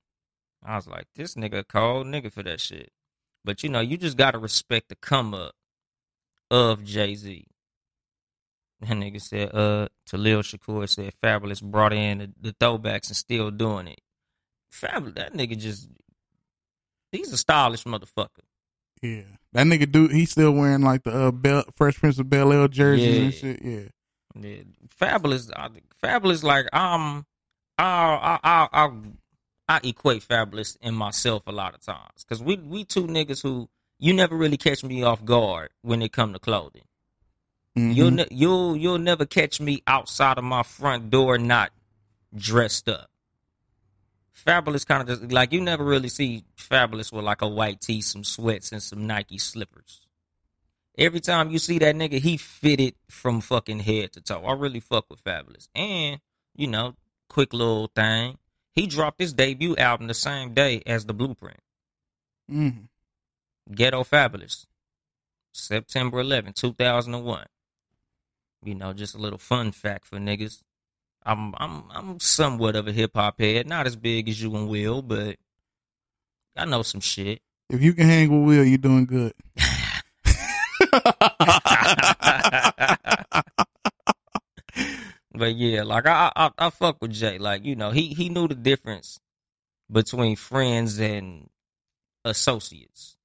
I 0.63 0.75
was 0.75 0.87
like, 0.87 1.07
this 1.15 1.35
nigga 1.35 1.67
cold 1.67 2.07
nigga 2.07 2.31
for 2.31 2.43
that 2.43 2.59
shit. 2.61 2.91
But 3.45 3.63
you 3.63 3.69
know, 3.69 3.79
you 3.79 3.97
just 3.97 4.17
gotta 4.17 4.37
respect 4.37 4.89
the 4.89 4.95
come 4.95 5.33
up 5.33 5.53
of 6.51 6.83
Jay 6.83 7.15
Z. 7.15 7.45
That 8.81 8.91
nigga 8.91 9.21
said, 9.21 9.53
uh, 9.53 9.89
Talil 10.09 10.39
Shakur 10.41 10.87
said 10.87 11.13
Fabolous 11.21 11.61
brought 11.61 11.91
in 11.93 12.17
the, 12.19 12.31
the 12.39 12.53
throwbacks 12.53 13.07
and 13.09 13.15
still 13.17 13.51
doing 13.51 13.87
it. 13.87 13.99
Fabolous, 14.73 15.15
that 15.15 15.33
nigga 15.33 15.57
just 15.57 15.89
he's 17.11 17.31
a 17.33 17.37
stylish 17.37 17.83
motherfucker. 17.83 18.27
Yeah. 19.01 19.23
That 19.53 19.65
nigga 19.67 19.91
do 19.91 20.07
he 20.07 20.25
still 20.25 20.51
wearing 20.51 20.81
like 20.81 21.03
the 21.03 21.11
uh 21.11 21.31
Bel- 21.31 21.65
Fresh 21.73 21.97
Prince 21.99 22.19
of 22.19 22.29
Bel 22.29 22.53
Air 22.53 22.67
jerseys 22.67 23.15
and 23.17 23.23
Yeah. 23.25 23.31
shit. 23.31 23.61
Yeah. 23.63 23.87
Yeah, 24.39 24.61
Fabolous, 25.01 25.49
I, 25.55 25.69
Fabolous, 26.03 26.43
like 26.43 26.73
um, 26.73 27.25
I, 27.79 27.83
I, 27.83 28.39
I, 28.43 28.67
I, 28.85 28.91
I 29.69 29.79
equate 29.83 30.27
Fabolous 30.27 30.77
and 30.81 30.95
myself 30.95 31.43
a 31.45 31.51
lot 31.51 31.75
of 31.75 31.81
times 31.81 32.25
because 32.27 32.41
we 32.41 32.57
we 32.57 32.83
two 32.83 33.05
niggas 33.05 33.43
who 33.43 33.69
you 33.99 34.13
never 34.13 34.35
really 34.35 34.57
catch 34.57 34.83
me 34.83 35.03
off 35.03 35.23
guard 35.23 35.69
when 35.83 36.01
it 36.01 36.11
come 36.11 36.33
to 36.33 36.39
clothing. 36.39 36.85
Mhm. 37.77 37.95
You'll 37.95 38.11
ne- 38.11 38.27
you'll 38.31 38.75
you'll 38.75 38.97
never 38.97 39.27
catch 39.27 39.61
me 39.61 39.83
outside 39.85 40.39
of 40.39 40.43
my 40.43 40.63
front 40.63 41.11
door 41.11 41.37
not 41.37 41.71
dressed 42.35 42.89
up. 42.89 43.11
Fabolous 44.45 44.87
kind 44.87 45.07
of 45.07 45.19
just 45.19 45.31
like 45.31 45.53
you 45.53 45.61
never 45.61 45.83
really 45.83 46.09
see 46.09 46.45
Fabolous 46.57 47.11
with 47.11 47.23
like 47.23 47.43
a 47.43 47.47
white 47.47 47.79
tee, 47.79 48.01
some 48.01 48.23
sweats, 48.23 48.71
and 48.71 48.81
some 48.81 49.05
Nike 49.05 49.37
slippers. 49.37 50.07
Every 50.97 51.19
time 51.19 51.51
you 51.51 51.59
see 51.59 51.77
that 51.79 51.95
nigga, 51.95 52.19
he 52.19 52.37
fitted 52.37 52.95
from 53.07 53.39
fucking 53.41 53.79
head 53.81 54.13
to 54.13 54.21
toe. 54.21 54.43
I 54.45 54.53
really 54.53 54.79
fuck 54.79 55.09
with 55.09 55.23
Fabolous. 55.23 55.67
And, 55.75 56.19
you 56.55 56.67
know, 56.67 56.95
quick 57.29 57.53
little 57.53 57.87
thing. 57.95 58.37
He 58.79 58.87
dropped 58.87 59.19
his 59.19 59.33
debut 59.33 59.75
album 59.75 60.07
the 60.07 60.13
same 60.13 60.53
day 60.53 60.81
as 60.85 61.05
the 61.05 61.13
Blueprint. 61.13 61.59
Mhm. 62.49 62.87
Ghetto 63.75 64.05
Fabolous. 64.05 64.67
September 65.51 66.21
11, 66.21 66.53
2001. 66.53 67.47
You 68.63 68.75
know, 68.75 68.93
just 68.93 69.15
a 69.15 69.17
little 69.17 69.37
fun 69.37 69.73
fact 69.73 70.05
for 70.05 70.15
niggas. 70.17 70.61
I'm 71.25 71.53
I'm 71.57 71.91
I'm 71.91 72.19
somewhat 72.21 72.77
of 72.77 72.87
a 72.87 72.93
hip 72.93 73.11
hop 73.15 73.41
head, 73.41 73.67
not 73.67 73.85
as 73.85 73.97
big 73.97 74.29
as 74.29 74.41
you 74.41 74.55
and 74.55 74.69
Will, 74.69 75.01
but 75.01 75.35
I 76.55 76.63
know 76.63 76.81
some 76.81 77.01
shit. 77.01 77.41
If 77.69 77.81
you 77.83 77.91
can 77.93 78.07
hang 78.07 78.29
with 78.29 78.47
Will, 78.47 78.63
you're 78.63 78.77
doing 78.77 79.05
good. 79.05 79.33
but 85.39 85.55
yeah, 85.55 85.83
like 85.83 86.05
I, 86.05 86.31
I 86.35 86.51
I 86.57 86.69
fuck 86.69 86.97
with 87.01 87.11
Jay. 87.11 87.37
Like 87.37 87.65
you 87.65 87.75
know, 87.75 87.91
he 87.91 88.09
he 88.09 88.29
knew 88.29 88.47
the 88.47 88.55
difference 88.55 89.19
between 89.91 90.35
friends 90.35 90.99
and 90.99 91.49
associates, 92.25 93.17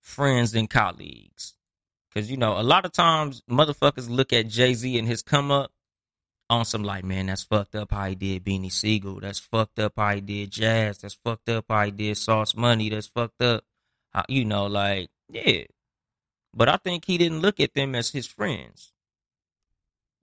friends 0.00 0.54
and 0.54 0.68
colleagues. 0.68 1.54
Cause 2.14 2.30
you 2.30 2.36
know, 2.36 2.60
a 2.60 2.62
lot 2.62 2.84
of 2.84 2.92
times 2.92 3.42
motherfuckers 3.50 4.10
look 4.10 4.34
at 4.34 4.48
Jay 4.48 4.74
Z 4.74 4.98
and 4.98 5.08
his 5.08 5.22
come 5.22 5.50
up 5.50 5.72
on 6.50 6.66
some 6.66 6.84
like, 6.84 7.04
man, 7.04 7.26
that's 7.26 7.44
fucked 7.44 7.74
up 7.74 7.90
how 7.90 8.06
he 8.06 8.14
did 8.14 8.44
Beanie 8.44 8.70
Sigel. 8.70 9.18
That's 9.20 9.38
fucked 9.38 9.78
up 9.78 9.94
how 9.96 10.14
he 10.14 10.20
did 10.20 10.50
Jaz. 10.50 11.00
That's 11.00 11.14
fucked 11.24 11.48
up 11.48 11.64
how 11.70 11.86
he 11.86 11.90
did 11.90 12.18
Sauce 12.18 12.54
Money. 12.54 12.90
That's 12.90 13.06
fucked 13.06 13.40
up. 13.40 13.64
How, 14.10 14.24
you 14.28 14.44
know, 14.44 14.66
like 14.66 15.08
yeah. 15.30 15.64
But 16.54 16.68
I 16.68 16.76
think 16.76 17.06
he 17.06 17.16
didn't 17.16 17.40
look 17.40 17.58
at 17.60 17.72
them 17.72 17.94
as 17.94 18.10
his 18.10 18.26
friends. 18.26 18.91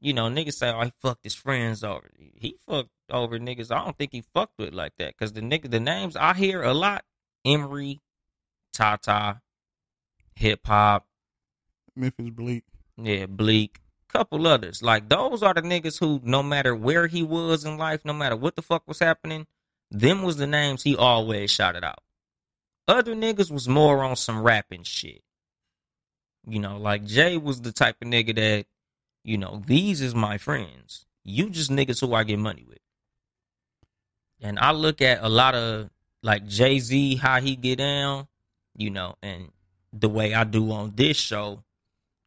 You 0.01 0.13
know, 0.13 0.29
niggas 0.29 0.53
say, 0.53 0.69
oh, 0.69 0.81
he 0.81 0.93
fucked 1.01 1.23
his 1.23 1.35
friends 1.35 1.83
over. 1.83 2.09
He 2.35 2.55
fucked 2.65 2.89
over 3.09 3.37
niggas. 3.37 3.71
I 3.71 3.83
don't 3.83 3.97
think 3.97 4.11
he 4.13 4.23
fucked 4.33 4.57
with 4.57 4.73
like 4.73 4.93
that. 4.97 5.17
Cause 5.17 5.33
the 5.33 5.41
nigga, 5.41 5.69
the 5.69 5.79
names 5.79 6.15
I 6.15 6.33
hear 6.33 6.63
a 6.63 6.73
lot, 6.73 7.03
Emory, 7.43 8.01
Tata, 8.73 9.41
hip 10.35 10.61
hop, 10.65 11.05
Memphis 11.95 12.29
Bleek. 12.29 12.63
yeah, 12.97 13.25
Bleek, 13.25 13.81
couple 14.07 14.47
others. 14.47 14.81
Like 14.81 15.09
those 15.09 15.43
are 15.43 15.53
the 15.53 15.61
niggas 15.61 15.99
who, 15.99 16.21
no 16.23 16.41
matter 16.41 16.75
where 16.75 17.07
he 17.07 17.23
was 17.23 17.65
in 17.65 17.77
life, 17.77 18.05
no 18.05 18.13
matter 18.13 18.35
what 18.35 18.55
the 18.55 18.61
fuck 18.61 18.87
was 18.87 18.99
happening, 18.99 19.47
them 19.91 20.23
was 20.23 20.37
the 20.37 20.47
names 20.47 20.83
he 20.83 20.95
always 20.95 21.51
shouted 21.51 21.83
out. 21.83 22.03
Other 22.87 23.15
niggas 23.15 23.51
was 23.51 23.67
more 23.67 24.03
on 24.03 24.15
some 24.15 24.41
rapping 24.41 24.83
shit. 24.83 25.21
You 26.47 26.59
know, 26.59 26.77
like 26.77 27.05
Jay 27.05 27.37
was 27.37 27.61
the 27.61 27.71
type 27.71 27.97
of 28.01 28.07
nigga 28.07 28.35
that, 28.35 28.65
you 29.23 29.37
know, 29.37 29.61
these 29.65 30.01
is 30.01 30.15
my 30.15 30.37
friends. 30.37 31.05
You 31.23 31.49
just 31.49 31.71
niggas 31.71 32.01
who 32.01 32.13
I 32.13 32.23
get 32.23 32.39
money 32.39 32.65
with. 32.67 32.79
And 34.41 34.57
I 34.57 34.71
look 34.71 35.01
at 35.01 35.21
a 35.21 35.29
lot 35.29 35.55
of 35.55 35.89
like 36.23 36.47
Jay 36.47 36.79
Z, 36.79 37.15
how 37.15 37.39
he 37.41 37.55
get 37.55 37.77
down, 37.77 38.27
you 38.75 38.89
know, 38.89 39.15
and 39.21 39.51
the 39.91 40.09
way 40.09 40.33
I 40.33 40.43
do 40.43 40.71
on 40.71 40.93
this 40.95 41.17
show, 41.17 41.63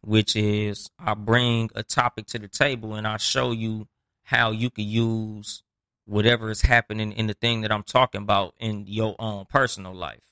which 0.02 0.36
is 0.36 0.90
I 0.98 1.14
bring 1.14 1.70
a 1.74 1.82
topic 1.82 2.26
to 2.28 2.38
the 2.38 2.48
table 2.48 2.94
and 2.94 3.06
I 3.06 3.16
show 3.16 3.52
you 3.52 3.86
how 4.24 4.50
you 4.50 4.70
can 4.70 4.86
use 4.86 5.62
whatever 6.04 6.50
is 6.50 6.62
happening 6.62 7.12
in 7.12 7.26
the 7.26 7.34
thing 7.34 7.62
that 7.62 7.72
I'm 7.72 7.82
talking 7.82 8.22
about 8.22 8.54
in 8.58 8.86
your 8.86 9.14
own 9.18 9.46
personal 9.46 9.94
life. 9.94 10.22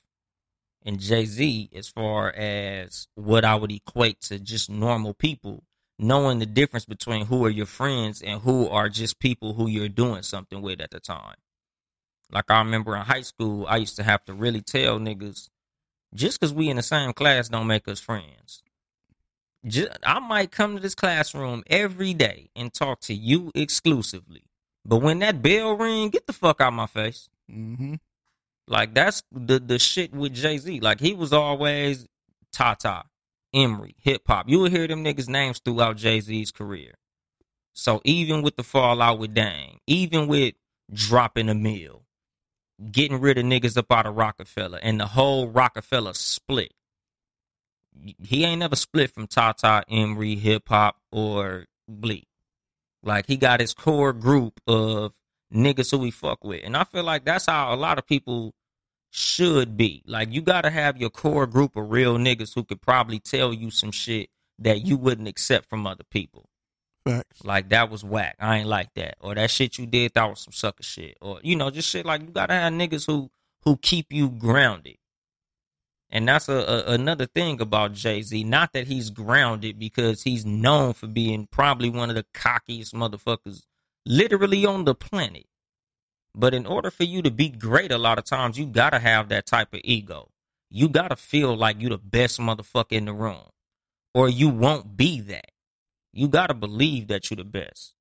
And 0.83 0.99
Jay 0.99 1.25
Z, 1.25 1.69
as 1.75 1.87
far 1.87 2.31
as 2.31 3.07
what 3.15 3.45
I 3.45 3.55
would 3.55 3.71
equate 3.71 4.21
to 4.21 4.39
just 4.39 4.69
normal 4.69 5.13
people, 5.13 5.63
knowing 6.01 6.39
the 6.39 6.45
difference 6.45 6.85
between 6.85 7.27
who 7.27 7.45
are 7.45 7.49
your 7.49 7.65
friends 7.65 8.21
and 8.21 8.41
who 8.41 8.67
are 8.67 8.89
just 8.89 9.19
people 9.19 9.53
who 9.53 9.67
you're 9.67 9.87
doing 9.87 10.23
something 10.23 10.61
with 10.61 10.81
at 10.81 10.91
the 10.91 10.99
time. 10.99 11.35
Like 12.31 12.49
I 12.49 12.59
remember 12.59 12.95
in 12.95 13.03
high 13.03 13.21
school, 13.21 13.65
I 13.67 13.77
used 13.77 13.95
to 13.97 14.03
have 14.03 14.25
to 14.25 14.33
really 14.33 14.61
tell 14.61 14.99
niggas, 14.99 15.49
just 16.15 16.39
because 16.39 16.53
we 16.53 16.69
in 16.69 16.77
the 16.77 16.83
same 16.83 17.13
class 17.13 17.49
don't 17.49 17.67
make 17.67 17.87
us 17.87 17.99
friends. 17.99 18.63
Just, 19.65 19.91
I 20.03 20.19
might 20.19 20.51
come 20.51 20.75
to 20.75 20.81
this 20.81 20.95
classroom 20.95 21.63
every 21.67 22.13
day 22.13 22.49
and 22.55 22.73
talk 22.73 23.01
to 23.01 23.13
you 23.13 23.51
exclusively. 23.53 24.43
But 24.83 24.97
when 24.97 25.19
that 25.19 25.43
bell 25.43 25.77
ring, 25.77 26.09
get 26.09 26.25
the 26.25 26.33
fuck 26.33 26.61
out 26.61 26.73
my 26.73 26.87
face. 26.87 27.29
Mm-hmm. 27.51 27.95
Like 28.67 28.93
that's 28.93 29.21
the 29.31 29.59
the 29.59 29.77
shit 29.77 30.13
with 30.13 30.33
Jay 30.33 30.57
Z. 30.57 30.79
Like 30.79 30.99
he 30.99 31.13
was 31.13 31.33
always 31.33 32.07
Ty 32.51 32.75
Ty, 32.75 33.03
Emory, 33.53 33.95
hip 33.97 34.23
hop. 34.27 34.47
You 34.47 34.59
will 34.59 34.69
hear 34.69 34.87
them 34.87 35.03
niggas' 35.03 35.27
names 35.27 35.59
throughout 35.59 35.97
Jay 35.97 36.19
Z's 36.19 36.51
career. 36.51 36.95
So 37.73 38.01
even 38.03 38.41
with 38.41 38.55
the 38.55 38.63
fallout 38.63 39.19
with 39.19 39.33
Dame, 39.33 39.79
even 39.87 40.27
with 40.27 40.55
dropping 40.93 41.49
a 41.49 41.55
mill, 41.55 42.03
getting 42.91 43.19
rid 43.21 43.37
of 43.37 43.45
niggas 43.45 43.77
up 43.77 43.91
out 43.91 44.05
of 44.05 44.15
Roc-A-Fella, 44.15 44.79
and 44.81 44.99
the 44.99 45.07
whole 45.07 45.47
Roc-A-Fella 45.47 46.13
split. 46.15 46.73
He 48.23 48.43
ain't 48.45 48.59
never 48.59 48.75
split 48.75 49.11
from 49.11 49.27
Ty 49.27 49.53
Ty, 49.53 49.83
Emery, 49.89 50.35
hip 50.35 50.69
hop, 50.69 50.97
or 51.11 51.65
Bleek. 51.89 52.27
Like 53.03 53.27
he 53.27 53.37
got 53.37 53.59
his 53.59 53.73
core 53.73 54.13
group 54.13 54.59
of 54.67 55.13
niggas 55.53 55.91
who 55.91 55.97
we 55.97 56.11
fuck 56.11 56.43
with. 56.43 56.61
And 56.63 56.77
I 56.77 56.83
feel 56.85 57.03
like 57.03 57.25
that's 57.25 57.47
how 57.47 57.73
a 57.73 57.75
lot 57.75 57.97
of 57.97 58.07
people 58.07 58.53
should 59.11 59.77
be. 59.77 60.01
Like 60.07 60.33
you 60.33 60.41
gotta 60.41 60.69
have 60.69 60.97
your 60.97 61.09
core 61.09 61.45
group 61.45 61.75
of 61.75 61.91
real 61.91 62.17
niggas 62.17 62.55
who 62.55 62.63
could 62.63 62.81
probably 62.81 63.19
tell 63.19 63.53
you 63.53 63.69
some 63.69 63.91
shit 63.91 64.29
that 64.59 64.85
you 64.85 64.97
wouldn't 64.97 65.27
accept 65.27 65.69
from 65.69 65.85
other 65.85 66.05
people. 66.09 66.49
Facts. 67.03 67.43
Like 67.43 67.69
that 67.69 67.89
was 67.89 68.03
whack. 68.03 68.37
I 68.39 68.59
ain't 68.59 68.69
like 68.69 68.93
that. 68.95 69.15
Or 69.19 69.35
that 69.35 69.51
shit 69.51 69.77
you 69.77 69.85
did 69.85 70.13
that 70.15 70.29
was 70.29 70.39
some 70.39 70.53
sucker 70.53 70.83
shit. 70.83 71.17
Or 71.21 71.39
you 71.43 71.55
know, 71.55 71.69
just 71.69 71.89
shit 71.89 72.05
like 72.05 72.21
you 72.21 72.27
gotta 72.27 72.53
have 72.53 72.73
niggas 72.73 73.05
who 73.05 73.29
who 73.63 73.77
keep 73.77 74.11
you 74.11 74.29
grounded. 74.29 74.95
And 76.09 76.27
that's 76.27 76.47
a, 76.47 76.53
a 76.53 76.93
another 76.93 77.25
thing 77.25 77.59
about 77.59 77.93
Jay 77.93 78.21
Z. 78.21 78.43
Not 78.45 78.71
that 78.73 78.87
he's 78.87 79.09
grounded 79.09 79.77
because 79.77 80.23
he's 80.23 80.45
known 80.45 80.93
for 80.93 81.07
being 81.07 81.47
probably 81.51 81.89
one 81.89 82.09
of 82.09 82.15
the 82.15 82.25
cockiest 82.33 82.93
motherfuckers 82.93 83.63
literally 84.05 84.65
on 84.65 84.85
the 84.85 84.95
planet. 84.95 85.45
But 86.35 86.53
in 86.53 86.65
order 86.65 86.91
for 86.91 87.03
you 87.03 87.21
to 87.23 87.31
be 87.31 87.49
great, 87.49 87.91
a 87.91 87.97
lot 87.97 88.17
of 88.17 88.25
times 88.25 88.57
you 88.57 88.65
gotta 88.65 88.99
have 88.99 89.29
that 89.29 89.45
type 89.45 89.73
of 89.73 89.81
ego. 89.83 90.29
You 90.69 90.87
gotta 90.87 91.15
feel 91.15 91.55
like 91.55 91.81
you're 91.81 91.89
the 91.89 91.97
best 91.97 92.39
motherfucker 92.39 92.93
in 92.93 93.05
the 93.05 93.13
room, 93.13 93.49
or 94.13 94.29
you 94.29 94.49
won't 94.49 94.95
be 94.95 95.19
that. 95.21 95.51
You 96.13 96.27
gotta 96.27 96.53
believe 96.53 97.07
that 97.07 97.29
you're 97.29 97.37
the 97.37 97.43
best. 97.43 97.93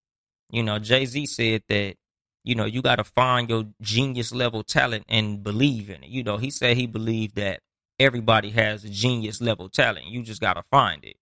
You 0.51 0.63
know, 0.63 0.79
Jay 0.79 1.07
Z 1.07 1.27
said 1.27 1.63
that. 1.69 1.97
You 2.43 2.55
know, 2.55 2.65
you 2.65 2.81
gotta 2.81 3.05
find 3.05 3.51
your 3.51 3.67
genius 3.83 4.33
level 4.33 4.63
talent 4.63 5.05
and 5.09 5.43
believe 5.43 5.91
in 5.91 6.03
it. 6.05 6.09
You 6.09 6.23
know, 6.25 6.39
he 6.39 6.51
said 6.51 6.77
he 6.77 6.87
believed 6.87 7.37
that 7.37 7.61
everybody 7.99 8.51
has 8.51 8.83
a 8.83 8.89
genius 8.89 9.43
level 9.43 9.69
talent. 9.69 10.07
You 10.07 10.23
just 10.23 10.41
gotta 10.41 10.63
find 10.71 11.05
it. 11.05 11.17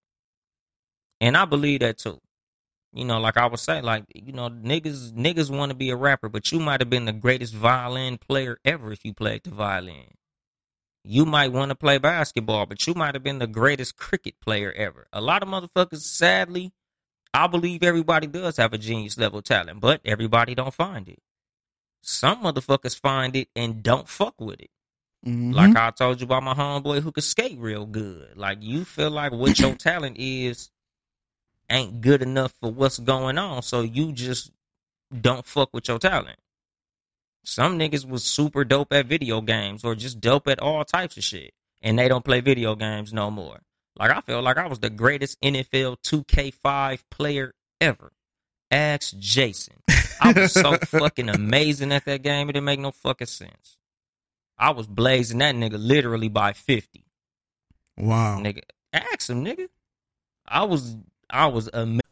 And 1.21 1.37
I 1.37 1.45
believe 1.45 1.81
that 1.81 1.99
too. 1.99 2.21
You 2.93 3.05
know, 3.05 3.21
like 3.21 3.37
I 3.37 3.47
was 3.47 3.61
saying, 3.61 3.85
like, 3.85 4.05
you 4.15 4.33
know, 4.33 4.49
niggas 4.49 5.13
niggas 5.13 5.51
want 5.51 5.71
to 5.71 5.77
be 5.77 5.91
a 5.91 5.97
rapper, 5.97 6.29
but 6.29 6.51
you 6.51 6.59
might 6.59 6.81
have 6.81 6.89
been 6.89 7.05
the 7.05 7.13
greatest 7.13 7.55
violin 7.55 8.17
player 8.19 8.59
ever 8.65 8.93
if 8.93 9.05
you 9.05 9.13
played 9.13 9.45
the 9.45 9.51
violin. 9.51 10.15
You 11.05 11.25
might 11.25 11.53
want 11.53 11.71
to 11.71 11.75
play 11.75 11.99
basketball, 11.99 12.67
but 12.67 12.87
you 12.87 12.95
might 12.95 13.15
have 13.15 13.23
been 13.23 13.39
the 13.39 13.47
greatest 13.47 13.97
cricket 13.97 14.35
player 14.41 14.73
ever. 14.73 15.07
A 15.13 15.21
lot 15.21 15.43
of 15.43 15.49
motherfuckers, 15.49 16.01
sadly, 16.01 16.73
I 17.33 17.47
believe 17.47 17.83
everybody 17.83 18.27
does 18.27 18.57
have 18.57 18.73
a 18.73 18.79
genius 18.79 19.19
level 19.19 19.43
talent, 19.43 19.81
but 19.81 20.01
everybody 20.05 20.55
don't 20.55 20.75
find 20.75 21.09
it. 21.09 21.19
Some 22.03 22.43
motherfuckers 22.43 22.99
find 22.99 23.37
it 23.37 23.49
and 23.55 23.83
don't 23.83 24.09
fuck 24.09 24.41
with 24.41 24.61
it. 24.61 24.71
Mhm. 25.27 25.55
Like 25.55 25.77
I 25.77 25.91
told 25.91 26.21
you 26.21 26.25
about 26.25 26.43
my 26.43 26.55
homeboy 26.55 27.03
who 27.03 27.13
could 27.13 27.25
skate 27.25 27.59
real 27.59 27.87
good. 27.87 28.37
Like 28.37 28.59
you 28.63 28.85
feel 28.85 29.11
like 29.11 29.33
what 29.33 29.59
your 29.59 29.75
talent 29.75 30.17
is 30.19 30.71
ain't 31.71 32.01
good 32.01 32.23
enough 32.23 32.53
for 32.61 32.71
what's 32.71 32.99
going 32.99 33.39
on, 33.39 33.63
so 33.63 33.81
you 33.83 34.13
just 34.13 34.51
don't 35.21 35.47
fuck 35.47 35.71
with 35.73 35.89
your 35.89 35.99
talent. 35.99 36.39
Some 37.45 37.79
niggas 37.79 38.07
was 38.07 38.25
super 38.25 38.65
dope 38.65 38.93
at 38.93 39.07
video 39.07 39.41
games 39.41 39.85
or 39.85 39.95
just 39.95 40.21
dope 40.21 40.49
at 40.49 40.61
all 40.61 40.85
types 40.85 41.17
of 41.17 41.25
shit, 41.25 41.53
and 41.83 41.99
they 41.99 42.09
don't 42.09 42.25
play 42.25 42.41
video 42.41 42.75
games 42.75 43.13
no 43.13 43.31
more. 43.31 43.61
Like 43.99 44.11
I 44.11 44.21
feel 44.21 44.43
like 44.43 44.59
I 44.59 44.67
was 44.67 44.79
the 44.79 44.91
greatest 44.91 45.41
NFL 45.41 45.97
2K5 46.03 47.01
player 47.11 47.55
ever. 47.81 48.13
Ask 48.71 49.17
Jason. 49.19 49.75
I 50.21 50.33
was 50.33 50.53
so 50.53 50.77
fucking 50.87 51.29
amazing 51.29 51.93
at 51.93 52.05
that 52.05 52.23
game. 52.23 52.49
It 52.49 52.53
didn't 52.53 52.67
make 52.67 52.81
no 52.81 52.91
fucking 52.91 53.27
sense. 53.27 53.77
I 54.59 54.71
was 54.71 54.87
blazing 54.87 55.39
that 55.39 55.55
nigga 55.55 55.77
literally 55.79 56.29
by 56.29 56.53
50. 56.53 57.05
wow. 57.97 58.39
Nigga, 58.41 58.63
ask 58.93 59.31
him, 59.31 59.45
nigga. 59.45 59.69
I 60.47 60.65
was, 60.65 60.97
I 61.31 61.47
was 61.47 61.69
amazing. 61.73 62.01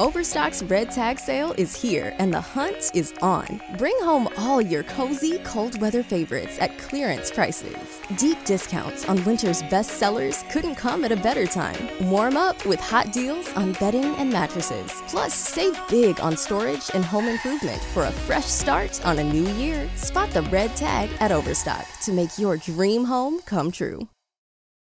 Overstock's 0.00 0.62
red 0.62 0.90
tag 0.90 1.18
sale 1.18 1.52
is 1.58 1.76
here 1.76 2.14
and 2.18 2.32
the 2.32 2.40
hunt 2.40 2.90
is 2.94 3.12
on. 3.20 3.60
Bring 3.76 3.94
home 4.00 4.30
all 4.38 4.62
your 4.62 4.82
cozy, 4.84 5.36
cold 5.44 5.78
weather 5.78 6.02
favorites 6.02 6.56
at 6.58 6.78
clearance 6.78 7.30
prices. 7.30 8.00
Deep 8.16 8.42
discounts 8.46 9.06
on 9.10 9.22
winter's 9.26 9.62
best 9.64 9.98
sellers 9.98 10.42
couldn't 10.50 10.76
come 10.76 11.04
at 11.04 11.12
a 11.12 11.16
better 11.16 11.46
time. 11.46 11.86
Warm 12.08 12.38
up 12.38 12.64
with 12.64 12.80
hot 12.80 13.12
deals 13.12 13.52
on 13.52 13.74
bedding 13.74 14.14
and 14.14 14.32
mattresses. 14.32 15.02
Plus, 15.08 15.34
save 15.34 15.78
big 15.90 16.18
on 16.18 16.34
storage 16.34 16.90
and 16.94 17.04
home 17.04 17.26
improvement 17.26 17.82
for 17.92 18.04
a 18.04 18.10
fresh 18.10 18.46
start 18.46 19.04
on 19.04 19.18
a 19.18 19.22
new 19.22 19.48
year. 19.56 19.86
Spot 19.96 20.30
the 20.30 20.44
red 20.44 20.74
tag 20.76 21.10
at 21.20 21.30
Overstock 21.30 21.86
to 22.04 22.12
make 22.14 22.38
your 22.38 22.56
dream 22.56 23.04
home 23.04 23.38
come 23.44 23.70
true. 23.70 24.08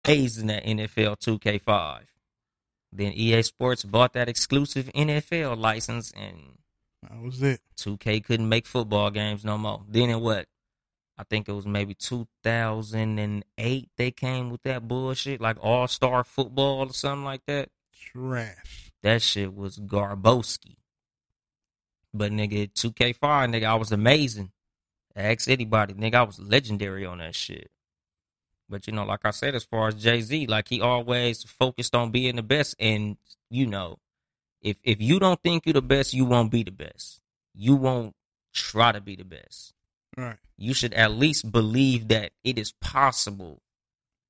A's 0.07 0.39
in 0.39 0.47
that 0.47 0.65
NFL 0.65 1.19
2K5. 1.19 2.10
Then 2.93 3.13
EA 3.13 3.43
Sports 3.43 3.85
bought 3.85 4.15
that 4.15 4.29
exclusive 4.29 4.91
NFL 4.95 5.57
license, 5.59 6.13
and 6.17 6.59
That 7.03 7.21
was 7.23 7.43
it. 7.43 7.61
2K 7.77 8.25
couldn't 8.25 8.49
make 8.49 8.67
football 8.67 9.11
games 9.11 9.45
no 9.45 9.57
more. 9.57 9.83
Then 9.89 10.11
in 10.11 10.21
what? 10.21 10.47
I 11.17 11.25
think 11.25 11.49
it 11.49 11.53
was 11.53 11.67
maybe 11.67 11.95
2008 11.95 13.89
they 13.97 14.11
came 14.11 14.51
with 14.51 14.63
that 14.63 14.89
bullshit, 14.89 15.41
like 15.41 15.59
All 15.61 15.87
Star 15.87 16.25
Football 16.25 16.89
or 16.89 16.93
something 16.93 17.25
like 17.25 17.45
that. 17.47 17.69
Trash. 17.95 18.93
That 19.03 19.23
shit 19.23 19.55
was 19.55 19.79
Garboski. 19.79 20.77
But 22.13 22.33
nigga, 22.33 22.73
2K5, 22.73 23.19
nigga, 23.21 23.65
I 23.65 23.75
was 23.75 23.93
amazing. 23.93 24.51
Ask 25.15 25.49
anybody, 25.49 25.95
nigga, 25.95 26.15
I 26.15 26.23
was 26.23 26.39
legendary 26.39 27.05
on 27.05 27.19
that 27.19 27.35
shit. 27.35 27.71
But 28.71 28.87
you 28.87 28.93
know, 28.93 29.05
like 29.05 29.25
I 29.25 29.31
said, 29.31 29.55
as 29.55 29.65
far 29.65 29.89
as 29.89 29.97
Jay 29.97 30.21
Z, 30.21 30.47
like 30.47 30.69
he 30.69 30.81
always 30.81 31.43
focused 31.43 31.95
on 31.95 32.11
being 32.11 32.37
the 32.37 32.43
best. 32.43 32.77
And 32.79 33.17
you 33.51 33.67
know, 33.67 33.99
if 34.63 34.79
if 34.85 35.01
you 35.03 35.19
don't 35.19 35.43
think 35.43 35.67
you're 35.67 35.75
the 35.75 35.83
best, 35.83 36.15
you 36.15 36.25
won't 36.25 36.53
be 36.53 36.63
the 36.63 36.71
best. 36.71 37.21
You 37.55 37.75
won't 37.75 38.15
try 38.55 38.93
to 38.93 39.01
be 39.01 39.17
the 39.17 39.25
best. 39.25 39.75
Right. 40.17 40.37
You 40.57 40.73
should 40.75 40.95
at 40.95 41.13
least 41.13 41.51
believe 41.51 42.09
that 42.09 42.33
it 42.45 42.59
is 42.59 42.73
possible 42.81 43.61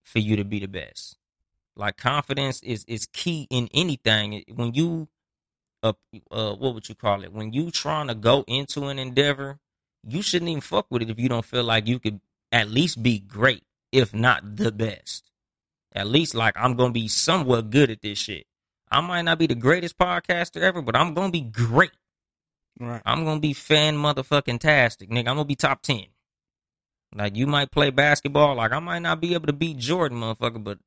for 0.05 0.21
you 0.21 0.37
to 0.37 0.45
be 0.45 0.59
the 0.59 0.69
best. 0.69 1.19
Like 1.77 1.97
confidence 1.97 2.63
is 2.63 2.85
is 2.85 3.07
key 3.13 3.47
in 3.51 3.69
anything. 3.75 4.45
When 4.55 4.75
you 4.75 5.09
uh, 5.83 5.93
uh 6.31 6.55
what 6.55 6.75
would 6.75 6.89
you 6.89 6.95
call 6.95 7.25
it? 7.25 7.33
When 7.33 7.53
you 7.53 7.71
trying 7.71 8.09
to 8.09 8.15
go 8.15 8.45
into 8.47 8.87
an 8.87 8.99
endeavor, 8.99 9.59
you 10.07 10.23
shouldn't 10.23 10.49
even 10.49 10.61
fuck 10.61 10.87
with 10.91 11.03
it 11.03 11.11
if 11.11 11.19
you 11.19 11.29
don't 11.29 11.45
feel 11.45 11.65
like 11.65 11.87
you 11.87 11.99
could 11.99 12.21
at 12.53 12.69
least 12.69 13.03
be 13.03 13.19
great, 13.19 13.63
if 13.93 14.15
not 14.15 14.57
the 14.57 14.73
best. 14.73 15.31
At 15.93 16.07
least 16.07 16.35
like 16.35 16.55
I'm 16.57 16.77
gonna 16.77 16.93
be 16.93 17.09
somewhat 17.09 17.71
good 17.71 17.91
at 17.91 18.03
this 18.03 18.19
shit. 18.19 18.47
I 18.91 19.01
might 19.01 19.23
not 19.23 19.39
be 19.39 19.47
the 19.47 19.55
greatest 19.55 19.99
podcaster 19.99 20.61
ever, 20.61 20.83
but 20.83 20.97
I'm 20.97 21.15
gonna 21.15 21.31
be 21.31 21.41
great. 21.41 21.93
Right. 22.79 23.03
I'm 23.05 23.25
gonna 23.25 23.41
be 23.41 23.53
fan 23.53 23.97
motherfucking 23.97 24.61
tastic, 24.61 25.11
nigga. 25.11 25.29
I'm 25.29 25.37
gonna 25.37 25.45
be 25.45 25.57
top 25.57 25.83
ten. 25.83 26.07
Like 27.15 27.37
you 27.37 27.47
might 27.47 27.73
play 27.73 27.91
basketball, 27.91 28.57
like 28.57 28.73
I 28.73 28.79
might 28.79 29.01
not 29.01 29.21
be 29.21 29.35
able 29.35 29.47
to 29.47 29.53
beat 29.53 29.79
Jordan, 29.79 30.21
motherfucker, 30.21 30.63
but 30.63 30.79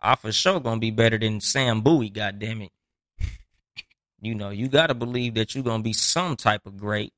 I 0.00 0.16
for 0.16 0.32
sure 0.32 0.60
gonna 0.60 0.80
be 0.80 0.90
better 0.90 1.18
than 1.18 1.40
Sam 1.40 1.80
Bowie, 1.80 2.10
goddamn 2.10 2.62
it. 2.62 2.72
You 4.22 4.34
know, 4.34 4.50
you 4.50 4.68
gotta 4.68 4.92
believe 4.92 5.32
that 5.34 5.54
you're 5.54 5.64
gonna 5.64 5.82
be 5.82 5.94
some 5.94 6.36
type 6.36 6.66
of 6.66 6.76
great. 6.76 7.14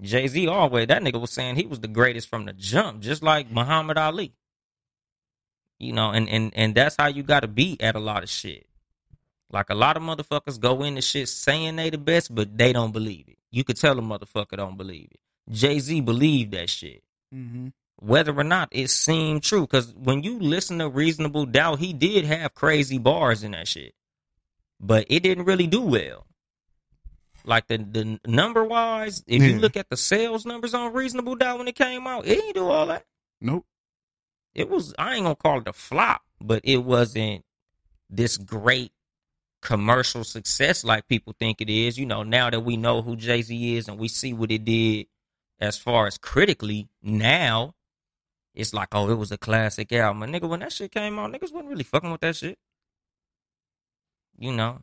Jay 0.00 0.28
Z 0.28 0.46
always 0.46 0.86
that 0.86 1.02
nigga 1.02 1.20
was 1.20 1.32
saying 1.32 1.56
he 1.56 1.66
was 1.66 1.80
the 1.80 1.88
greatest 1.88 2.28
from 2.28 2.44
the 2.44 2.52
jump, 2.52 3.00
just 3.00 3.20
like 3.20 3.50
Muhammad 3.50 3.98
Ali. 3.98 4.32
You 5.78 5.92
know, 5.92 6.10
and 6.10 6.28
and 6.28 6.52
and 6.54 6.74
that's 6.74 6.96
how 6.98 7.06
you 7.08 7.22
gotta 7.22 7.48
be 7.48 7.76
at 7.80 7.94
a 7.96 8.00
lot 8.00 8.22
of 8.22 8.28
shit. 8.30 8.66
Like 9.52 9.70
a 9.70 9.74
lot 9.74 9.96
of 9.96 10.02
motherfuckers 10.02 10.58
go 10.58 10.82
into 10.82 11.02
shit 11.02 11.28
saying 11.28 11.76
they 11.76 11.90
the 11.90 11.98
best, 11.98 12.34
but 12.34 12.56
they 12.56 12.72
don't 12.72 12.92
believe 12.92 13.28
it. 13.28 13.38
You 13.50 13.62
could 13.62 13.76
tell 13.76 13.98
a 13.98 14.02
motherfucker 14.02 14.56
don't 14.56 14.76
believe 14.76 15.08
it. 15.12 15.20
Jay 15.52 15.78
Z 15.78 16.00
believed 16.00 16.52
that 16.52 16.68
shit, 16.68 17.02
Mm-hmm. 17.34 17.68
whether 17.96 18.36
or 18.36 18.42
not 18.44 18.68
it 18.72 18.88
seemed 18.90 19.42
true. 19.42 19.62
Because 19.62 19.94
when 19.94 20.22
you 20.22 20.38
listen 20.40 20.78
to 20.78 20.88
Reasonable 20.88 21.46
Doubt, 21.46 21.78
he 21.78 21.92
did 21.92 22.24
have 22.24 22.54
crazy 22.54 22.98
bars 22.98 23.42
in 23.44 23.52
that 23.52 23.68
shit, 23.68 23.94
but 24.80 25.06
it 25.08 25.22
didn't 25.22 25.44
really 25.44 25.66
do 25.68 25.82
well. 25.82 26.26
Like 27.44 27.68
the 27.68 27.78
the 27.78 28.18
number 28.26 28.64
wise, 28.64 29.22
if 29.28 29.40
you 29.42 29.58
look 29.60 29.76
at 29.76 29.88
the 29.88 29.96
sales 29.96 30.44
numbers 30.44 30.74
on 30.74 30.92
Reasonable 30.92 31.36
Doubt 31.36 31.58
when 31.58 31.68
it 31.68 31.76
came 31.76 32.06
out, 32.06 32.26
it 32.26 32.34
didn't 32.36 32.54
do 32.54 32.66
all 32.66 32.86
that 32.86 33.04
Nope. 33.40 33.64
It 34.56 34.70
was 34.70 34.94
I 34.98 35.14
ain't 35.14 35.24
gonna 35.24 35.36
call 35.36 35.60
it 35.60 35.68
a 35.68 35.72
flop, 35.72 36.22
but 36.40 36.62
it 36.64 36.78
wasn't 36.78 37.44
this 38.08 38.38
great 38.38 38.90
commercial 39.60 40.24
success 40.24 40.82
like 40.82 41.06
people 41.08 41.34
think 41.38 41.60
it 41.60 41.68
is. 41.68 41.98
You 41.98 42.06
know, 42.06 42.22
now 42.22 42.48
that 42.48 42.60
we 42.60 42.78
know 42.78 43.02
who 43.02 43.16
Jay 43.16 43.42
Z 43.42 43.76
is 43.76 43.86
and 43.86 43.98
we 43.98 44.08
see 44.08 44.32
what 44.32 44.50
it 44.50 44.64
did 44.64 45.06
as 45.60 45.76
far 45.76 46.06
as 46.06 46.16
critically, 46.16 46.88
now 47.02 47.74
it's 48.54 48.72
like, 48.72 48.88
oh, 48.92 49.10
it 49.10 49.18
was 49.18 49.30
a 49.30 49.36
classic 49.36 49.92
album. 49.92 50.22
And 50.22 50.34
nigga, 50.34 50.48
when 50.48 50.60
that 50.60 50.72
shit 50.72 50.90
came 50.90 51.18
out, 51.18 51.30
niggas 51.30 51.52
wasn't 51.52 51.68
really 51.68 51.84
fucking 51.84 52.10
with 52.10 52.22
that 52.22 52.36
shit. 52.36 52.58
You 54.38 54.52
know. 54.52 54.80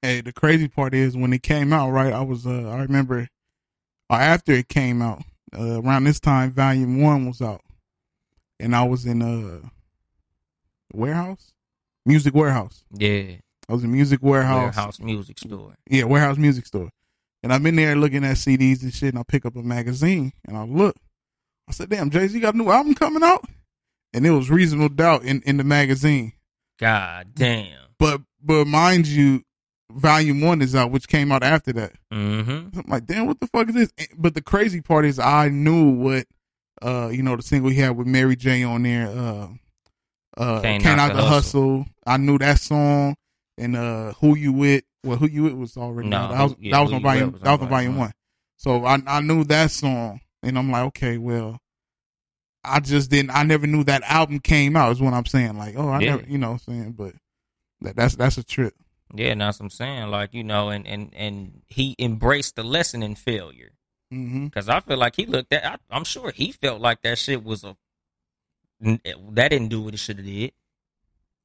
Hey, 0.00 0.22
the 0.22 0.32
crazy 0.32 0.68
part 0.68 0.94
is 0.94 1.16
when 1.16 1.34
it 1.34 1.42
came 1.42 1.72
out, 1.72 1.90
right? 1.90 2.14
I 2.14 2.22
was, 2.22 2.46
uh, 2.46 2.68
I 2.68 2.80
remember, 2.82 3.28
after 4.08 4.52
it 4.52 4.68
came 4.68 5.02
out, 5.02 5.22
uh, 5.56 5.82
around 5.82 6.04
this 6.04 6.20
time, 6.20 6.52
Volume 6.52 7.02
One 7.02 7.26
was 7.26 7.42
out, 7.42 7.62
and 8.60 8.74
I 8.74 8.84
was 8.84 9.06
in, 9.06 9.22
a 9.22 9.60
warehouse, 10.92 11.52
music 12.04 12.34
warehouse. 12.34 12.84
Yeah, 12.92 13.36
I 13.68 13.72
was 13.72 13.84
in 13.84 13.92
music 13.92 14.20
warehouse. 14.22 14.76
warehouse 14.76 15.00
music 15.00 15.38
store. 15.38 15.74
Yeah, 15.88 16.04
warehouse 16.04 16.36
music 16.36 16.66
store. 16.66 16.90
And 17.42 17.52
I'm 17.52 17.64
in 17.66 17.76
there 17.76 17.94
looking 17.94 18.24
at 18.24 18.36
CDs 18.36 18.82
and 18.82 18.92
shit, 18.92 19.10
and 19.10 19.18
I 19.18 19.22
pick 19.26 19.44
up 19.46 19.56
a 19.56 19.62
magazine 19.62 20.32
and 20.46 20.56
I 20.56 20.64
look. 20.64 20.96
I 21.68 21.72
said, 21.72 21.90
"Damn, 21.90 22.10
Jay 22.10 22.26
Z 22.28 22.38
got 22.40 22.54
a 22.54 22.58
new 22.58 22.70
album 22.70 22.94
coming 22.94 23.22
out," 23.22 23.44
and 24.12 24.26
it 24.26 24.30
was 24.30 24.50
Reasonable 24.50 24.94
Doubt 24.94 25.24
in 25.24 25.42
in 25.42 25.56
the 25.56 25.64
magazine. 25.64 26.32
God 26.78 27.34
damn. 27.34 27.78
But 27.98 28.22
but 28.42 28.66
mind 28.66 29.06
you, 29.06 29.42
Volume 29.90 30.40
One 30.40 30.62
is 30.62 30.74
out, 30.74 30.90
which 30.90 31.08
came 31.08 31.32
out 31.32 31.42
after 31.42 31.72
that. 31.74 31.92
Mm-hmm. 32.12 32.78
I'm 32.78 32.84
like, 32.88 33.06
damn, 33.06 33.26
what 33.26 33.40
the 33.40 33.46
fuck 33.46 33.68
is 33.68 33.74
this? 33.74 33.92
But 34.16 34.34
the 34.34 34.42
crazy 34.42 34.80
part 34.80 35.04
is, 35.04 35.18
I 35.18 35.48
knew 35.48 35.90
what, 35.90 36.26
uh, 36.82 37.08
you 37.12 37.22
know, 37.22 37.36
the 37.36 37.42
single 37.42 37.70
he 37.70 37.78
had 37.78 37.96
with 37.96 38.06
Mary 38.06 38.36
J 38.36 38.62
on 38.62 38.82
there, 38.82 39.08
uh, 39.08 39.48
uh, 40.36 40.60
Can't 40.62 40.82
Can't, 40.82 40.96
Knock 40.98 41.08
Knock 41.08 41.16
the 41.16 41.22
the 41.22 41.28
hustle. 41.28 41.86
I 42.06 42.16
knew 42.16 42.38
that 42.38 42.60
song, 42.60 43.16
and 43.58 43.76
uh, 43.76 44.12
Who 44.20 44.36
You 44.36 44.52
With. 44.52 44.84
Well, 45.04 45.16
Who 45.16 45.26
You 45.28 45.44
With 45.44 45.54
was 45.54 45.76
already 45.76 46.08
No. 46.08 46.28
That 46.28 46.42
was 46.42 46.54
yeah, 46.58 46.76
that 46.76 46.82
was 46.82 46.92
on 46.92 47.02
volume 47.02 47.32
was 47.32 47.40
that 47.42 47.52
was 47.52 47.62
on 47.62 47.68
volume 47.68 47.96
one. 47.96 48.12
So 48.56 48.84
I 48.84 48.98
I 49.06 49.20
knew 49.20 49.44
that 49.44 49.70
song, 49.70 50.20
and 50.42 50.58
I'm 50.58 50.70
like, 50.70 50.84
okay, 50.86 51.18
well, 51.18 51.60
I 52.64 52.80
just 52.80 53.10
didn't. 53.10 53.30
I 53.30 53.44
never 53.44 53.66
knew 53.66 53.84
that 53.84 54.02
album 54.02 54.40
came 54.40 54.76
out. 54.76 54.92
Is 54.92 55.00
what 55.00 55.14
I'm 55.14 55.26
saying. 55.26 55.56
Like, 55.56 55.74
oh, 55.76 55.88
I 55.88 56.00
Yeah. 56.00 56.16
never, 56.16 56.24
you 56.28 56.38
know, 56.38 56.52
what 56.52 56.62
I'm 56.66 56.74
saying, 56.74 56.92
but 56.92 57.14
that, 57.82 57.96
that's 57.96 58.16
that's 58.16 58.38
a 58.38 58.44
trip. 58.44 58.74
Yeah, 59.14 59.34
that's 59.36 59.60
what 59.60 59.66
I'm 59.66 59.70
saying. 59.70 60.10
Like, 60.10 60.34
you 60.34 60.42
know, 60.42 60.70
and 60.70 60.86
and 60.86 61.14
and 61.14 61.62
he 61.68 61.94
embraced 61.98 62.56
the 62.56 62.64
lesson 62.64 63.02
in 63.02 63.14
failure. 63.14 63.72
Mm-hmm. 64.12 64.46
Because 64.46 64.68
I 64.68 64.80
feel 64.80 64.96
like 64.96 65.16
he 65.16 65.26
looked 65.26 65.52
at. 65.52 65.64
I, 65.64 65.76
I'm 65.90 66.04
sure 66.04 66.30
he 66.30 66.52
felt 66.52 66.80
like 66.80 67.02
that 67.02 67.18
shit 67.18 67.44
was 67.44 67.64
a. 67.64 67.76
That 68.80 69.48
didn't 69.48 69.68
do 69.68 69.82
what 69.82 69.94
it 69.94 69.98
should 69.98 70.18
have 70.18 70.26
did. 70.26 70.52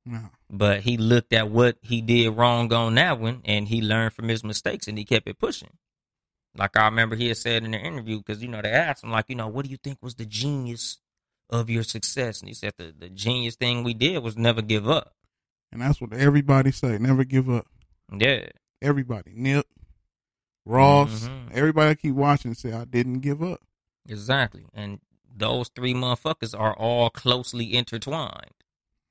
Yeah. 0.06 0.28
But 0.50 0.82
he 0.82 0.98
looked 0.98 1.34
at 1.34 1.50
what 1.50 1.78
he 1.82 2.02
did 2.02 2.30
wrong 2.30 2.72
on 2.74 2.96
that 2.96 3.20
one, 3.20 3.42
and 3.46 3.68
he 3.68 3.82
learned 3.82 4.14
from 4.14 4.28
his 4.28 4.44
mistakes, 4.44 4.88
and 4.88 4.98
he 4.98 5.06
kept 5.06 5.28
it 5.28 5.40
pushing. 5.40 5.78
Like 6.56 6.76
I 6.76 6.86
remember 6.86 7.16
he 7.16 7.30
had 7.30 7.38
said 7.38 7.64
in 7.64 7.72
the 7.72 7.80
interview, 7.80 8.18
because 8.18 8.42
you 8.42 8.50
know 8.50 8.62
they 8.62 8.72
asked 8.72 9.04
him, 9.04 9.12
like, 9.12 9.26
you 9.30 9.36
know, 9.36 9.48
what 9.48 9.66
do 9.66 9.72
you 9.72 9.78
think 9.78 10.00
was 10.02 10.16
the 10.16 10.26
genius 10.26 10.98
of 11.50 11.70
your 11.70 11.84
success? 11.84 12.42
And 12.42 12.50
he 12.50 12.54
said 12.54 12.74
the 12.78 12.94
the 12.98 13.10
genius 13.10 13.56
thing 13.56 13.84
we 13.84 13.94
did 13.94 14.22
was 14.22 14.38
never 14.38 14.62
give 14.62 14.90
up. 14.90 15.14
And 15.72 15.82
that's 15.82 16.02
what 16.02 16.14
everybody 16.14 16.72
say. 16.72 16.98
Never 16.98 17.24
give 17.24 17.50
up. 17.50 17.66
Yeah, 18.12 18.48
Everybody, 18.82 19.34
Nip, 19.36 19.68
Ross, 20.66 21.24
Mhm. 21.28 21.52
everybody 21.52 21.90
I 21.92 21.96
keep 21.96 22.14
watching 22.16 22.54
say 22.54 22.72
I 22.74 22.86
didn't 22.86 23.20
give 23.20 23.42
up. 23.44 23.62
exactly. 24.08 24.66
And 24.74 25.00
those 25.34 25.70
three 25.70 25.94
motherfuckers 25.94 26.58
are 26.58 26.76
all 26.76 27.10
closely 27.10 27.76
intertwined. 27.76 28.54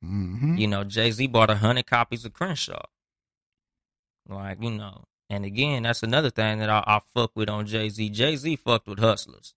hmm 0.03 0.57
You 0.57 0.67
know, 0.67 0.85
Jay 0.85 1.11
Z 1.11 1.27
bought 1.29 1.51
a 1.51 1.57
hundred 1.57 1.87
copies 1.87 2.25
of 2.25 2.33
Crenshaw. 2.33 2.83
Like, 4.29 4.63
you 4.63 4.71
know, 4.71 5.05
and 5.29 5.45
again, 5.45 5.83
that's 5.85 6.03
another 6.03 6.31
thing 6.31 6.59
that 6.59 6.71
I, 6.71 6.83
I 6.87 7.01
fuck 7.15 7.33
with 7.35 7.49
on 7.49 7.67
Jay 7.67 7.89
Z. 7.89 8.11
Jay 8.11 8.37
Z 8.37 8.57
fucked 8.57 8.87
with 8.87 8.99
hustlers. 8.99 9.55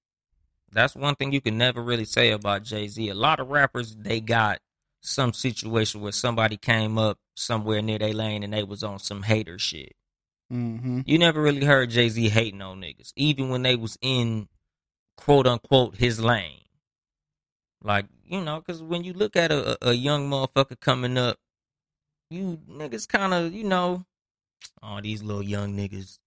That's 0.71 0.95
one 0.95 1.15
thing 1.15 1.31
you 1.31 1.41
can 1.41 1.57
never 1.57 1.83
really 1.83 2.05
say 2.05 2.31
about 2.31 2.63
Jay 2.63 2.87
Z. 2.87 3.07
A 3.09 3.13
lot 3.13 3.39
of 3.39 3.49
rappers, 3.49 3.95
they 3.95 4.19
got 4.19 4.59
some 5.01 5.33
situation 5.33 6.01
where 6.01 6.11
somebody 6.11 6.57
came 6.57 6.97
up 6.97 7.19
somewhere 7.35 7.81
near 7.81 7.99
their 7.99 8.13
lane 8.13 8.41
and 8.43 8.53
they 8.53 8.63
was 8.63 8.83
on 8.83 8.99
some 8.99 9.23
hater 9.23 9.59
shit. 9.59 9.95
Hmm 10.53 11.01
You 11.07 11.17
never 11.17 11.41
really 11.41 11.65
heard 11.65 11.89
Jay 11.89 12.09
Z 12.09 12.29
hating 12.29 12.61
on 12.61 12.79
niggas, 12.79 13.11
even 13.15 13.49
when 13.49 13.63
they 13.63 13.75
was 13.75 13.97
in 14.01 14.47
quote 15.17 15.47
unquote 15.47 15.95
his 15.95 16.19
lane. 16.19 16.59
Like, 17.83 18.05
you 18.23 18.39
know, 18.39 18.59
because 18.59 18.83
when 18.83 19.03
you 19.03 19.13
look 19.13 19.35
at 19.35 19.51
a, 19.51 19.77
a 19.89 19.93
young 19.93 20.29
motherfucker 20.29 20.79
coming 20.79 21.17
up, 21.17 21.37
you 22.29 22.59
niggas 22.69 23.07
kind 23.07 23.33
of, 23.33 23.51
you 23.51 23.63
know, 23.63 24.05
oh, 24.83 25.01
these 25.01 25.23
little 25.23 25.43
young 25.43 25.75
niggas, 25.75 26.19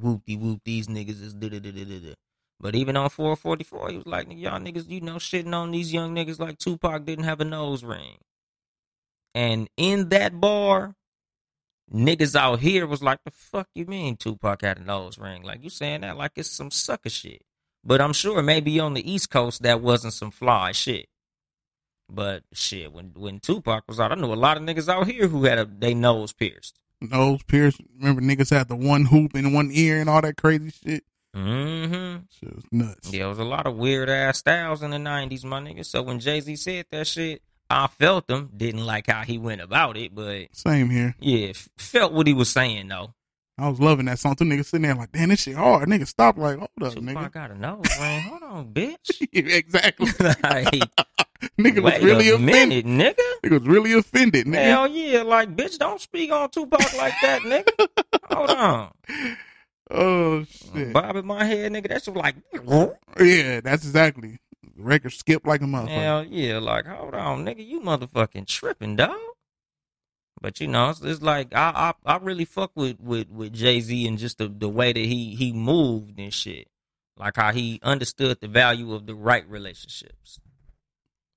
whoopty 0.00 0.38
whoop, 0.38 0.60
these 0.64 0.86
niggas 0.86 1.20
is 1.20 1.34
da 1.34 1.48
da 1.48 1.58
da 1.58 1.72
da 1.72 1.84
da. 1.84 2.14
But 2.60 2.76
even 2.76 2.96
on 2.96 3.10
444, 3.10 3.90
he 3.90 3.96
was 3.96 4.06
like, 4.06 4.28
y'all 4.30 4.60
niggas, 4.60 4.88
you 4.88 5.00
know, 5.00 5.16
shitting 5.16 5.52
on 5.54 5.72
these 5.72 5.92
young 5.92 6.14
niggas 6.14 6.38
like 6.38 6.58
Tupac 6.58 7.04
didn't 7.04 7.24
have 7.24 7.40
a 7.40 7.44
nose 7.44 7.82
ring. 7.82 8.18
And 9.34 9.68
in 9.76 10.10
that 10.10 10.40
bar, 10.40 10.94
niggas 11.92 12.34
out 12.34 12.60
here 12.60 12.86
was 12.86 13.02
like, 13.02 13.20
the 13.24 13.30
fuck 13.30 13.68
you 13.74 13.86
mean 13.86 14.16
Tupac 14.16 14.62
had 14.62 14.78
a 14.78 14.84
nose 14.84 15.18
ring? 15.18 15.42
Like 15.42 15.62
you 15.62 15.70
saying 15.70 16.00
that 16.02 16.16
like 16.16 16.32
it's 16.36 16.50
some 16.50 16.70
sucker 16.70 17.10
shit. 17.10 17.42
But 17.84 18.00
I'm 18.00 18.12
sure 18.12 18.42
maybe 18.42 18.78
on 18.80 18.94
the 18.94 19.10
East 19.10 19.30
Coast 19.30 19.62
that 19.62 19.80
wasn't 19.80 20.14
some 20.14 20.30
fly 20.30 20.72
shit. 20.72 21.08
But 22.08 22.44
shit, 22.52 22.92
when 22.92 23.12
when 23.16 23.40
Tupac 23.40 23.84
was 23.88 23.98
out, 23.98 24.12
I 24.12 24.16
knew 24.16 24.32
a 24.32 24.34
lot 24.34 24.56
of 24.56 24.62
niggas 24.62 24.88
out 24.88 25.06
here 25.06 25.28
who 25.28 25.44
had 25.44 25.58
a 25.58 25.64
they 25.64 25.94
nose 25.94 26.32
pierced. 26.32 26.78
Nose 27.00 27.42
pierced. 27.42 27.80
Remember 27.98 28.20
niggas 28.20 28.50
had 28.50 28.68
the 28.68 28.76
one 28.76 29.06
hoop 29.06 29.34
in 29.34 29.52
one 29.52 29.70
ear 29.72 30.00
and 30.00 30.08
all 30.08 30.20
that 30.20 30.36
crazy 30.36 30.70
shit. 30.70 31.04
Mm-hmm. 31.34 32.24
Shit 32.30 32.54
was 32.54 32.64
nuts. 32.70 33.12
Yeah, 33.12 33.24
it 33.24 33.28
was 33.28 33.38
a 33.38 33.44
lot 33.44 33.66
of 33.66 33.76
weird 33.76 34.10
ass 34.10 34.38
styles 34.38 34.82
in 34.82 34.90
the 34.90 34.98
nineties, 34.98 35.44
my 35.44 35.60
nigga. 35.60 35.84
So 35.84 36.02
when 36.02 36.20
Jay 36.20 36.40
Z 36.40 36.54
said 36.56 36.86
that 36.90 37.06
shit, 37.06 37.42
I 37.72 37.86
felt 37.98 38.28
him. 38.30 38.50
Didn't 38.56 38.84
like 38.84 39.06
how 39.08 39.22
he 39.22 39.38
went 39.38 39.60
about 39.60 39.96
it, 39.96 40.14
but 40.14 40.48
Same 40.52 40.90
here. 40.90 41.14
yeah, 41.20 41.52
felt 41.78 42.12
what 42.12 42.26
he 42.26 42.34
was 42.34 42.50
saying 42.50 42.88
though. 42.88 43.14
I 43.58 43.68
was 43.68 43.78
loving 43.80 44.06
that 44.06 44.18
song. 44.18 44.34
Two 44.34 44.44
niggas 44.44 44.64
sitting 44.66 44.82
there 44.82 44.94
like, 44.94 45.12
damn, 45.12 45.28
this 45.28 45.40
shit 45.42 45.54
hard. 45.54 45.88
Nigga, 45.88 46.06
stop. 46.06 46.36
Like, 46.38 46.56
hold 46.58 46.70
up, 46.82 46.94
Tupac 46.94 47.04
nigga. 47.14 47.32
got 47.32 47.50
a 47.50 47.58
nose 47.58 47.84
ring. 48.00 48.22
Hold 48.22 48.42
on, 48.42 48.66
bitch. 48.72 49.28
exactly. 49.32 50.06
like, 50.20 50.68
nigga 51.58 51.82
was 51.82 52.02
really 52.02 52.30
offended. 52.30 52.86
minute, 52.86 52.86
nigga. 53.16 53.48
Nigga 53.48 53.58
was 53.60 53.68
really 53.68 53.92
offended, 53.92 54.46
nigga. 54.46 54.64
Hell 54.64 54.88
yeah, 54.88 55.22
like 55.22 55.54
bitch, 55.54 55.78
don't 55.78 56.00
speak 56.00 56.32
on 56.32 56.50
Tupac 56.50 56.80
like 56.96 57.14
that, 57.22 57.42
nigga. 57.42 57.88
Hold 58.30 58.50
on, 58.50 58.90
Oh 59.90 60.44
shit. 60.44 60.92
bob 60.92 61.16
in 61.16 61.26
my 61.26 61.44
head, 61.44 61.72
nigga. 61.72 61.88
That's 61.88 62.08
like, 62.08 62.36
Yeah, 63.20 63.60
that's 63.60 63.84
exactly. 63.84 64.38
Record 64.76 65.12
skipped 65.12 65.46
like 65.46 65.62
a 65.62 65.64
motherfucker. 65.64 65.88
hell 65.88 66.24
yeah, 66.24 66.58
like 66.58 66.86
hold 66.86 67.14
on, 67.14 67.44
nigga, 67.44 67.66
you 67.66 67.80
motherfucking 67.80 68.46
tripping, 68.46 68.96
dog. 68.96 69.16
But 70.40 70.60
you 70.60 70.66
know, 70.66 70.90
it's, 70.90 71.00
it's 71.02 71.22
like 71.22 71.54
I, 71.54 71.94
I 72.06 72.14
I 72.14 72.16
really 72.18 72.44
fuck 72.44 72.72
with 72.74 72.98
with 73.00 73.30
with 73.30 73.52
Jay 73.52 73.80
Z 73.80 74.06
and 74.06 74.18
just 74.18 74.38
the 74.38 74.48
the 74.48 74.68
way 74.68 74.92
that 74.92 74.98
he 74.98 75.34
he 75.36 75.52
moved 75.52 76.18
and 76.18 76.34
shit, 76.34 76.68
like 77.16 77.36
how 77.36 77.52
he 77.52 77.78
understood 77.82 78.40
the 78.40 78.48
value 78.48 78.92
of 78.92 79.06
the 79.06 79.14
right 79.14 79.48
relationships, 79.48 80.40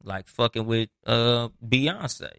like 0.03 0.27
fucking 0.27 0.65
with 0.65 0.89
uh 1.05 1.49
Beyonce. 1.63 2.31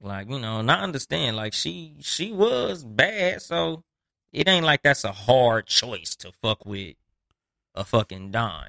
Like 0.00 0.30
you 0.30 0.38
know, 0.38 0.60
and 0.60 0.70
I 0.70 0.82
understand. 0.82 1.36
Like 1.36 1.54
she 1.54 1.96
she 2.00 2.30
was 2.30 2.84
bad, 2.84 3.42
so 3.42 3.82
it 4.32 4.46
ain't 4.46 4.66
like 4.66 4.82
that's 4.82 5.04
a 5.04 5.12
hard 5.12 5.66
choice 5.66 6.14
to 6.16 6.30
fuck 6.30 6.64
with 6.66 6.94
a 7.74 7.84
fucking 7.84 8.30
dime. 8.30 8.68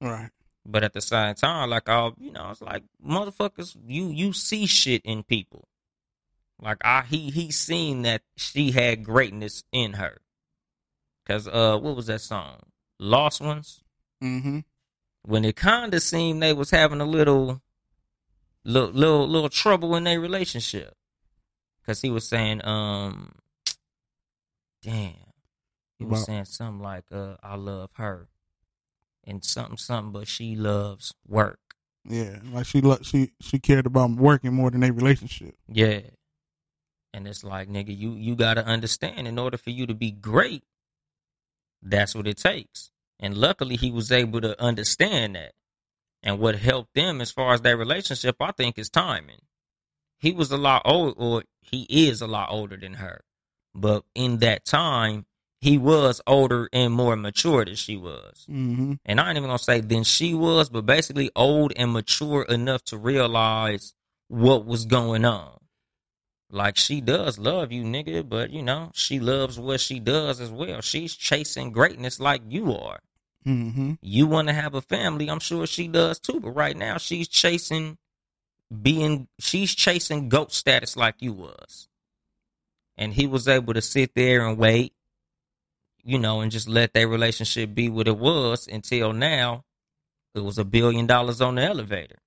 Right. 0.00 0.30
But 0.64 0.82
at 0.82 0.92
the 0.92 1.00
same 1.00 1.34
time, 1.34 1.70
like 1.70 1.88
uh, 1.88 2.10
you 2.18 2.32
know, 2.32 2.50
it's 2.50 2.60
like 2.60 2.82
motherfuckers, 3.04 3.76
you 3.86 4.08
you 4.08 4.32
see 4.32 4.66
shit 4.66 5.02
in 5.04 5.22
people. 5.22 5.68
Like 6.60 6.78
I 6.82 7.02
he 7.02 7.30
he 7.30 7.50
seen 7.50 8.02
that 8.02 8.22
she 8.36 8.72
had 8.72 9.04
greatness 9.04 9.62
in 9.72 9.94
her. 9.94 10.18
Cause 11.26 11.46
uh 11.48 11.78
what 11.78 11.96
was 11.96 12.06
that 12.06 12.20
song? 12.20 12.60
Lost 12.98 13.40
Ones? 13.40 13.82
Mm-hmm. 14.22 14.60
When 15.22 15.44
it 15.44 15.56
kinda 15.56 16.00
seemed 16.00 16.42
they 16.42 16.52
was 16.52 16.70
having 16.70 17.00
a 17.00 17.04
little 17.04 17.60
little 18.64 18.90
little, 18.90 19.28
little 19.28 19.48
trouble 19.48 19.94
in 19.96 20.04
their 20.04 20.20
relationship. 20.20 20.94
Cause 21.84 22.00
he 22.00 22.10
was 22.10 22.26
saying, 22.26 22.64
um 22.64 23.32
damn. 24.82 25.14
He 25.98 26.04
was 26.04 26.24
saying 26.24 26.44
something 26.44 26.82
like, 26.82 27.04
uh, 27.10 27.36
I 27.42 27.56
love 27.56 27.90
her. 27.94 28.28
And 29.26 29.44
something 29.44 29.76
something, 29.76 30.12
but 30.12 30.28
she 30.28 30.54
loves 30.54 31.12
work. 31.26 31.58
Yeah, 32.08 32.38
like 32.52 32.66
she 32.66 32.80
lo- 32.80 33.02
she 33.02 33.32
she 33.40 33.58
cared 33.58 33.86
about 33.86 34.10
working 34.10 34.54
more 34.54 34.70
than 34.70 34.84
a 34.84 34.92
relationship. 34.92 35.56
Yeah. 35.68 36.00
And 37.12 37.26
it's 37.26 37.42
like, 37.42 37.68
nigga, 37.68 37.96
you 37.96 38.12
you 38.12 38.36
gotta 38.36 38.64
understand 38.64 39.26
in 39.26 39.38
order 39.38 39.56
for 39.56 39.70
you 39.70 39.86
to 39.86 39.94
be 39.94 40.12
great, 40.12 40.62
that's 41.82 42.14
what 42.14 42.26
it 42.26 42.36
takes. 42.36 42.90
And 43.18 43.36
luckily 43.36 43.76
he 43.76 43.90
was 43.90 44.12
able 44.12 44.40
to 44.42 44.60
understand 44.62 45.34
that. 45.34 45.52
And 46.22 46.38
what 46.38 46.56
helped 46.56 46.94
them 46.94 47.20
as 47.20 47.30
far 47.30 47.54
as 47.54 47.62
their 47.62 47.76
relationship, 47.76 48.36
I 48.40 48.52
think, 48.52 48.78
is 48.78 48.90
timing. 48.90 49.40
He 50.18 50.32
was 50.32 50.50
a 50.50 50.56
lot 50.56 50.82
old 50.84 51.14
or 51.16 51.44
he 51.60 51.86
is 51.88 52.20
a 52.20 52.26
lot 52.26 52.50
older 52.50 52.76
than 52.76 52.94
her. 52.94 53.22
But 53.74 54.04
in 54.14 54.38
that 54.38 54.64
time, 54.64 55.26
he 55.60 55.78
was 55.78 56.20
older 56.26 56.68
and 56.72 56.92
more 56.92 57.16
mature 57.16 57.64
than 57.64 57.74
she 57.74 57.96
was. 57.96 58.46
Mm-hmm. 58.48 58.94
And 59.04 59.20
I 59.20 59.28
ain't 59.28 59.36
even 59.36 59.48
gonna 59.48 59.58
say 59.58 59.80
than 59.80 60.04
she 60.04 60.34
was, 60.34 60.68
but 60.68 60.86
basically 60.86 61.30
old 61.34 61.72
and 61.76 61.92
mature 61.92 62.42
enough 62.42 62.84
to 62.84 62.98
realize 62.98 63.94
what 64.28 64.66
was 64.66 64.84
going 64.84 65.24
on. 65.24 65.58
Like 66.50 66.76
she 66.76 67.00
does 67.00 67.38
love 67.38 67.72
you, 67.72 67.82
nigga, 67.82 68.28
but 68.28 68.50
you 68.50 68.62
know, 68.62 68.90
she 68.94 69.18
loves 69.18 69.58
what 69.58 69.80
she 69.80 69.98
does 69.98 70.40
as 70.40 70.50
well. 70.50 70.80
She's 70.80 71.14
chasing 71.16 71.72
greatness 71.72 72.20
like 72.20 72.42
you 72.48 72.74
are. 72.74 73.00
Mm-hmm. 73.46 73.94
You 74.00 74.26
want 74.26 74.48
to 74.48 74.54
have 74.54 74.74
a 74.74 74.80
family, 74.80 75.28
I'm 75.28 75.40
sure 75.40 75.66
she 75.66 75.88
does 75.88 76.18
too, 76.18 76.40
but 76.40 76.50
right 76.50 76.76
now 76.76 76.98
she's 76.98 77.28
chasing 77.28 77.98
being 78.82 79.28
she's 79.38 79.74
chasing 79.74 80.28
goat 80.28 80.52
status 80.52 80.96
like 80.96 81.16
you 81.20 81.32
was. 81.32 81.88
And 82.96 83.12
he 83.12 83.26
was 83.26 83.46
able 83.46 83.74
to 83.74 83.82
sit 83.82 84.14
there 84.14 84.46
and 84.46 84.56
wait, 84.56 84.94
you 86.06 86.18
know, 86.20 86.40
and 86.40 86.52
just 86.52 86.68
let 86.68 86.94
their 86.94 87.08
relationship 87.08 87.74
be 87.74 87.88
what 87.88 88.06
it 88.06 88.16
was 88.16 88.68
until 88.68 89.12
now 89.12 89.64
it 90.36 90.44
was 90.44 90.56
a 90.56 90.64
billion 90.64 91.06
dollars 91.06 91.40
on 91.40 91.56
the 91.56 91.62
elevator. 91.62 92.18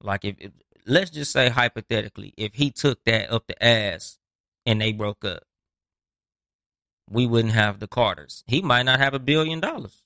Like 0.00 0.24
if, 0.24 0.36
if 0.38 0.52
let's 0.86 1.10
just 1.10 1.32
say 1.32 1.48
hypothetically, 1.48 2.34
if 2.36 2.54
he 2.54 2.70
took 2.70 3.02
that 3.04 3.32
up 3.32 3.46
the 3.48 3.62
ass 3.64 4.18
and 4.64 4.80
they 4.80 4.92
broke 4.92 5.24
up, 5.24 5.42
we 7.10 7.26
wouldn't 7.26 7.54
have 7.54 7.80
the 7.80 7.88
Carters. 7.88 8.44
He 8.46 8.62
might 8.62 8.84
not 8.84 9.00
have 9.00 9.14
a 9.14 9.18
billion 9.18 9.58
dollars. 9.58 10.04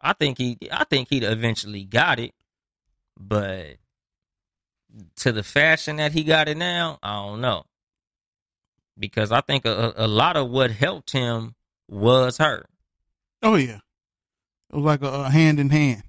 I 0.00 0.12
think 0.14 0.38
he 0.38 0.56
I 0.72 0.84
think 0.84 1.08
he'd 1.10 1.24
eventually 1.24 1.84
got 1.84 2.18
it, 2.18 2.32
but 3.18 3.76
to 5.16 5.32
the 5.32 5.42
fashion 5.42 5.96
that 5.96 6.12
he 6.12 6.22
got 6.24 6.48
it 6.48 6.56
now, 6.56 6.98
I 7.02 7.14
don't 7.26 7.40
know. 7.40 7.64
Because 8.98 9.30
I 9.32 9.40
think 9.40 9.64
a, 9.64 9.94
a 9.96 10.08
lot 10.08 10.36
of 10.36 10.50
what 10.50 10.70
helped 10.70 11.12
him 11.12 11.54
was 11.88 12.38
her. 12.38 12.66
oh 13.42 13.54
yeah, 13.54 13.80
it 14.70 14.76
was 14.76 14.84
like 14.84 15.02
a, 15.02 15.06
a 15.06 15.30
hand 15.30 15.60
in 15.60 15.70
hand. 15.70 16.02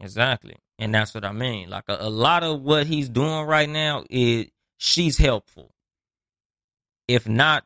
Exactly. 0.00 0.56
And 0.78 0.92
that's 0.92 1.14
what 1.14 1.24
I 1.24 1.32
mean. 1.32 1.70
Like 1.70 1.84
a, 1.88 1.96
a 2.00 2.10
lot 2.10 2.42
of 2.42 2.60
what 2.60 2.86
he's 2.86 3.08
doing 3.08 3.46
right 3.46 3.68
now 3.68 4.04
is 4.10 4.46
she's 4.76 5.16
helpful. 5.16 5.72
If 7.06 7.28
not 7.28 7.64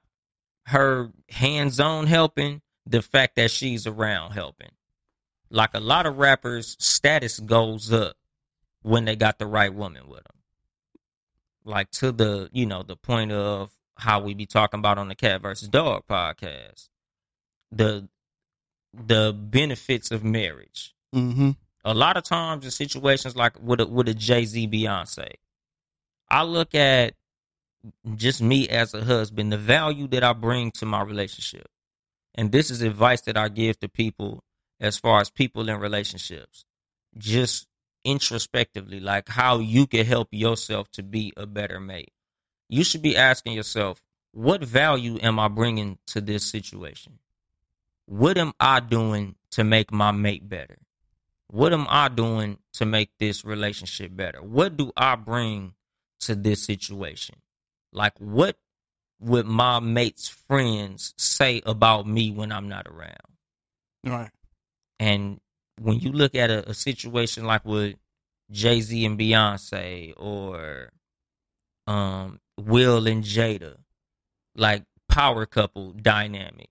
her 0.67 1.11
hands 1.31 1.81
on 1.81 2.07
helping, 2.07 2.61
the 2.85 3.01
fact 3.03 3.37
that 3.37 3.51
she's 3.51 3.87
around 3.87 4.33
helping. 4.33 4.71
Like 5.51 5.75
a 5.75 5.81
lot 5.81 6.07
of 6.07 6.19
rappers, 6.19 6.77
status 6.79 7.39
goes 7.41 7.93
up 7.93 8.17
when 8.83 9.05
they 9.05 9.17
got 9.17 9.39
the 9.39 9.47
right 9.47 9.73
woman 9.73 10.09
with 10.09 10.25
them. 10.25 10.37
Like 11.65 11.91
to 11.93 12.13
the, 12.13 12.51
you 12.53 12.67
know, 12.67 12.83
the 12.83 12.97
point 12.97 13.33
of 13.33 13.71
how 13.97 14.21
we 14.21 14.35
be 14.35 14.47
talking 14.47 14.79
about 14.81 14.99
on 14.99 15.09
the 15.09 15.15
Cat 15.15 15.43
versus 15.43 15.69
Dog 15.69 16.05
podcast. 16.09 16.89
The 17.73 18.09
the 18.93 19.33
benefits 19.37 20.11
of 20.11 20.25
marriage 20.25 20.95
Mm-hmm. 21.15 21.51
a 21.85 21.95
lot 21.95 22.17
of 22.17 22.25
times 22.25 22.65
in 22.65 22.71
situations 22.71 23.37
like 23.37 23.63
with 23.63 23.81
a, 23.81 23.87
with 23.87 24.09
a 24.09 24.15
Jay 24.15 24.45
Z 24.45 24.69
Beyonce, 24.69 25.29
I 26.29 26.43
look 26.43 26.75
at 26.75 27.15
just 28.17 28.43
me 28.43 28.69
as 28.69 28.93
a 28.93 29.05
husband, 29.05 29.53
the 29.53 29.57
value 29.59 30.09
that 30.09 30.25
I 30.25 30.33
bring 30.33 30.73
to 30.73 30.87
my 30.87 31.03
relationship, 31.03 31.69
and 32.35 32.53
this 32.53 32.71
is 32.71 32.83
advice 32.83 33.23
that 33.23 33.37
I 33.37 33.49
give 33.49 33.79
to 33.81 33.89
people 33.89 34.43
as 34.81 34.99
far 34.99 35.21
as 35.21 35.31
people 35.31 35.69
in 35.69 35.79
relationships, 35.79 36.65
just 37.17 37.67
introspectively, 38.05 39.01
like 39.01 39.29
how 39.29 39.59
you 39.59 39.87
can 39.87 40.05
help 40.05 40.29
yourself 40.33 40.91
to 40.93 41.03
be 41.03 41.33
a 41.37 41.47
better 41.47 41.81
mate. 41.81 42.13
You 42.69 42.85
should 42.85 43.03
be 43.03 43.17
asking 43.17 43.55
yourself, 43.55 44.03
what 44.33 44.63
value 44.63 45.19
am 45.23 45.39
I 45.39 45.49
bringing 45.49 45.99
to 46.09 46.21
this 46.21 46.45
situation? 46.45 47.19
What 48.07 48.39
am 48.39 48.53
I 48.61 48.81
doing 48.81 49.37
to 49.53 49.65
make 49.65 49.93
my 49.93 50.11
mate 50.13 50.49
better? 50.49 50.79
What 51.49 51.73
am 51.73 51.87
I 51.89 52.09
doing 52.09 52.59
to 52.75 52.87
make 52.87 53.11
this 53.19 53.45
relationship 53.45 54.15
better? 54.15 54.43
What 54.43 54.77
do 54.77 54.93
I 54.97 55.17
bring 55.17 55.75
to 56.21 56.35
this 56.35 56.65
situation? 56.65 57.37
Like, 57.93 58.19
what 58.19 58.57
would 59.21 59.47
my 59.47 59.81
mate's 59.81 60.29
friends 60.29 61.15
say 61.17 61.63
about 61.65 62.07
me 62.07 62.31
when 62.31 62.53
I'm 62.53 62.69
not 62.69 62.87
around? 62.87 63.17
Right. 64.05 64.31
And 64.99 65.41
when 65.81 66.01
you 66.01 66.13
look 66.13 66.35
at 66.35 66.51
a, 66.51 66.71
a 66.71 66.75
situation 66.75 67.45
like 67.45 67.65
with 67.65 67.97
Jay 68.51 68.81
Z 68.81 69.05
and 69.05 69.19
Beyonce 69.19 70.15
or 70.17 70.91
um, 71.87 72.41
Will 72.59 73.07
and 73.07 73.23
Jada, 73.23 73.77
like 74.55 74.85
power 75.09 75.47
couple 75.47 75.93
dynamic, 75.93 76.71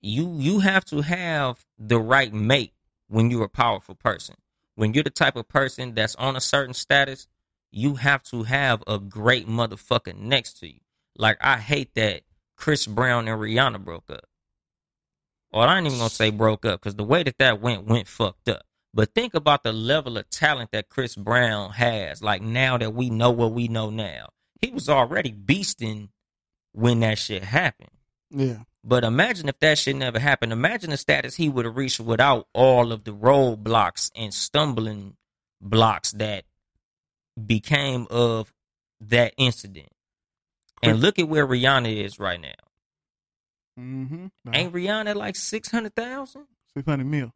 you 0.00 0.36
you 0.38 0.60
have 0.60 0.84
to 0.86 1.00
have 1.00 1.64
the 1.78 1.98
right 1.98 2.32
mate 2.32 2.72
when 3.08 3.30
you're 3.30 3.44
a 3.44 3.48
powerful 3.48 3.94
person. 3.94 4.36
When 4.76 4.92
you're 4.92 5.04
the 5.04 5.10
type 5.10 5.36
of 5.36 5.48
person 5.48 5.94
that's 5.94 6.16
on 6.16 6.36
a 6.36 6.40
certain 6.40 6.74
status, 6.74 7.28
you 7.70 7.94
have 7.96 8.22
to 8.24 8.42
have 8.42 8.82
a 8.86 8.98
great 8.98 9.48
motherfucker 9.48 10.16
next 10.16 10.60
to 10.60 10.66
you. 10.66 10.80
Like 11.16 11.38
I 11.40 11.58
hate 11.58 11.94
that 11.94 12.22
Chris 12.56 12.86
Brown 12.86 13.28
and 13.28 13.40
Rihanna 13.40 13.84
broke 13.84 14.10
up. 14.10 14.24
Or 15.52 15.64
I 15.64 15.78
ain't 15.78 15.86
even 15.86 15.98
gonna 15.98 16.10
say 16.10 16.30
broke 16.30 16.64
up 16.64 16.80
because 16.80 16.96
the 16.96 17.04
way 17.04 17.22
that 17.22 17.38
that 17.38 17.60
went 17.60 17.84
went 17.86 18.08
fucked 18.08 18.48
up. 18.48 18.62
But 18.92 19.14
think 19.14 19.34
about 19.34 19.62
the 19.64 19.72
level 19.72 20.18
of 20.18 20.28
talent 20.30 20.70
that 20.72 20.88
Chris 20.88 21.16
Brown 21.16 21.70
has. 21.72 22.22
Like 22.22 22.42
now 22.42 22.78
that 22.78 22.94
we 22.94 23.10
know 23.10 23.30
what 23.30 23.52
we 23.52 23.68
know 23.68 23.90
now, 23.90 24.28
he 24.64 24.72
was 24.72 24.88
already 24.88 25.32
beasting 25.32 26.08
when 26.72 27.00
that 27.00 27.18
shit 27.18 27.44
happened. 27.44 27.90
Yeah. 28.30 28.58
But 28.82 29.04
imagine 29.04 29.48
if 29.48 29.58
that 29.60 29.78
shit 29.78 29.96
never 29.96 30.18
happened. 30.18 30.52
Imagine 30.52 30.90
the 30.90 30.96
status 30.96 31.34
he 31.34 31.48
would 31.48 31.64
have 31.64 31.76
reached 31.76 32.00
without 32.00 32.48
all 32.52 32.92
of 32.92 33.04
the 33.04 33.12
roadblocks 33.12 34.10
and 34.14 34.32
stumbling 34.34 35.16
blocks 35.60 36.12
that 36.12 36.44
became 37.46 38.06
of 38.10 38.52
that 39.00 39.34
incident. 39.36 39.88
And 40.82 41.00
look 41.00 41.18
at 41.18 41.28
where 41.28 41.46
Rihanna 41.46 42.04
is 42.04 42.18
right 42.18 42.40
now. 42.40 42.50
Mm-hmm. 43.80 44.26
Ain't 44.52 44.72
Rihanna 44.72 45.14
like 45.14 45.34
six 45.34 45.70
hundred 45.70 45.94
thousand? 45.94 46.46
six 46.74 46.86
hundred 46.86 47.06
mil? 47.06 47.32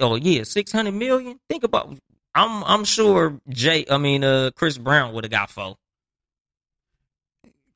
Oh 0.00 0.16
yeah, 0.16 0.42
six 0.42 0.72
hundred 0.72 0.94
million. 0.94 1.38
Think 1.48 1.62
about. 1.62 1.96
I'm 2.34 2.64
I'm 2.64 2.84
sure 2.84 3.40
Jay. 3.48 3.84
I 3.88 3.98
mean, 3.98 4.24
uh, 4.24 4.50
Chris 4.56 4.78
Brown 4.78 5.14
would 5.14 5.24
have 5.24 5.30
got 5.30 5.48
four. 5.48 5.76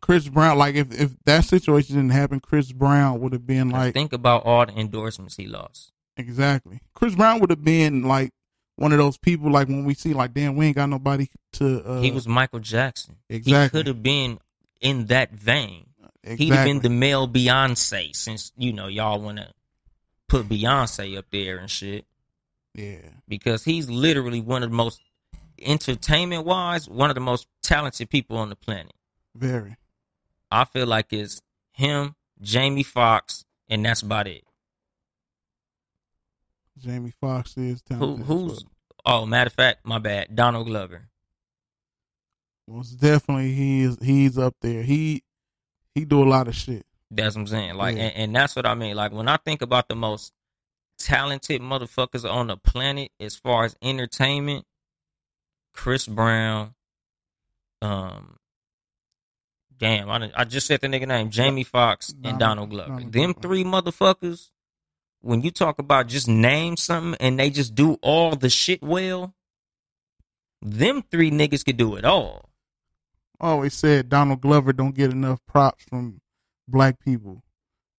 Chris 0.03 0.29
Brown, 0.29 0.59
like 0.59 0.75
if 0.75 0.93
if 1.01 1.13
that 1.25 1.45
situation 1.45 1.95
didn't 1.95 2.11
happen, 2.11 2.41
Chris 2.41 2.73
Brown 2.73 3.21
would 3.21 3.33
have 3.33 3.47
been 3.47 3.71
like 3.71 3.95
think 3.95 4.13
about 4.13 4.45
all 4.45 4.67
the 4.67 4.75
endorsements 4.75 5.37
he 5.37 5.47
lost. 5.47 5.93
exactly. 6.17 6.81
Chris 6.93 7.15
Brown 7.15 7.41
would 7.41 7.51
have 7.51 7.65
been 7.65 8.03
like 8.03 8.33
one 8.77 8.91
of 8.93 8.99
those 8.99 9.17
people 9.17 9.51
like 9.51 9.69
when 9.69 9.85
we 9.85 9.95
see 9.95 10.13
like 10.13 10.35
damn 10.35 10.57
we 10.57 10.67
ain't 10.67 10.77
got 10.77 10.89
nobody 10.89 11.29
to. 11.53 11.85
Uh, 11.85 12.01
he 12.01 12.11
was 12.11 12.27
Michael 12.27 12.59
Jackson. 12.59 13.17
Exactly. 13.31 13.63
He 13.63 13.69
could 13.69 13.87
have 13.87 14.03
been 14.03 14.41
in 14.81 15.07
that 15.07 15.31
vein. 15.31 15.87
exactly. 16.25 16.47
He'd 16.47 16.53
have 16.53 16.67
been 16.67 16.81
the 16.81 16.91
male 16.91 17.29
Beyonce 17.29 18.15
since 18.15 18.51
you 18.57 18.73
know 18.73 18.89
y'all 18.89 19.21
want 19.21 19.39
to 19.39 19.53
put 20.27 20.49
Beyonce 20.49 21.17
up 21.17 21.27
there 21.31 21.59
and 21.59 21.71
shit 21.71 22.07
yeah. 22.75 22.99
because 23.29 23.63
he's 23.63 23.89
literally 23.89 24.41
one 24.41 24.65
of 24.65 24.71
the 24.71 24.77
most 24.77 25.01
entertainment 25.61 26.45
wise 26.45 26.89
one 26.89 27.09
of 27.09 27.15
the 27.15 27.21
most 27.21 27.47
talented 27.63 28.11
people 28.11 28.37
on 28.37 28.49
the 28.49 28.57
planet. 28.57 28.93
Very. 29.37 29.77
I 30.53 30.65
feel 30.65 30.87
like 30.87 31.13
it's 31.13 31.41
him, 31.73 32.15
Jamie 32.41 32.83
Foxx, 32.83 33.45
and 33.69 33.85
that's 33.85 34.03
about 34.03 34.29
it. 34.29 34.45
Jamie 36.79 37.13
Foxx 37.21 37.57
is 37.57 37.83
Who, 37.89 38.17
who's 38.17 38.65
oh, 39.07 39.25
matter 39.27 39.49
of 39.49 39.53
fact, 39.55 39.85
my 39.85 39.99
bad, 39.99 40.35
Donald 40.35 40.67
Glover. 40.67 41.09
most 42.69 42.93
definitely 43.01 43.53
he 43.53 43.83
is 43.83 43.99
he's 44.03 44.37
up 44.39 44.55
there. 44.61 44.83
He 44.83 45.23
he 45.95 46.05
do 46.05 46.23
a 46.23 46.29
lot 46.29 46.49
of 46.49 46.55
shit. 46.55 46.85
That's 47.11 47.35
what 47.35 47.43
I'm 47.43 47.47
saying. 47.47 47.75
Like, 47.75 47.97
Yeah. 47.97 48.05
and, 48.05 48.17
and 48.17 48.37
that's 48.37 48.57
what 48.57 48.67
I 48.67 48.75
mean. 48.75 48.97
Like, 48.97 49.13
when 49.13 49.29
I 49.29 49.37
think 49.37 49.61
about 49.63 49.89
the 49.89 49.95
most 49.95 50.33
talented 50.99 51.61
motherfuckers 51.61 52.31
on 52.31 52.47
the 52.47 52.57
planet 52.57 53.11
as 53.21 53.37
far 53.37 53.65
as 53.65 53.77
entertainment, 53.83 54.65
Chris 55.75 56.07
Brown, 56.07 56.75
um, 57.83 58.39
damn, 59.83 60.09
I, 60.09 60.31
I 60.37 60.45
just 60.45 60.67
said 60.67 60.81
the 60.81 60.87
nigga 60.87 61.07
name, 61.09 61.29
Jamie 61.31 61.65
Foxx 61.65 62.11
and 62.11 62.23
Donald- 62.23 62.39
Donald 62.41 62.71
Glover. 62.71 62.89
Donald 62.91 63.13
Them 63.13 63.33
Glover. 63.33 63.41
three 63.43 63.65
motherfuckers. 63.65 64.51
When 65.21 65.43
you 65.43 65.51
talk 65.51 65.79
about 65.79 66.07
just 66.07 66.27
name 66.29 66.77
something 66.77 67.17
and 67.21 67.39
they 67.39 67.51
just 67.51 67.75
do 67.75 67.95
all 68.03 68.35
the 68.37 68.49
shit 68.49 68.83
well, 68.83 69.35
them 70.61 71.03
three 71.11 71.31
niggas 71.31 71.65
could 71.65 71.77
do 71.77 71.97
it 71.97 72.05
all. 72.05 72.49
I 73.41 73.49
always 73.49 73.75
said 73.75 74.09
Donald 74.09 74.41
Glover 74.41 74.73
don't 74.73 74.95
get 74.95 75.11
enough 75.11 75.41
props 75.47 75.85
from 75.89 76.21
black 76.69 77.01
people 77.01 77.43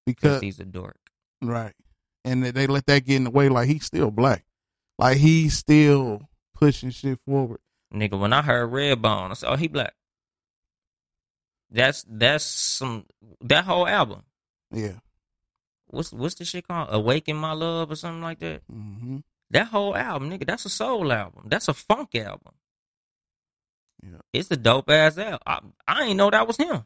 Because 0.05 0.41
he's 0.41 0.59
a 0.59 0.65
dork. 0.65 0.97
right, 1.41 1.73
and 2.23 2.43
they- 2.43 2.51
they 2.51 2.67
let 2.67 2.86
that 2.88 3.03
get 3.05 3.17
in 3.17 3.25
the 3.25 3.29
way. 3.31 3.49
Like 3.49 3.67
he's 3.67 3.86
still 3.86 4.09
black, 4.11 4.45
like 4.97 5.17
he's 5.17 5.57
still 5.57 6.29
pushing 6.55 6.91
shit 6.91 7.19
forward. 7.25 7.59
Nigga, 7.93 8.17
when 8.19 8.31
I 8.34 8.41
heard 8.41 8.71
Redbone, 8.71 9.31
I 9.31 9.34
said, 9.34 9.49
"Oh, 9.51 9.55
he 9.57 9.67
black." 9.67 9.93
That's 11.74 12.05
that's 12.07 12.45
some 12.45 13.05
that 13.41 13.65
whole 13.65 13.88
album. 13.88 14.21
Yeah. 14.71 14.93
What's 15.88 16.13
what's 16.13 16.36
the 16.36 16.45
shit 16.45 16.67
called? 16.67 16.89
Awaken 16.91 17.36
My 17.36 17.53
Love 17.53 17.91
or 17.91 17.95
something 17.95 18.21
like 18.21 18.39
that. 18.39 18.61
hmm 18.71 19.17
That 19.51 19.67
whole 19.67 19.95
album, 19.95 20.30
nigga, 20.30 20.45
that's 20.47 20.65
a 20.65 20.69
soul 20.69 21.11
album. 21.11 21.43
That's 21.47 21.67
a 21.67 21.74
funk 21.74 22.15
album. 22.15 22.53
Yeah. 24.03 24.19
It's 24.34 24.51
a 24.51 24.57
dope 24.57 24.89
ass 24.89 25.17
album. 25.17 25.39
I, 25.45 25.59
I 25.88 26.03
ain't 26.05 26.17
know 26.17 26.30
that 26.30 26.47
was 26.47 26.57
him. 26.57 26.86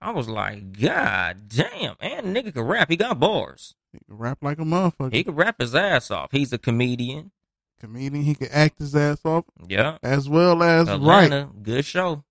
I 0.00 0.10
was 0.10 0.28
like, 0.28 0.80
God 0.80 1.48
damn. 1.48 1.94
And 2.00 2.34
nigga 2.34 2.52
can 2.52 2.62
rap. 2.62 2.90
He 2.90 2.96
got 2.96 3.20
bars. 3.20 3.74
He 3.92 3.98
can 3.98 4.16
rap 4.18 4.38
like 4.42 4.58
a 4.58 4.62
motherfucker. 4.64 5.12
He 5.12 5.22
can 5.22 5.34
rap 5.36 5.56
his 5.60 5.74
ass 5.76 6.10
off. 6.10 6.30
He's 6.32 6.52
a 6.52 6.58
comedian. 6.58 7.30
Comedian. 7.78 8.24
He 8.24 8.34
can 8.34 8.48
act 8.50 8.78
his 8.80 8.96
ass 8.96 9.20
off 9.24 9.44
Yeah. 9.68 9.98
as 10.02 10.28
well 10.28 10.62
as 10.62 10.88
Atlanta, 10.88 11.50
good 11.62 11.84
show. 11.84 12.24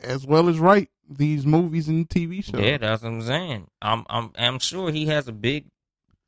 As 0.00 0.26
well 0.26 0.48
as 0.48 0.58
write 0.58 0.90
these 1.08 1.46
movies 1.46 1.88
and 1.88 2.08
TV 2.08 2.42
shows. 2.44 2.60
Yeah, 2.60 2.78
that's 2.78 3.02
what 3.02 3.12
I'm 3.12 3.22
saying. 3.22 3.66
I'm 3.82 4.04
I'm 4.08 4.30
I'm 4.38 4.58
sure 4.58 4.90
he 4.90 5.06
has 5.06 5.28
a 5.28 5.32
big 5.32 5.66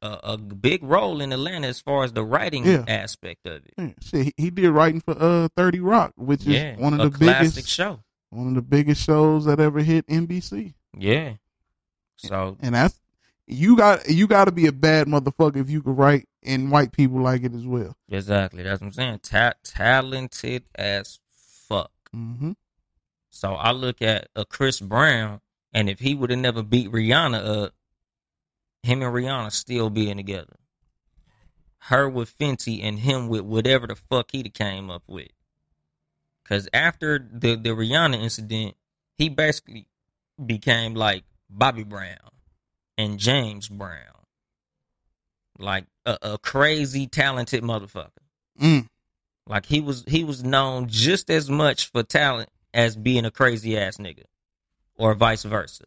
uh, 0.02 0.18
a 0.22 0.38
big 0.38 0.82
role 0.84 1.20
in 1.20 1.32
Atlanta 1.32 1.66
as 1.66 1.80
far 1.80 2.04
as 2.04 2.12
the 2.12 2.24
writing 2.24 2.64
Yeah. 2.64 2.84
aspect 2.86 3.46
of 3.46 3.64
it. 3.66 3.72
Yeah, 3.76 3.90
shit, 4.00 4.24
he, 4.26 4.34
he 4.36 4.50
did 4.50 4.70
writing 4.70 5.00
for 5.00 5.16
uh 5.20 5.48
Thirty 5.56 5.80
Rock, 5.80 6.12
which 6.16 6.42
is 6.42 6.48
Yeah, 6.54 6.76
one 6.76 6.94
of 6.94 7.12
the 7.12 7.18
classic 7.18 7.54
biggest 7.56 7.68
show. 7.68 8.00
one 8.30 8.48
of 8.48 8.54
the 8.54 8.62
biggest 8.62 9.02
shows 9.04 9.44
that 9.46 9.58
ever 9.60 9.80
hit 9.80 10.06
NBC. 10.06 10.74
Yeah. 10.96 11.34
So 12.16 12.56
And 12.60 12.74
that's 12.74 13.00
you 13.46 13.76
got 13.76 14.08
you 14.08 14.26
got 14.26 14.44
to 14.46 14.52
be 14.52 14.66
a 14.66 14.72
bad 14.72 15.06
motherfucker 15.06 15.56
if 15.56 15.70
you 15.70 15.82
can 15.82 15.96
write 15.96 16.28
and 16.44 16.70
white 16.70 16.92
people 16.92 17.20
like 17.20 17.42
it 17.42 17.54
as 17.54 17.66
well. 17.66 17.96
exactly, 18.08 18.62
that's 18.62 18.80
what 18.80 18.88
I'm 18.88 18.92
saying. 18.92 19.20
Ta- 19.22 19.54
talented 19.64 20.64
as 20.74 21.18
fuck. 21.68 21.90
hmm 22.12 22.52
So 23.38 23.54
I 23.54 23.70
look 23.70 24.02
at 24.02 24.26
a 24.34 24.44
Chris 24.44 24.80
Brown, 24.80 25.40
and 25.72 25.88
if 25.88 26.00
he 26.00 26.12
would 26.16 26.30
have 26.30 26.40
never 26.40 26.60
beat 26.60 26.90
Rihanna 26.90 27.66
up, 27.66 27.72
him 28.82 29.00
and 29.00 29.14
Rihanna 29.14 29.52
still 29.52 29.90
being 29.90 30.16
together. 30.16 30.56
Her 31.82 32.08
with 32.08 32.36
Fenty 32.36 32.82
and 32.82 32.98
him 32.98 33.28
with 33.28 33.42
whatever 33.42 33.86
the 33.86 33.94
fuck 33.94 34.32
he 34.32 34.42
came 34.42 34.90
up 34.90 35.04
with. 35.06 35.28
Cause 36.48 36.68
after 36.74 37.28
the 37.32 37.54
the 37.54 37.68
Rihanna 37.70 38.20
incident, 38.20 38.74
he 39.16 39.28
basically 39.28 39.86
became 40.44 40.94
like 40.94 41.22
Bobby 41.48 41.84
Brown 41.84 42.32
and 42.96 43.20
James 43.20 43.68
Brown, 43.68 44.24
like 45.60 45.84
a, 46.04 46.18
a 46.22 46.38
crazy 46.38 47.06
talented 47.06 47.62
motherfucker. 47.62 48.10
Mm. 48.60 48.88
Like 49.46 49.66
he 49.66 49.80
was 49.80 50.02
he 50.08 50.24
was 50.24 50.42
known 50.42 50.88
just 50.88 51.30
as 51.30 51.48
much 51.48 51.88
for 51.92 52.02
talent 52.02 52.50
as 52.74 52.96
being 52.96 53.24
a 53.24 53.30
crazy 53.30 53.78
ass 53.78 53.96
nigga. 53.98 54.24
Or 54.96 55.14
vice 55.14 55.44
versa. 55.44 55.84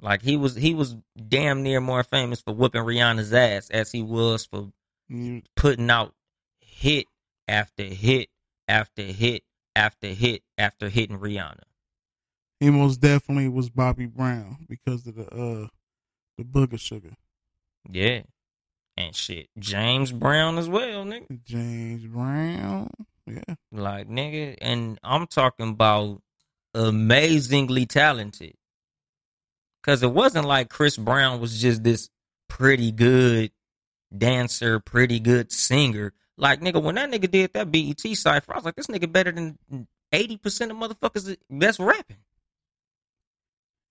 Like 0.00 0.22
he 0.22 0.36
was 0.36 0.54
he 0.54 0.74
was 0.74 0.96
damn 1.28 1.62
near 1.62 1.80
more 1.80 2.04
famous 2.04 2.40
for 2.40 2.54
whooping 2.54 2.82
Rihanna's 2.82 3.32
ass 3.32 3.70
as 3.70 3.90
he 3.90 4.02
was 4.02 4.44
for 4.46 4.70
putting 5.56 5.90
out 5.90 6.14
hit 6.60 7.06
after 7.48 7.82
hit 7.82 8.28
after 8.68 9.02
hit 9.02 9.42
after 9.74 10.08
hit 10.08 10.42
after 10.58 10.88
hitting 10.88 11.18
Rihanna. 11.18 11.62
He 12.60 12.70
most 12.70 13.00
definitely 13.00 13.48
was 13.48 13.70
Bobby 13.70 14.06
Brown 14.06 14.66
because 14.68 15.06
of 15.06 15.16
the 15.16 15.24
uh 15.24 15.68
the 16.36 16.44
booger 16.44 16.78
sugar. 16.78 17.14
Yeah. 17.90 18.22
And 18.98 19.14
shit. 19.14 19.48
James 19.58 20.10
Brown 20.12 20.56
as 20.58 20.68
well, 20.68 21.04
nigga. 21.04 21.42
James 21.44 22.04
Brown. 22.06 22.90
Yeah. 23.26 23.54
Like 23.72 24.08
nigga, 24.08 24.56
and 24.60 24.98
I'm 25.02 25.26
talking 25.26 25.70
about 25.70 26.22
amazingly 26.74 27.86
talented. 27.86 28.54
Cause 29.82 30.02
it 30.02 30.12
wasn't 30.12 30.46
like 30.46 30.68
Chris 30.68 30.96
Brown 30.96 31.40
was 31.40 31.60
just 31.60 31.84
this 31.84 32.08
pretty 32.48 32.90
good 32.90 33.52
dancer, 34.16 34.80
pretty 34.80 35.20
good 35.20 35.52
singer. 35.52 36.12
Like 36.36 36.60
nigga, 36.60 36.82
when 36.82 36.96
that 36.96 37.10
nigga 37.10 37.30
did 37.30 37.52
that 37.54 37.70
BET 37.70 38.00
cipher, 38.16 38.52
I 38.52 38.56
was 38.56 38.64
like, 38.64 38.74
this 38.74 38.88
nigga 38.88 39.10
better 39.10 39.32
than 39.32 39.58
eighty 40.12 40.36
percent 40.36 40.70
of 40.70 40.76
motherfuckers 40.76 41.36
that's 41.50 41.78
rapping. 41.78 42.18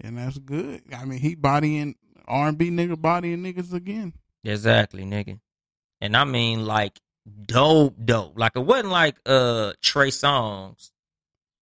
And 0.02 0.18
that's 0.18 0.38
good. 0.38 0.82
I 0.96 1.06
mean, 1.06 1.20
he 1.20 1.36
bodying 1.36 1.96
R 2.28 2.50
and 2.50 2.58
B 2.58 2.70
nigga 2.70 3.02
bodying 3.02 3.44
niggas 3.44 3.74
again. 3.74 4.14
Exactly, 4.44 5.04
nigga. 5.04 5.40
And 6.02 6.16
I 6.16 6.26
mean 6.26 6.66
like 6.66 7.00
dope, 7.46 7.96
dope. 8.04 8.38
Like 8.38 8.54
it 8.56 8.60
wasn't 8.60 8.90
like 8.90 9.16
uh 9.26 9.74
Trey 9.82 10.10
Songz. 10.10 10.92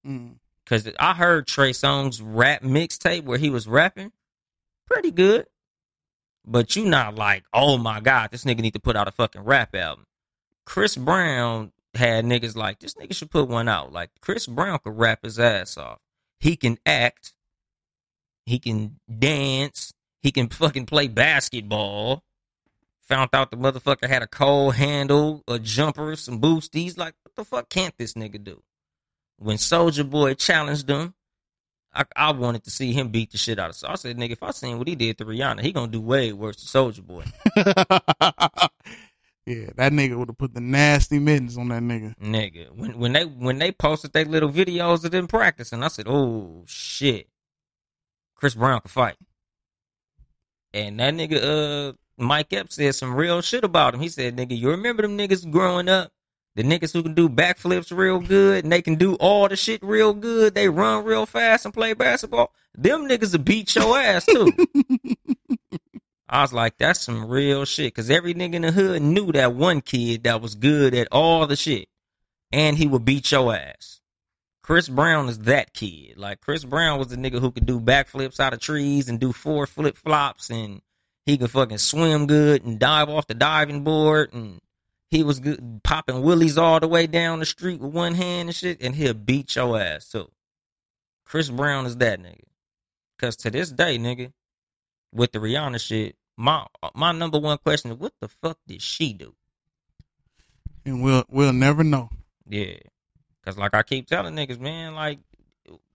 Mm. 0.05 0.36
Cause 0.66 0.89
I 0.99 1.14
heard 1.14 1.47
Trey 1.47 1.72
Songz 1.72 2.22
rap 2.24 2.61
mixtape 2.61 3.24
where 3.24 3.38
he 3.38 3.49
was 3.49 3.68
rapping, 3.68 4.11
pretty 4.88 5.11
good. 5.11 5.47
But 6.45 6.76
you 6.76 6.86
not 6.86 7.16
like, 7.16 7.43
oh 7.53 7.78
my 7.78 7.99
god, 7.99 8.32
this 8.32 8.43
nigga 8.43 8.59
need 8.59 8.74
to 8.74 8.80
put 8.80 8.95
out 8.95 9.07
a 9.07 9.11
fucking 9.11 9.43
rap 9.43 9.76
album. 9.76 10.05
Chris 10.66 10.95
Brown 10.95 11.72
had 11.95 12.26
niggas 12.26 12.55
like 12.55 12.80
this 12.80 12.95
nigga 12.95 13.14
should 13.14 13.32
put 13.32 13.47
one 13.47 13.68
out. 13.68 13.91
Like 13.93 14.09
Chris 14.22 14.47
Brown 14.47 14.80
could 14.84 14.97
rap 14.97 15.20
his 15.24 15.39
ass 15.39 15.78
off. 15.78 15.99
He 16.39 16.55
can 16.55 16.78
act. 16.86 17.34
He 18.45 18.59
can 18.59 18.99
dance. 19.20 19.93
He 20.22 20.32
can 20.32 20.49
fucking 20.49 20.86
play 20.86 21.07
basketball. 21.07 22.24
Found 23.14 23.30
out 23.34 23.51
the 23.51 23.57
motherfucker 23.57 24.07
had 24.07 24.24
a 24.24 24.28
cold 24.28 24.76
handle, 24.76 25.43
a 25.47 25.59
jumper, 25.59 26.16
some 26.16 26.41
boosties. 26.41 26.97
Like, 26.97 27.14
what 27.24 27.36
the 27.36 27.45
fuck 27.45 27.70
can't 27.70 27.97
this 27.97 28.14
nigga 28.14 28.43
do? 28.43 28.64
when 29.43 29.57
Soulja 29.57 30.09
Boy 30.09 30.34
challenged 30.34 30.89
him, 30.89 31.14
I, 31.93 32.05
I 32.16 32.32
wanted 32.32 32.64
to 32.64 32.72
see 32.72 32.93
him 32.93 33.09
beat 33.09 33.32
the 33.32 33.38
shit 33.38 33.59
out 33.59 33.70
of. 33.70 33.76
So 33.76 33.88
I 33.88 33.95
said, 33.95 34.18
nigga, 34.18 34.32
if 34.32 34.43
I 34.43 34.51
seen 34.51 34.78
what 34.80 34.88
he 34.88 34.95
did 34.95 35.18
to 35.20 35.26
Rihanna, 35.26 35.61
he 35.61 35.72
gonna 35.72 35.91
do 35.91 36.01
way 36.01 36.34
worse 36.34 36.55
to 36.57 36.66
Soulja 36.66 37.05
Boy, 37.05 37.24
yeah, 39.45 39.70
that 39.76 39.91
nigga 39.91 40.18
would 40.18 40.30
have 40.30 40.38
put 40.38 40.53
the 40.53 40.61
nasty 40.61 41.20
mittens 41.20 41.57
on 41.57 41.68
that 41.70 41.84
nigga. 41.84 42.18
nigga. 42.20 42.72
When 42.72 42.97
when 42.97 43.14
they 43.14 43.26
when 43.26 43.59
they 43.59 43.72
posted 43.72 44.14
their 44.14 44.26
little 44.26 44.49
videos 44.49 45.03
of 45.05 45.11
them 45.11 45.28
practicing, 45.28 45.84
I 45.84 45.89
said, 45.89 46.07
oh 46.07 46.64
shit, 46.66 47.30
Chris 48.36 48.55
Brown 48.55 48.82
can 48.82 48.89
fight. 48.89 49.18
And 50.74 50.99
that 50.99 51.14
nigga, 51.14 51.89
uh, 51.89 51.93
Mike 52.18 52.53
Epps 52.53 52.76
said 52.76 52.95
some 52.95 53.16
real 53.16 53.41
shit 53.41 53.64
about 53.64 53.93
him. 53.93 54.01
He 54.01 54.09
said, 54.09 54.36
nigga, 54.36 54.57
you 54.57 54.70
remember 54.70 55.01
them 55.01 55.18
niggas 55.18 55.49
growing 55.49 55.89
up? 55.89 56.11
The 56.55 56.64
niggas 56.64 56.93
who 56.93 57.01
can 57.01 57.16
do 57.16 57.28
backflips 57.28 57.95
real 57.95 58.20
good 58.20 58.64
and 58.64 58.72
they 58.72 58.84
can 58.84 58.95
do 58.95 59.16
all 59.16 59.49
the 59.49 59.55
shit 59.55 59.82
real 59.84 60.14
good. 60.14 60.53
They 60.53 60.70
run 60.70 61.03
real 61.03 61.26
fast 61.26 61.66
and 61.66 61.74
play 61.74 61.93
basketball. 61.93 62.53
Them 62.76 63.07
niggas 63.07 63.32
will 63.32 63.43
beat 63.43 63.74
your 63.76 63.97
ass 63.97 64.26
too. 64.26 64.51
I 66.30 66.41
was 66.41 66.53
like, 66.53 66.78
that's 66.78 67.01
some 67.01 67.28
real 67.28 67.66
shit. 67.66 67.95
Cause 67.95 68.09
every 68.09 68.36
nigga 68.36 68.55
in 68.55 68.61
the 68.61 68.72
hood 68.72 69.01
knew 69.01 69.32
that 69.32 69.55
one 69.55 69.82
kid 69.82 70.24
that 70.24 70.41
was 70.41 70.53
good 70.53 70.93
at 70.93 71.07
all 71.11 71.47
the 71.47 71.55
shit. 71.55 71.88
And 72.51 72.78
he 72.78 72.86
would 72.86 73.03
beat 73.03 73.32
your 73.32 73.55
ass. 73.55 74.01
Chris 74.61 74.88
Brown 74.88 75.30
is 75.30 75.39
that 75.39 75.74
kid. 75.74 76.18
Like 76.18 76.39
Chris 76.39 76.66
Brown 76.66 76.99
was 76.99 77.07
the 77.07 77.18
nigga 77.18 77.39
who 77.39 77.51
could 77.51 77.66
do 77.66 77.82
backflips 77.82 78.39
out 78.39 78.53
of 78.53 78.59
trees 78.59 79.09
and 79.09 79.20
do 79.20 79.34
four 79.34 79.66
flip 79.66 79.97
flops 79.97 80.51
and 80.51 80.82
he 81.26 81.38
could 81.38 81.51
fucking 81.51 81.78
swim 81.78 82.28
good 82.28 82.63
and 82.63 82.80
dive 82.80 83.09
off 83.09 83.28
the 83.28 83.34
diving 83.34 83.84
board 83.84 84.34
and 84.34 84.59
he 85.13 85.21
was 85.24 85.39
good 85.39 85.82
popping 85.84 86.24
willies 86.24 86.57
all 86.57 86.80
the 86.80 86.88
way 86.88 87.05
down 87.05 87.38
the 87.38 87.45
street 87.45 87.80
with 87.80 87.93
one 87.93 88.15
hand 88.15 88.49
and 88.49 88.55
shit, 88.55 88.82
and 88.82 88.95
he'll 88.95 89.13
beat 89.13 89.55
your 89.55 89.80
ass 89.80 90.09
too. 90.09 90.28
Chris 91.24 91.49
Brown 91.49 91.86
is 91.86 91.97
that 91.97 92.19
nigga. 92.19 92.41
Cause 93.19 93.36
to 93.38 93.51
this 93.51 93.71
day, 93.71 93.99
nigga, 93.99 94.34
with 95.13 95.32
the 95.32 95.38
Rihanna 95.38 95.80
shit, 95.80 96.15
my 96.36 96.65
my 96.95 97.11
number 97.11 97.38
one 97.38 97.59
question 97.59 97.91
is 97.91 97.97
what 97.97 98.13
the 98.19 98.28
fuck 98.28 98.57
did 98.67 98.82
she 98.82 99.13
do? 99.13 99.36
And 100.84 101.03
we'll 101.03 101.26
we'll 101.30 101.53
never 101.53 101.84
know. 101.84 102.09
Yeah. 102.49 102.78
Cause 103.45 103.55
like 103.55 103.76
I 103.76 103.84
keep 103.84 104.07
telling 104.07 104.36
niggas, 104.36 104.59
man, 104.59 104.95
like 104.95 105.19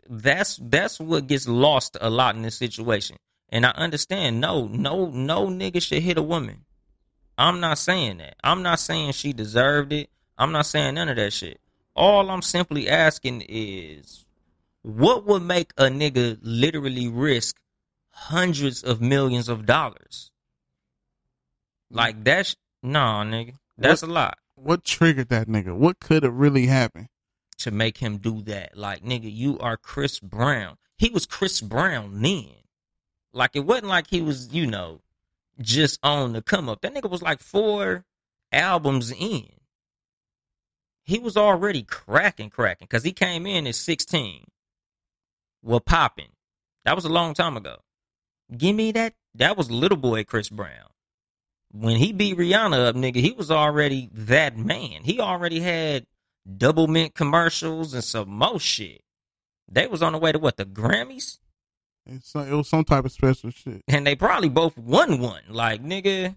that's 0.08 0.60
that's 0.62 1.00
what 1.00 1.26
gets 1.26 1.48
lost 1.48 1.96
a 2.00 2.08
lot 2.08 2.36
in 2.36 2.42
this 2.42 2.56
situation. 2.56 3.16
And 3.49 3.64
I 3.64 3.70
understand, 3.70 4.40
no, 4.40 4.66
no, 4.66 5.07
no 5.07 5.46
nigga 5.46 5.80
should 5.80 6.03
hit 6.03 6.18
a 6.18 6.22
woman. 6.22 6.64
I'm 7.36 7.61
not 7.61 7.78
saying 7.78 8.18
that. 8.18 8.36
I'm 8.42 8.62
not 8.62 8.80
saying 8.80 9.12
she 9.12 9.32
deserved 9.32 9.92
it. 9.92 10.11
I'm 10.36 10.53
not 10.53 10.66
saying 10.66 10.94
none 10.94 11.09
of 11.09 11.16
that 11.16 11.32
shit. 11.32 11.61
All 11.94 12.30
I'm 12.30 12.42
simply 12.42 12.88
asking 12.88 13.44
is 13.49 14.26
what 14.82 15.24
would 15.26 15.42
make 15.42 15.72
a 15.76 15.84
nigga 15.84 16.38
literally 16.42 17.09
risk 17.09 17.57
hundreds 18.11 18.82
of 18.82 19.01
millions 19.01 19.49
of 19.49 19.66
dollars? 19.66 20.30
Like 21.90 22.22
that's 22.22 22.55
nah, 22.82 23.24
nigga. 23.24 23.55
That's 23.76 24.03
a 24.03 24.07
lot 24.07 24.38
What 24.57 24.84
triggered 24.84 25.28
that 25.30 25.49
nigga? 25.49 25.76
What 25.76 26.01
could 26.01 26.24
have 26.24 26.34
really 26.34 26.66
happened? 26.66 27.09
to 27.59 27.70
make 27.70 27.99
him 27.99 28.18
do 28.18 28.40
that. 28.42 28.76
Like, 28.76 29.05
nigga, 29.05 29.32
you 29.32 29.59
are 29.59 29.76
Chris 29.76 30.20
Brown. 30.20 30.76
He 30.96 31.11
was 31.11 31.26
Chris 31.26 31.61
Brown 31.61 32.22
then. 32.22 32.49
Like, 33.32 33.54
it 33.54 33.60
wasn't 33.60 33.88
like 33.88 34.08
he 34.08 34.20
was, 34.20 34.52
you 34.52 34.66
know, 34.66 35.00
just 35.60 35.98
on 36.02 36.32
the 36.32 36.42
come 36.42 36.68
up. 36.68 36.80
That 36.80 36.94
nigga 36.94 37.10
was 37.10 37.22
like 37.22 37.40
four 37.40 38.04
albums 38.52 39.10
in. 39.10 39.48
He 41.04 41.18
was 41.18 41.36
already 41.36 41.82
cracking, 41.82 42.50
cracking, 42.50 42.86
because 42.86 43.04
he 43.04 43.12
came 43.12 43.46
in 43.46 43.66
at 43.66 43.74
16. 43.74 44.44
Well, 45.62 45.80
popping. 45.80 46.32
That 46.84 46.94
was 46.94 47.04
a 47.04 47.10
long 47.10 47.34
time 47.34 47.56
ago. 47.56 47.76
Give 48.56 48.76
me 48.76 48.92
that. 48.92 49.14
That 49.34 49.56
was 49.56 49.70
little 49.70 49.96
boy 49.96 50.24
Chris 50.24 50.48
Brown. 50.48 50.88
When 51.70 51.96
he 51.96 52.12
beat 52.12 52.38
Rihanna 52.38 52.88
up, 52.88 52.96
nigga, 52.96 53.16
he 53.16 53.32
was 53.32 53.50
already 53.50 54.08
that 54.12 54.56
man. 54.56 55.02
He 55.02 55.20
already 55.20 55.60
had 55.60 56.06
Doublemint 56.48 57.14
commercials 57.14 57.92
and 57.92 58.02
some 58.02 58.30
more 58.30 58.58
shit. 58.58 59.02
They 59.70 59.86
was 59.86 60.02
on 60.02 60.12
the 60.12 60.18
way 60.18 60.32
to 60.32 60.38
what 60.38 60.56
the 60.56 60.64
Grammys. 60.64 61.38
It's, 62.09 62.34
it 62.34 62.50
was 62.50 62.68
some 62.68 62.84
type 62.84 63.04
of 63.04 63.12
special 63.12 63.50
shit. 63.50 63.82
And 63.88 64.06
they 64.06 64.14
probably 64.14 64.48
both 64.48 64.76
won 64.78 65.20
one. 65.20 65.42
Like, 65.48 65.82
nigga, 65.82 66.36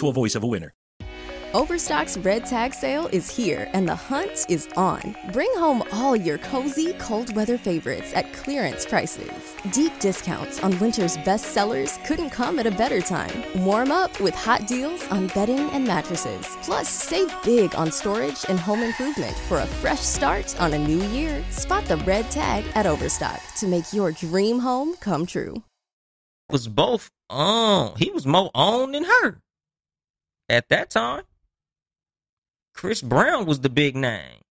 voice 0.00 0.34
of 0.34 0.42
a 0.42 0.46
winner. 0.46 0.72
Overstock's 1.54 2.18
red 2.18 2.44
tag 2.44 2.74
sale 2.74 3.08
is 3.12 3.34
here 3.34 3.70
and 3.72 3.88
the 3.88 3.94
hunt 3.94 4.44
is 4.50 4.68
on. 4.76 5.16
Bring 5.32 5.50
home 5.54 5.82
all 5.90 6.14
your 6.14 6.36
cozy, 6.36 6.92
cold 6.98 7.34
weather 7.34 7.56
favorites 7.56 8.12
at 8.14 8.30
clearance 8.34 8.84
prices. 8.84 9.56
Deep 9.72 9.98
discounts 9.98 10.62
on 10.62 10.78
winter's 10.80 11.16
best 11.18 11.46
sellers 11.54 11.98
couldn't 12.04 12.28
come 12.28 12.58
at 12.58 12.66
a 12.66 12.70
better 12.70 13.00
time. 13.00 13.42
Warm 13.64 13.90
up 13.90 14.20
with 14.20 14.34
hot 14.34 14.66
deals 14.66 15.06
on 15.08 15.28
bedding 15.28 15.70
and 15.70 15.86
mattresses. 15.86 16.46
Plus, 16.62 16.90
save 16.90 17.32
big 17.42 17.74
on 17.74 17.90
storage 17.90 18.44
and 18.50 18.60
home 18.60 18.82
improvement 18.82 19.36
for 19.48 19.60
a 19.60 19.66
fresh 19.66 20.00
start 20.00 20.60
on 20.60 20.74
a 20.74 20.78
new 20.78 21.02
year. 21.04 21.42
Spot 21.50 21.84
the 21.86 21.96
red 21.98 22.30
tag 22.30 22.64
at 22.74 22.84
Overstock 22.84 23.40
to 23.56 23.66
make 23.66 23.94
your 23.94 24.12
dream 24.12 24.58
home 24.58 24.94
come 24.96 25.24
true. 25.24 25.62
was 26.50 26.68
both 26.68 27.10
on. 27.30 27.96
He 27.96 28.10
was 28.10 28.26
more 28.26 28.50
on 28.54 28.92
than 28.92 29.04
her 29.04 29.40
at 30.48 30.68
that 30.68 30.90
time. 30.90 31.24
Chris 32.74 33.00
Brown 33.00 33.46
was 33.46 33.60
the 33.60 33.70
big 33.70 33.96
name. 33.96 34.42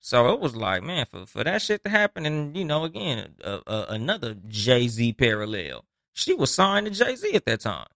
So 0.00 0.32
it 0.32 0.40
was 0.40 0.56
like, 0.56 0.82
man, 0.82 1.06
for, 1.06 1.26
for 1.26 1.44
that 1.44 1.62
shit 1.62 1.84
to 1.84 1.90
happen, 1.90 2.24
and 2.24 2.56
you 2.56 2.64
know, 2.64 2.84
again, 2.84 3.34
uh, 3.44 3.60
uh, 3.66 3.86
another 3.88 4.36
Jay 4.46 4.88
Z 4.88 5.12
parallel. 5.14 5.84
She 6.12 6.34
was 6.34 6.52
signed 6.52 6.86
to 6.86 6.92
Jay 6.92 7.14
Z 7.14 7.34
at 7.34 7.44
that 7.46 7.60
time. 7.60 7.86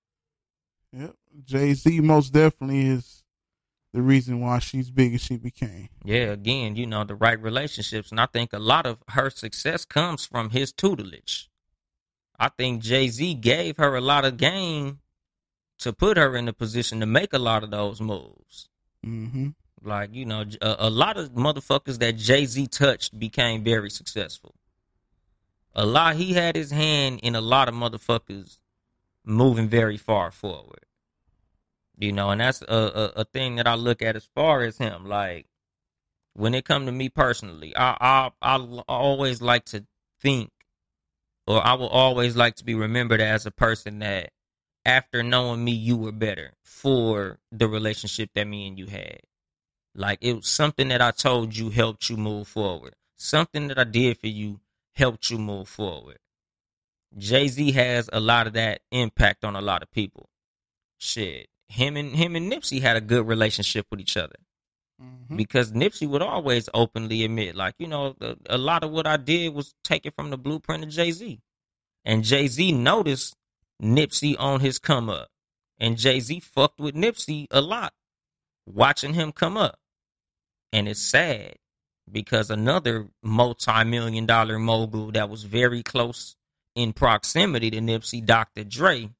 Yep. 0.93 1.15
Jay 1.45 1.75
Z 1.75 2.01
most 2.01 2.33
definitely 2.33 2.87
is 2.87 3.25
the 3.93 4.03
reason 4.03 4.41
why 4.41 4.59
she's 4.59 4.91
big 4.91 5.15
as 5.15 5.23
she 5.23 5.37
became. 5.37 5.89
Yeah, 6.05 6.33
again, 6.33 6.77
you 6.77 6.87
know, 6.87 7.05
the 7.05 7.15
right 7.15 7.41
relationships. 7.41 8.11
And 8.11 8.21
I 8.21 8.27
think 8.27 8.53
a 8.53 8.59
lot 8.59 8.87
of 8.87 8.99
her 9.09 9.31
success 9.31 9.85
comes 9.85 10.25
from 10.27 10.51
his 10.51 10.73
tutelage. 10.73 11.51
I 12.39 12.49
think 12.49 12.83
Jay 12.83 13.09
Z 13.09 13.35
gave 13.35 13.77
her 13.77 13.97
a 13.97 14.01
lot 14.01 14.25
of 14.25 14.37
game 14.37 14.99
to 15.83 15.93
put 15.93 16.17
her 16.17 16.37
in 16.37 16.49
a 16.49 16.53
position 16.53 17.01
to 17.01 17.07
make 17.07 17.33
a 17.33 17.39
lot 17.39 17.63
of 17.63 17.71
those 17.71 18.01
moves. 18.01 18.69
Mm-hmm. 19.05 19.49
Like, 19.83 20.15
you 20.15 20.25
know, 20.25 20.45
a, 20.61 20.77
a 20.79 20.91
lot 20.91 21.17
of 21.17 21.33
motherfuckers 21.33 21.99
that 21.99 22.17
Jay 22.17 22.47
Z 22.47 22.67
touched 22.69 23.19
became 23.19 23.65
very 23.65 23.91
successful. 23.91 24.55
A 25.75 25.85
lot, 25.87 26.17
he 26.17 26.35
had 26.35 26.55
his 26.55 26.71
hand 26.71 27.21
in 27.23 27.35
a 27.35 27.41
lot 27.41 27.69
of 27.69 27.75
motherfuckers 27.75 28.59
moving 29.25 29.69
very 29.69 29.97
far 29.97 30.31
forward. 30.31 30.87
You 31.99 32.13
know, 32.13 32.31
and 32.31 32.41
that's 32.41 32.63
a, 32.63 32.67
a, 32.75 33.21
a 33.21 33.25
thing 33.25 33.57
that 33.57 33.67
I 33.67 33.75
look 33.75 34.03
at 34.03 34.17
as 34.17 34.29
far 34.35 34.63
as 34.63 34.79
him. 34.79 35.09
Like, 35.09 35.47
when 36.35 36.55
it 36.55 36.65
come 36.65 36.87
to 36.87 36.93
me 36.93 37.09
personally, 37.09 37.77
I, 37.77 37.97
I 38.01 38.31
I 38.41 38.57
always 38.89 39.43
like 39.43 39.67
to 39.67 39.85
think, 40.21 40.51
or 41.47 41.65
I 41.65 41.75
will 41.75 41.89
always 41.89 42.37
like 42.37 42.57
to 42.57 42.65
be 42.65 42.75
remembered 42.75 43.21
as 43.21 43.47
a 43.47 43.51
person 43.51 43.99
that, 43.99 44.31
after 44.85 45.23
knowing 45.23 45.65
me, 45.65 45.73
you 45.73 45.97
were 45.97 46.13
better 46.13 46.53
for 46.63 47.39
the 47.51 47.69
relationship 47.69 48.31
that 48.35 48.47
me 48.47 48.67
and 48.67 48.79
you 48.79 48.87
had. 48.87 49.21
Like 49.95 50.19
it 50.23 50.35
was 50.35 50.49
something 50.49 50.89
that 50.89 51.03
I 51.03 51.11
told 51.11 51.57
you 51.57 51.71
helped 51.71 52.09
you 52.09 52.17
move 52.17 52.49
forward. 52.49 52.95
Something 53.17 53.69
that 53.69 53.79
I 53.79 53.85
did 53.85 54.19
for 54.19 54.27
you 54.27 54.61
helped 54.95 55.31
you 55.31 55.39
move 55.39 55.69
forward. 55.69 56.19
Jay 57.17 57.49
Z 57.49 57.73
has 57.73 58.09
a 58.13 58.21
lot 58.21 58.47
of 58.47 58.55
that 58.55 58.81
impact 58.91 59.45
on 59.45 59.55
a 59.55 59.61
lot 59.61 59.83
of 59.83 59.91
people. 59.91 60.29
Shit, 60.99 61.49
him 61.69 61.97
and 61.97 62.17
him 62.17 62.37
and 62.37 62.51
Nipsey 62.51 62.81
had 62.81 62.97
a 62.97 63.01
good 63.01 63.27
relationship 63.27 63.87
with 63.91 64.01
each 64.01 64.17
other 64.17 64.37
Mm-hmm. 65.03 65.37
because 65.37 65.73
Nipsey 65.73 66.09
would 66.09 66.23
always 66.23 66.69
openly 66.75 67.25
admit, 67.25 67.57
like, 67.57 67.75
you 67.79 67.89
know, 67.89 68.15
the, 68.19 68.37
a 68.49 68.59
lot 68.59 68.85
of 68.85 68.91
what 68.91 69.07
I 69.07 69.17
did 69.17 69.53
was 69.53 69.75
taken 69.83 70.13
from 70.15 70.31
the 70.31 70.39
blueprint 70.39 70.85
of 70.85 70.91
Jay 70.91 71.11
Z. 71.11 71.41
And 72.05 72.23
Jay 72.23 72.47
Z 72.47 72.71
noticed 72.73 73.35
Nipsey 73.81 74.37
on 74.39 74.61
his 74.61 74.79
come 74.79 75.09
up. 75.09 75.29
And 75.79 75.99
Jay 75.99 76.21
Z 76.21 76.41
fucked 76.41 76.81
with 76.81 76.95
Nipsey 76.95 77.47
a 77.51 77.61
lot, 77.61 77.93
watching 78.67 79.15
him 79.15 79.33
come 79.33 79.57
up. 79.57 79.79
And 80.73 80.89
it's 80.89 81.03
sad 81.03 81.57
because 82.11 82.51
another 82.51 83.09
multi 83.23 83.85
million 83.85 84.27
dollar 84.27 84.59
mogul 84.59 85.11
that 85.13 85.29
was 85.29 85.45
very 85.45 85.83
close 85.83 86.37
in 86.75 86.93
proximity 86.93 87.71
to 87.71 87.81
Nipsey, 87.81 88.25
Dr. 88.25 88.65
Dre, 88.65 89.11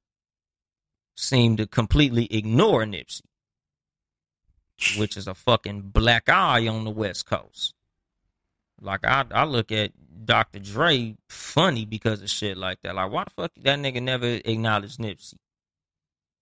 seemed 1.15 1.57
to 1.57 1.67
completely 1.67 2.27
ignore 2.31 2.85
Nipsey 2.85 3.21
which 4.97 5.17
is 5.17 5.27
a 5.27 5.33
fucking 5.33 5.81
black 5.81 6.29
eye 6.29 6.67
on 6.67 6.83
the 6.83 6.91
West 6.91 7.25
Coast. 7.25 7.73
Like 8.83 9.05
I, 9.05 9.25
I 9.31 9.45
look 9.45 9.71
at 9.71 9.91
Dr. 10.25 10.59
Dre 10.59 11.15
funny 11.29 11.85
because 11.85 12.21
of 12.21 12.29
shit 12.29 12.57
like 12.57 12.79
that. 12.83 12.95
Like 12.95 13.11
why 13.11 13.23
the 13.23 13.29
fuck 13.31 13.51
that 13.61 13.79
nigga 13.79 14.01
never 14.01 14.27
acknowledged 14.27 14.99
Nipsey? 14.99 15.35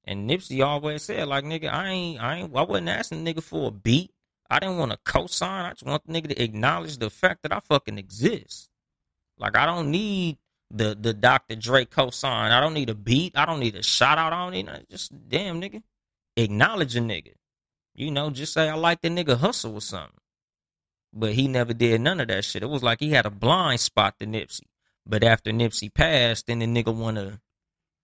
And 0.04 0.30
Nipsey 0.30 0.66
always 0.66 1.04
said 1.04 1.28
like 1.28 1.46
nigga, 1.46 1.72
I 1.72 1.90
ain't, 1.90 2.22
I 2.22 2.36
ain't, 2.38 2.56
I 2.56 2.64
wasn't 2.64 2.90
asking 2.90 3.24
nigga 3.24 3.44
for 3.44 3.68
a 3.68 3.72
beat. 3.72 4.12
I 4.50 4.60
didn't 4.60 4.78
want 4.78 4.92
to 4.92 5.00
co-sign. 5.06 5.66
I 5.66 5.70
just 5.72 5.86
want 5.86 6.06
the 6.06 6.14
nigga 6.14 6.30
to 6.30 6.44
acknowledge 6.44 6.98
the 6.98 7.10
fact 7.10 7.44
that 7.44 7.54
I 7.54 7.62
fucking 7.62 7.98
exist. 7.98 8.70
Like 9.38 9.56
I 9.56 9.66
don't 9.66 9.92
need 9.92 10.38
the 10.70 10.98
the 11.00 11.14
Dr. 11.14 11.56
Dre 11.56 11.86
co-sign. 11.86 12.52
I 12.52 12.60
don't 12.60 12.74
need 12.74 12.90
a 12.90 12.96
beat. 12.96 13.38
I 13.38 13.46
don't 13.46 13.60
need 13.60 13.76
a 13.76 13.84
shout 13.84 14.18
out. 14.18 14.34
I 14.34 14.44
don't 14.44 14.54
need 14.54 14.66
nothing. 14.66 14.86
Just 14.90 15.30
damn 15.30 15.62
nigga, 15.62 15.84
acknowledge 16.36 16.96
a 16.96 17.00
nigga. 17.00 17.34
You 17.94 18.12
know, 18.12 18.30
just 18.30 18.54
say 18.54 18.70
I 18.70 18.76
like 18.76 19.02
the 19.02 19.10
nigga 19.10 19.38
hustle 19.38 19.76
or 19.76 19.82
something. 19.82 20.21
But 21.14 21.34
he 21.34 21.48
never 21.48 21.74
did 21.74 22.00
none 22.02 22.20
of 22.22 22.30
that 22.30 22.46
shit. 22.46 22.64
It 22.64 22.70
was 22.70 22.84
like 22.84 23.00
he 23.02 23.12
had 23.12 23.26
a 23.26 23.30
blind 23.30 23.80
spot 23.82 24.18
to 24.20 24.26
Nipsey. 24.26 24.62
But 25.06 25.24
after 25.24 25.52
Nipsey 25.52 25.94
passed, 25.94 26.48
then 26.48 26.60
the 26.60 26.66
nigga 26.68 26.94
wanna 26.96 27.42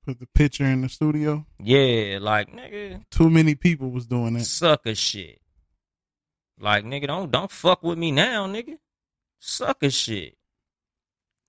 Put 0.06 0.20
the 0.20 0.28
picture 0.28 0.66
in 0.66 0.82
the 0.82 0.90
studio. 0.90 1.46
yeah, 1.62 2.18
like 2.22 2.52
nigga, 2.52 3.04
Too 3.12 3.30
many 3.30 3.56
people 3.56 3.92
was 3.92 4.08
doing 4.08 4.34
that. 4.34 4.46
sucker 4.46 4.96
shit. 4.96 5.40
Like 6.60 6.84
nigga, 6.86 7.08
don't 7.08 7.32
don't 7.32 7.52
fuck 7.52 7.84
with 7.84 7.98
me 7.98 8.12
now, 8.12 8.48
nigga. 8.48 8.78
Sucker 9.40 9.90
shit. 9.92 10.36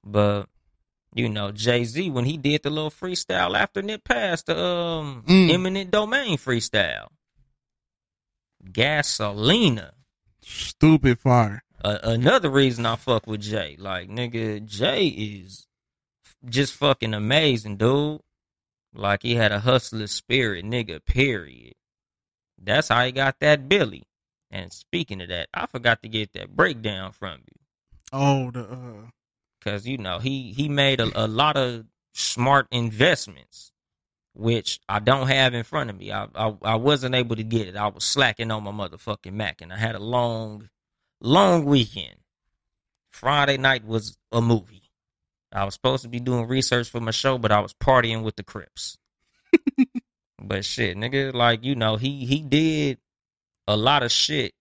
But 0.05 0.47
you 1.15 1.29
know, 1.29 1.51
Jay 1.51 1.85
Z 1.85 2.11
when 2.11 2.25
he 2.27 2.37
did 2.37 2.63
the 2.63 2.71
little 2.71 2.91
freestyle 2.91 3.57
after 3.57 3.81
Nip 3.83 4.05
passed, 4.05 4.47
the 4.47 4.59
um 4.63 5.25
Mm. 5.27 5.51
eminent 5.55 5.91
domain 5.91 6.37
freestyle. 6.39 7.09
Gasolina. 8.65 9.93
Stupid 10.41 11.19
fire. 11.19 11.63
uh, 11.85 11.99
another 12.03 12.51
reason 12.51 12.87
I 12.87 12.97
fuck 12.97 13.27
with 13.27 13.41
Jay. 13.41 13.77
Like, 13.79 14.09
nigga, 14.09 14.65
Jay 14.65 15.07
is 15.07 15.67
just 16.45 16.75
fucking 16.75 17.15
amazing, 17.15 17.77
dude. 17.77 18.21
Like, 18.95 19.23
he 19.23 19.35
had 19.35 19.53
a 19.53 19.61
hustler 19.61 20.07
spirit, 20.07 20.65
nigga, 20.65 21.05
period. 21.05 21.75
That's 22.61 22.89
how 22.89 23.05
he 23.05 23.13
got 23.13 23.39
that 23.41 23.69
Billy. 23.69 24.05
And 24.51 24.73
speaking 24.73 25.21
of 25.21 25.29
that, 25.29 25.49
I 25.53 25.67
forgot 25.67 26.03
to 26.03 26.09
get 26.09 26.33
that 26.33 26.57
breakdown 26.57 27.13
from 27.13 27.41
you. 27.41 27.61
Oh, 28.13 28.51
the 28.51 28.63
uh, 28.63 29.11
Cause, 29.63 29.87
you 29.87 29.99
know, 29.99 30.19
he, 30.19 30.53
he 30.53 30.69
made 30.69 31.01
a, 31.01 31.11
a 31.15 31.27
lot 31.27 31.57
of 31.57 31.85
smart 32.15 32.67
investments, 32.71 33.73
which 34.39 34.79
I 34.89 35.01
don't 35.01 35.27
have 35.27 35.53
in 35.53 35.65
front 35.65 35.91
of 35.91 35.99
me. 35.99 36.13
I, 36.13 36.29
I, 36.33 36.55
I 36.63 36.75
wasn't 36.77 37.17
able 37.17 37.35
to 37.35 37.43
get 37.43 37.67
it. 37.67 37.77
I 37.77 37.89
was 37.89 38.05
slacking 38.05 38.53
on 38.53 38.63
my 38.63 38.71
motherfucking 38.71 39.33
Mac 39.33 39.61
and 39.61 39.73
I 39.73 39.77
had 39.77 39.97
a 39.97 40.01
long, 40.01 40.69
long 41.21 41.65
weekend. 41.65 42.15
Friday 43.11 43.57
night 43.57 43.85
was 43.85 44.17
a 44.31 44.41
movie. 44.41 44.93
I 45.53 45.65
was 45.65 45.75
supposed 45.75 46.05
to 46.05 46.09
be 46.09 46.21
doing 46.21 46.47
research 46.47 46.89
for 46.89 47.01
my 47.01 47.11
show, 47.11 47.37
but 47.37 47.51
I 47.51 47.59
was 47.59 47.75
partying 47.75 48.23
with 48.23 48.37
the 48.37 48.45
Crips. 48.45 48.97
but 50.43 50.65
shit, 50.65 50.97
nigga, 50.97 51.35
like 51.35 51.65
you 51.65 51.75
know, 51.75 51.97
he 51.97 52.25
he 52.27 52.41
did 52.41 52.99
a 53.67 53.77
lot 53.77 54.03
of 54.03 54.13
shit 54.13 54.53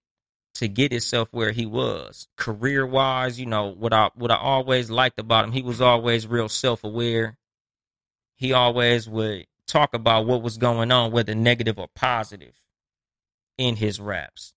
to 0.56 0.68
get 0.68 0.92
himself 0.92 1.28
where 1.32 1.52
he 1.52 1.66
was 1.66 2.28
career 2.38 2.86
wise. 2.86 3.40
You 3.40 3.46
know 3.46 3.68
what 3.68 3.94
I 3.94 4.10
what 4.16 4.32
I 4.32 4.38
always 4.38 4.90
liked 4.90 5.20
about 5.20 5.44
him. 5.44 5.52
He 5.52 5.62
was 5.62 5.82
always 5.82 6.26
real 6.26 6.50
self 6.50 6.84
aware. 6.86 7.38
He 8.38 8.54
always 8.54 9.10
would 9.10 9.46
talk 9.68 9.94
about 9.94 10.26
what 10.26 10.42
was 10.42 10.58
going 10.58 10.92
on, 10.92 11.12
whether 11.12 11.36
negative 11.36 11.78
or 11.78 11.88
positive, 11.96 12.56
in 13.58 13.76
his 13.76 14.00
raps. 14.00 14.54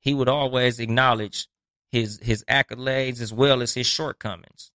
He 0.00 0.14
would 0.14 0.28
always 0.28 0.78
acknowledge 0.78 1.48
his 1.90 2.18
his 2.22 2.44
accolades 2.44 3.20
as 3.20 3.32
well 3.32 3.62
as 3.62 3.74
his 3.74 3.86
shortcomings. 3.86 4.72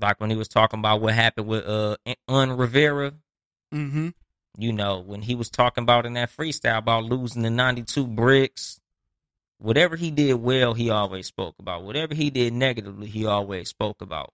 Like 0.00 0.20
when 0.20 0.30
he 0.30 0.36
was 0.36 0.48
talking 0.48 0.78
about 0.78 1.00
what 1.00 1.14
happened 1.14 1.46
with 1.46 1.66
uh 1.66 1.96
Un 2.28 2.56
Rivera. 2.56 3.14
Mm-hmm. 3.74 4.08
You 4.56 4.72
know, 4.72 5.00
when 5.00 5.22
he 5.22 5.34
was 5.34 5.50
talking 5.50 5.82
about 5.82 6.06
in 6.06 6.14
that 6.14 6.30
freestyle 6.30 6.78
about 6.78 7.04
losing 7.04 7.42
the 7.42 7.50
92 7.50 8.06
bricks. 8.06 8.80
Whatever 9.60 9.96
he 9.96 10.12
did 10.12 10.34
well, 10.34 10.74
he 10.74 10.88
always 10.88 11.26
spoke 11.26 11.56
about. 11.58 11.82
Whatever 11.82 12.14
he 12.14 12.30
did 12.30 12.52
negatively, 12.52 13.08
he 13.08 13.26
always 13.26 13.68
spoke 13.68 14.00
about. 14.00 14.32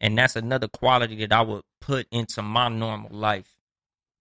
And 0.00 0.18
that's 0.18 0.34
another 0.34 0.66
quality 0.66 1.16
that 1.16 1.32
I 1.32 1.42
would 1.42 1.62
put 1.80 2.08
into 2.10 2.42
my 2.42 2.68
normal 2.68 3.16
life 3.16 3.55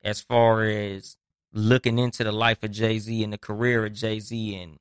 as 0.06 0.22
far 0.22 0.64
as 0.64 1.18
looking 1.52 1.98
into 1.98 2.24
the 2.24 2.32
life 2.32 2.64
of 2.64 2.72
Jay 2.72 3.00
Z 3.00 3.24
and 3.24 3.34
the 3.34 3.38
career 3.38 3.86
of 3.86 3.94
Jay 3.94 4.20
Z 4.20 4.56
and 4.56 4.78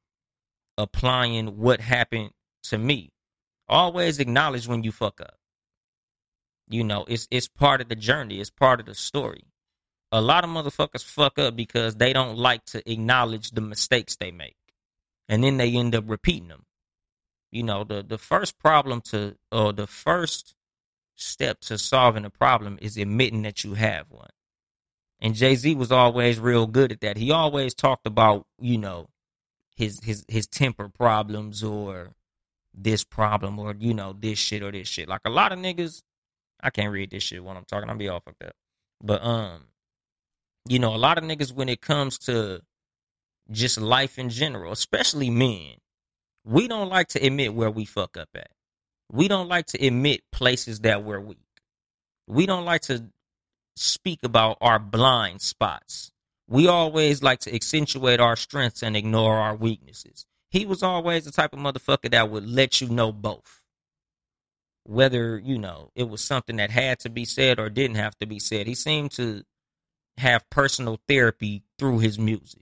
applying 0.76 1.58
what 1.58 1.80
happened 1.80 2.30
to 2.64 2.78
me. 2.78 3.10
Always 3.68 4.18
acknowledge 4.20 4.68
when 4.68 4.84
you 4.84 4.92
fuck 4.92 5.20
up. 5.20 5.38
You 6.68 6.84
know, 6.84 7.04
it's 7.08 7.26
it's 7.30 7.48
part 7.48 7.80
of 7.80 7.88
the 7.88 7.96
journey, 7.96 8.38
it's 8.38 8.50
part 8.50 8.80
of 8.80 8.86
the 8.86 8.94
story. 8.94 9.44
A 10.12 10.20
lot 10.20 10.44
of 10.44 10.50
motherfuckers 10.50 11.02
fuck 11.02 11.38
up 11.38 11.56
because 11.56 11.96
they 11.96 12.12
don't 12.12 12.36
like 12.36 12.64
to 12.66 12.88
acknowledge 12.90 13.50
the 13.50 13.60
mistakes 13.60 14.16
they 14.16 14.30
make. 14.30 14.56
And 15.28 15.42
then 15.42 15.56
they 15.56 15.74
end 15.74 15.94
up 15.94 16.04
repeating 16.06 16.48
them. 16.48 16.64
You 17.50 17.62
know, 17.62 17.84
the 17.84 18.02
the 18.02 18.18
first 18.18 18.58
problem 18.58 19.00
to 19.12 19.36
or 19.50 19.72
the 19.72 19.86
first 19.86 20.54
step 21.16 21.60
to 21.60 21.78
solving 21.78 22.24
a 22.24 22.30
problem 22.30 22.78
is 22.82 22.96
admitting 22.98 23.42
that 23.42 23.64
you 23.64 23.74
have 23.74 24.10
one. 24.10 24.30
And 25.24 25.34
Jay 25.34 25.54
Z 25.54 25.74
was 25.76 25.90
always 25.90 26.38
real 26.38 26.66
good 26.66 26.92
at 26.92 27.00
that. 27.00 27.16
He 27.16 27.30
always 27.30 27.72
talked 27.72 28.06
about, 28.06 28.46
you 28.60 28.76
know, 28.76 29.08
his 29.74 29.98
his 30.04 30.22
his 30.28 30.46
temper 30.46 30.90
problems 30.90 31.64
or 31.64 32.10
this 32.74 33.04
problem 33.04 33.58
or 33.58 33.74
you 33.78 33.94
know 33.94 34.12
this 34.12 34.38
shit 34.38 34.62
or 34.62 34.70
this 34.70 34.86
shit. 34.86 35.08
Like 35.08 35.22
a 35.24 35.30
lot 35.30 35.50
of 35.50 35.58
niggas, 35.58 36.02
I 36.60 36.68
can't 36.68 36.92
read 36.92 37.10
this 37.10 37.22
shit 37.22 37.42
when 37.42 37.56
I'm 37.56 37.64
talking. 37.64 37.88
I'll 37.88 37.96
be 37.96 38.06
all 38.06 38.20
fucked 38.20 38.42
up. 38.44 38.54
But 39.02 39.24
um, 39.24 39.62
you 40.68 40.78
know, 40.78 40.94
a 40.94 40.98
lot 40.98 41.16
of 41.16 41.24
niggas 41.24 41.54
when 41.54 41.70
it 41.70 41.80
comes 41.80 42.18
to 42.18 42.60
just 43.50 43.80
life 43.80 44.18
in 44.18 44.28
general, 44.28 44.72
especially 44.72 45.30
men, 45.30 45.76
we 46.44 46.68
don't 46.68 46.90
like 46.90 47.08
to 47.08 47.26
admit 47.26 47.54
where 47.54 47.70
we 47.70 47.86
fuck 47.86 48.18
up 48.18 48.28
at. 48.34 48.50
We 49.10 49.28
don't 49.28 49.48
like 49.48 49.68
to 49.68 49.86
admit 49.86 50.20
places 50.32 50.80
that 50.80 51.02
we're 51.02 51.20
weak. 51.20 51.38
We 52.26 52.44
don't 52.44 52.66
like 52.66 52.82
to 52.82 53.06
speak 53.76 54.20
about 54.22 54.58
our 54.60 54.78
blind 54.78 55.40
spots. 55.40 56.12
We 56.46 56.68
always 56.68 57.22
like 57.22 57.40
to 57.40 57.54
accentuate 57.54 58.20
our 58.20 58.36
strengths 58.36 58.82
and 58.82 58.96
ignore 58.96 59.36
our 59.36 59.56
weaknesses. 59.56 60.26
He 60.50 60.66
was 60.66 60.82
always 60.82 61.24
the 61.24 61.32
type 61.32 61.52
of 61.52 61.58
motherfucker 61.58 62.10
that 62.10 62.30
would 62.30 62.46
let 62.46 62.80
you 62.80 62.88
know 62.88 63.12
both. 63.12 63.62
Whether, 64.84 65.38
you 65.38 65.58
know, 65.58 65.90
it 65.94 66.08
was 66.08 66.20
something 66.20 66.56
that 66.56 66.70
had 66.70 67.00
to 67.00 67.08
be 67.08 67.24
said 67.24 67.58
or 67.58 67.70
didn't 67.70 67.96
have 67.96 68.16
to 68.18 68.26
be 68.26 68.38
said. 68.38 68.66
He 68.66 68.74
seemed 68.74 69.12
to 69.12 69.42
have 70.18 70.48
personal 70.50 71.00
therapy 71.08 71.62
through 71.78 72.00
his 72.00 72.18
music. 72.18 72.60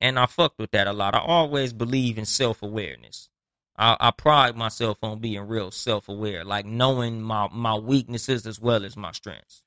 And 0.00 0.18
I 0.18 0.26
fucked 0.26 0.58
with 0.58 0.70
that 0.70 0.86
a 0.86 0.92
lot. 0.92 1.14
I 1.14 1.18
always 1.18 1.72
believe 1.72 2.16
in 2.16 2.24
self 2.26 2.62
awareness. 2.62 3.28
I, 3.76 3.96
I, 3.98 4.10
pride 4.10 4.56
myself 4.56 4.98
on 5.02 5.18
being 5.18 5.46
real 5.48 5.70
self 5.70 6.08
aware, 6.08 6.44
like 6.44 6.64
knowing 6.64 7.20
my, 7.20 7.48
my 7.52 7.74
weaknesses 7.74 8.46
as 8.46 8.60
well 8.60 8.84
as 8.84 8.96
my 8.96 9.12
strengths 9.12 9.65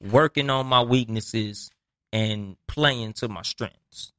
working 0.00 0.50
on 0.50 0.66
my 0.66 0.82
weaknesses 0.82 1.70
and 2.12 2.56
playing 2.66 3.12
to 3.14 3.28
my 3.28 3.42
strengths 3.42 4.12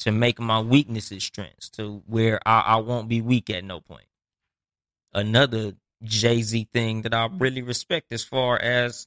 to 0.00 0.10
make 0.10 0.40
my 0.40 0.60
weaknesses 0.60 1.22
strengths 1.22 1.68
to 1.68 2.02
where 2.06 2.40
I, 2.46 2.60
I 2.60 2.76
won't 2.76 3.08
be 3.08 3.20
weak 3.20 3.50
at 3.50 3.64
no 3.64 3.80
point. 3.80 4.06
Another 5.12 5.74
Jay 6.02 6.42
Z 6.42 6.68
thing 6.72 7.02
that 7.02 7.14
I 7.14 7.28
mm-hmm. 7.28 7.38
really 7.38 7.62
respect 7.62 8.12
as 8.12 8.24
far 8.24 8.58
as 8.58 9.06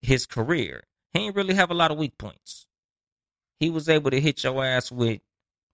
his 0.00 0.26
career, 0.26 0.84
he 1.12 1.20
ain't 1.20 1.36
really 1.36 1.54
have 1.54 1.70
a 1.70 1.74
lot 1.74 1.90
of 1.90 1.98
weak 1.98 2.16
points. 2.18 2.66
He 3.60 3.70
was 3.70 3.88
able 3.88 4.10
to 4.10 4.20
hit 4.20 4.42
your 4.42 4.64
ass 4.64 4.90
with 4.90 5.20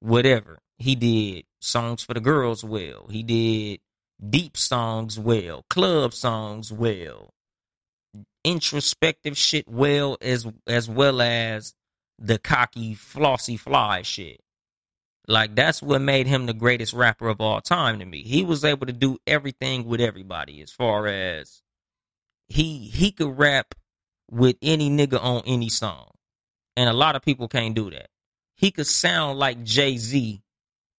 whatever. 0.00 0.58
He 0.78 0.94
did 0.94 1.44
songs 1.60 2.02
for 2.02 2.14
the 2.14 2.20
girls 2.20 2.64
well. 2.64 3.06
He 3.08 3.22
did 3.22 3.80
deep 4.28 4.56
songs 4.56 5.18
well, 5.18 5.64
club 5.68 6.12
songs 6.12 6.72
well 6.72 7.32
introspective 8.45 9.36
shit 9.36 9.68
well 9.68 10.16
as 10.20 10.47
as 10.66 10.88
well 10.88 11.20
as 11.20 11.74
the 12.18 12.38
cocky 12.38 12.95
flossy 12.95 13.57
fly 13.57 14.03
shit. 14.03 14.41
Like 15.26 15.55
that's 15.55 15.82
what 15.82 16.01
made 16.01 16.26
him 16.26 16.47
the 16.47 16.55
greatest 16.55 16.93
rapper 16.93 17.28
of 17.28 17.41
all 17.41 17.61
time 17.61 17.99
to 17.99 18.05
me. 18.05 18.22
He 18.22 18.43
was 18.43 18.64
able 18.64 18.86
to 18.86 18.93
do 18.93 19.18
everything 19.26 19.84
with 19.84 20.01
everybody 20.01 20.61
as 20.62 20.70
far 20.70 21.07
as 21.07 21.62
he 22.49 22.78
he 22.78 23.12
could 23.12 23.38
rap 23.38 23.74
with 24.30 24.57
any 24.62 24.91
nigga 24.91 25.22
on 25.22 25.43
any 25.47 25.68
song. 25.68 26.11
And 26.76 26.88
a 26.88 26.95
lot 26.95 27.16
of 27.16 27.22
people 27.22 27.49
can't 27.49 27.74
do 27.74 27.91
that. 27.91 28.09
He 28.57 28.70
could 28.70 28.86
sound 28.86 29.38
like 29.38 29.62
Jay-Z 29.64 30.43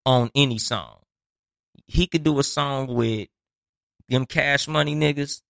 on 0.06 0.32
any 0.36 0.58
song. 0.58 0.98
He 1.86 2.08
could 2.08 2.24
do 2.24 2.40
a 2.40 2.44
song 2.44 2.88
with 2.88 3.30
them 4.10 4.26
cash 4.26 4.68
money 4.68 4.96
niggas 4.96 5.42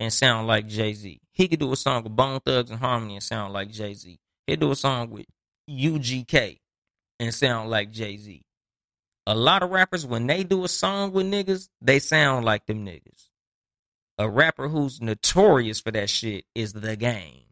and 0.00 0.12
sound 0.12 0.46
like 0.46 0.66
Jay 0.66 0.92
Z. 0.92 1.20
He 1.34 1.48
could 1.48 1.58
do 1.58 1.72
a 1.72 1.76
song 1.76 2.04
with 2.04 2.16
Bone 2.16 2.40
Thugs 2.40 2.70
and 2.70 2.78
Harmony 2.78 3.14
and 3.14 3.22
sound 3.22 3.52
like 3.52 3.70
Jay 3.70 3.92
Z. 3.92 4.18
He'd 4.46 4.60
do 4.60 4.70
a 4.70 4.76
song 4.76 5.10
with 5.10 5.26
UGK 5.68 6.60
and 7.18 7.34
sound 7.34 7.70
like 7.70 7.90
Jay 7.90 8.16
Z. 8.16 8.42
A 9.26 9.34
lot 9.34 9.62
of 9.62 9.70
rappers, 9.70 10.06
when 10.06 10.26
they 10.26 10.44
do 10.44 10.64
a 10.64 10.68
song 10.68 11.12
with 11.12 11.26
niggas, 11.26 11.68
they 11.80 11.98
sound 11.98 12.44
like 12.44 12.66
them 12.66 12.86
niggas. 12.86 13.28
A 14.18 14.28
rapper 14.28 14.68
who's 14.68 15.00
notorious 15.00 15.80
for 15.80 15.90
that 15.90 16.08
shit 16.08 16.44
is 16.54 16.72
the 16.72 16.96
game. 16.96 17.42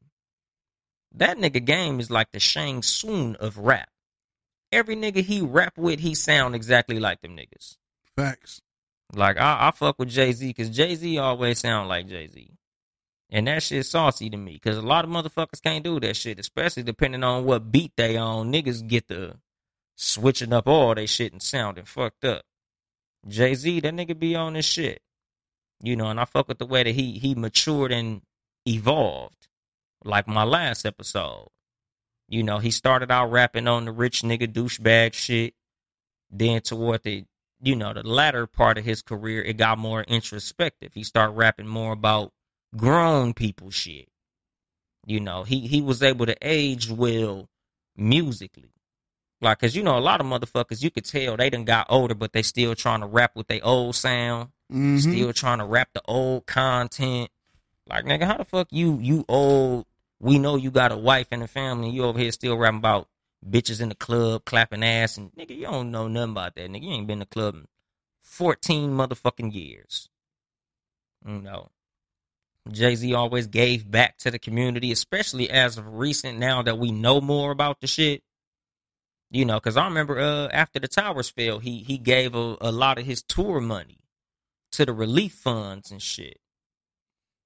That 1.14 1.38
nigga 1.38 1.64
game 1.64 1.98
is 1.98 2.10
like 2.10 2.30
the 2.32 2.40
Shang 2.40 2.82
Tsung 2.82 3.36
of 3.36 3.58
rap. 3.58 3.88
Every 4.70 4.96
nigga 4.96 5.24
he 5.24 5.40
rap 5.40 5.76
with, 5.76 6.00
he 6.00 6.14
sound 6.14 6.54
exactly 6.54 6.98
like 7.00 7.20
them 7.20 7.36
niggas. 7.36 7.76
Facts. 8.16 8.62
Like 9.14 9.38
I, 9.38 9.68
I 9.68 9.70
fuck 9.72 9.98
with 9.98 10.08
Jay 10.08 10.32
Z 10.32 10.46
because 10.46 10.70
Jay 10.70 10.94
Z 10.94 11.18
always 11.18 11.58
sound 11.58 11.88
like 11.88 12.06
Jay 12.06 12.26
Z, 12.28 12.51
and 13.32 13.46
that 13.46 13.62
shit 13.62 13.86
saucy 13.86 14.28
to 14.28 14.36
me 14.36 14.52
because 14.52 14.76
a 14.76 14.82
lot 14.82 15.06
of 15.06 15.10
motherfuckers 15.10 15.62
can't 15.62 15.82
do 15.82 15.98
that 15.98 16.16
shit, 16.16 16.38
especially 16.38 16.82
depending 16.82 17.24
on 17.24 17.44
what 17.44 17.72
beat 17.72 17.92
they 17.96 18.18
on. 18.18 18.52
Niggas 18.52 18.86
get 18.86 19.08
the 19.08 19.36
switching 19.96 20.52
up 20.52 20.68
all 20.68 20.94
they 20.94 21.06
shit 21.06 21.32
and 21.32 21.42
sounding 21.42 21.86
fucked 21.86 22.26
up. 22.26 22.44
Jay 23.26 23.54
Z, 23.54 23.80
that 23.80 23.94
nigga 23.94 24.18
be 24.18 24.36
on 24.36 24.52
this 24.52 24.66
shit, 24.66 25.00
you 25.82 25.96
know, 25.96 26.08
and 26.08 26.20
I 26.20 26.26
fuck 26.26 26.46
with 26.46 26.58
the 26.58 26.66
way 26.66 26.82
that 26.82 26.94
he 26.94 27.12
he 27.18 27.34
matured 27.34 27.90
and 27.90 28.20
evolved, 28.68 29.48
like 30.04 30.28
my 30.28 30.44
last 30.44 30.84
episode. 30.84 31.48
You 32.28 32.42
know, 32.42 32.58
he 32.58 32.70
started 32.70 33.10
out 33.10 33.30
rapping 33.30 33.66
on 33.66 33.86
the 33.86 33.92
rich 33.92 34.22
nigga 34.22 34.52
douchebag 34.52 35.14
shit. 35.14 35.54
Then 36.30 36.60
toward 36.60 37.02
the 37.02 37.24
you 37.62 37.76
know, 37.76 37.94
the 37.94 38.02
latter 38.02 38.46
part 38.46 38.76
of 38.76 38.84
his 38.84 39.00
career, 39.00 39.40
it 39.42 39.56
got 39.56 39.78
more 39.78 40.02
introspective. 40.02 40.92
He 40.92 41.04
started 41.04 41.32
rapping 41.32 41.68
more 41.68 41.92
about 41.92 42.32
grown 42.76 43.34
people 43.34 43.70
shit. 43.70 44.08
You 45.06 45.20
know, 45.20 45.42
he 45.42 45.66
he 45.66 45.80
was 45.80 46.02
able 46.02 46.26
to 46.26 46.36
age 46.40 46.88
well 46.88 47.48
musically. 47.96 48.70
Like, 49.40 49.58
cause 49.58 49.74
you 49.74 49.82
know, 49.82 49.98
a 49.98 50.00
lot 50.00 50.20
of 50.20 50.26
motherfuckers, 50.26 50.82
you 50.82 50.90
could 50.90 51.04
tell 51.04 51.36
they 51.36 51.50
done 51.50 51.64
got 51.64 51.88
older, 51.90 52.14
but 52.14 52.32
they 52.32 52.42
still 52.42 52.76
trying 52.76 53.00
to 53.00 53.06
rap 53.06 53.32
with 53.34 53.48
their 53.48 53.64
old 53.64 53.96
sound. 53.96 54.50
Mm-hmm. 54.72 54.98
Still 54.98 55.32
trying 55.32 55.58
to 55.58 55.64
rap 55.64 55.88
the 55.92 56.02
old 56.04 56.46
content. 56.46 57.30
Like, 57.88 58.04
nigga, 58.04 58.24
how 58.24 58.36
the 58.36 58.44
fuck 58.44 58.68
you 58.70 58.98
you 59.00 59.24
old? 59.28 59.86
We 60.20 60.38
know 60.38 60.54
you 60.54 60.70
got 60.70 60.92
a 60.92 60.96
wife 60.96 61.26
and 61.32 61.42
a 61.42 61.48
family. 61.48 61.90
You 61.90 62.04
over 62.04 62.18
here 62.20 62.30
still 62.30 62.56
rapping 62.56 62.78
about 62.78 63.08
bitches 63.48 63.80
in 63.80 63.88
the 63.88 63.94
club 63.94 64.44
clapping 64.44 64.84
ass 64.84 65.16
and 65.16 65.32
nigga, 65.32 65.56
you 65.56 65.64
don't 65.64 65.90
know 65.90 66.08
nothing 66.08 66.30
about 66.30 66.54
that. 66.54 66.70
Nigga, 66.70 66.84
you 66.84 66.92
ain't 66.92 67.06
been 67.06 67.18
to 67.18 67.24
the 67.24 67.28
club 67.28 67.54
in 67.54 67.66
14 68.22 68.90
motherfucking 68.90 69.52
years. 69.52 70.08
You 71.26 71.42
know. 71.42 71.70
Jay 72.70 72.94
Z 72.94 73.12
always 73.14 73.46
gave 73.46 73.90
back 73.90 74.18
to 74.18 74.30
the 74.30 74.38
community, 74.38 74.92
especially 74.92 75.50
as 75.50 75.78
of 75.78 75.94
recent 75.94 76.38
now 76.38 76.62
that 76.62 76.78
we 76.78 76.92
know 76.92 77.20
more 77.20 77.50
about 77.50 77.80
the 77.80 77.86
shit. 77.86 78.22
You 79.30 79.44
know, 79.44 79.54
because 79.54 79.76
I 79.76 79.86
remember 79.86 80.18
uh, 80.18 80.48
after 80.48 80.78
the 80.78 80.88
towers 80.88 81.30
fell, 81.30 81.58
he 81.58 81.78
he 81.78 81.98
gave 81.98 82.34
a, 82.34 82.56
a 82.60 82.70
lot 82.70 82.98
of 82.98 83.06
his 83.06 83.22
tour 83.22 83.60
money 83.60 83.98
to 84.72 84.86
the 84.86 84.92
relief 84.92 85.32
funds 85.32 85.90
and 85.90 86.00
shit. 86.00 86.38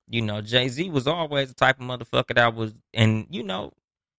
You 0.08 0.22
know, 0.22 0.40
Jay 0.40 0.68
Z 0.68 0.90
was 0.90 1.06
always 1.06 1.48
the 1.48 1.54
type 1.54 1.80
of 1.80 1.86
motherfucker 1.86 2.34
that 2.34 2.54
was, 2.54 2.74
and 2.92 3.26
you 3.30 3.42
know, 3.42 3.72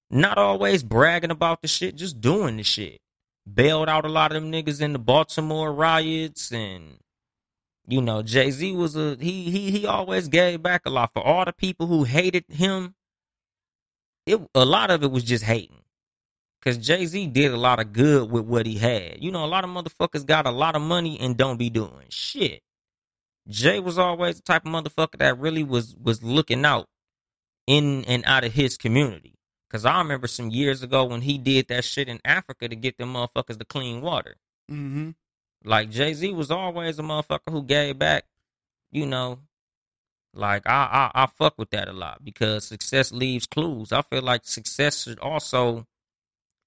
not 0.09 0.37
always 0.37 0.83
bragging 0.83 1.31
about 1.31 1.61
the 1.61 1.67
shit, 1.67 1.95
just 1.95 2.19
doing 2.21 2.57
the 2.57 2.63
shit. 2.63 2.99
Bailed 3.51 3.87
out 3.87 4.03
a 4.03 4.09
lot 4.09 4.35
of 4.35 4.41
them 4.41 4.51
niggas 4.51 4.81
in 4.81 4.93
the 4.93 4.99
Baltimore 4.99 5.71
riots 5.71 6.51
and 6.51 6.97
you 7.87 8.01
know, 8.01 8.21
Jay 8.21 8.51
Z 8.51 8.73
was 8.73 8.95
a 8.95 9.15
he 9.19 9.49
he 9.49 9.71
he 9.71 9.85
always 9.85 10.27
gave 10.27 10.61
back 10.61 10.81
a 10.85 10.89
lot 10.89 11.11
for 11.13 11.23
all 11.23 11.45
the 11.45 11.53
people 11.53 11.87
who 11.87 12.03
hated 12.03 12.43
him. 12.49 12.95
It 14.25 14.41
a 14.53 14.65
lot 14.65 14.91
of 14.91 15.03
it 15.03 15.11
was 15.11 15.23
just 15.23 15.45
hating. 15.45 15.83
Cause 16.61 16.77
Jay 16.77 17.05
Z 17.05 17.27
did 17.27 17.53
a 17.53 17.57
lot 17.57 17.79
of 17.79 17.93
good 17.93 18.29
with 18.29 18.43
what 18.43 18.65
he 18.65 18.77
had. 18.77 19.23
You 19.23 19.31
know, 19.31 19.45
a 19.45 19.47
lot 19.47 19.63
of 19.63 19.69
motherfuckers 19.69 20.25
got 20.25 20.45
a 20.45 20.51
lot 20.51 20.75
of 20.75 20.81
money 20.81 21.17
and 21.17 21.37
don't 21.37 21.57
be 21.57 21.69
doing 21.69 22.07
shit. 22.09 22.61
Jay 23.47 23.79
was 23.79 23.97
always 23.97 24.35
the 24.35 24.41
type 24.41 24.65
of 24.65 24.71
motherfucker 24.71 25.19
that 25.19 25.39
really 25.39 25.63
was 25.63 25.95
was 25.95 26.21
looking 26.21 26.65
out 26.65 26.87
in 27.67 28.03
and 28.05 28.23
out 28.25 28.43
of 28.43 28.51
his 28.51 28.75
community. 28.75 29.35
Cause 29.69 29.85
I 29.85 29.97
remember 29.99 30.27
some 30.27 30.49
years 30.49 30.83
ago 30.83 31.05
when 31.05 31.21
he 31.21 31.37
did 31.37 31.69
that 31.69 31.85
shit 31.85 32.09
in 32.09 32.19
Africa 32.25 32.67
to 32.67 32.75
get 32.75 32.97
them 32.97 33.13
motherfuckers 33.13 33.59
the 33.59 33.65
clean 33.65 34.01
water. 34.01 34.35
Mm-hmm. 34.69 35.11
Like 35.63 35.89
Jay 35.89 36.13
Z 36.13 36.31
was 36.33 36.51
always 36.51 36.99
a 36.99 37.03
motherfucker 37.03 37.51
who 37.51 37.63
gave 37.63 37.97
back, 37.99 38.25
you 38.91 39.05
know. 39.05 39.39
Like 40.33 40.67
I, 40.67 41.11
I 41.13 41.23
I 41.23 41.25
fuck 41.25 41.57
with 41.57 41.71
that 41.71 41.87
a 41.87 41.93
lot 41.93 42.23
because 42.23 42.65
success 42.65 43.11
leaves 43.11 43.47
clues. 43.47 43.91
I 43.91 44.01
feel 44.03 44.21
like 44.21 44.45
success 44.45 45.03
should 45.03 45.19
also 45.19 45.87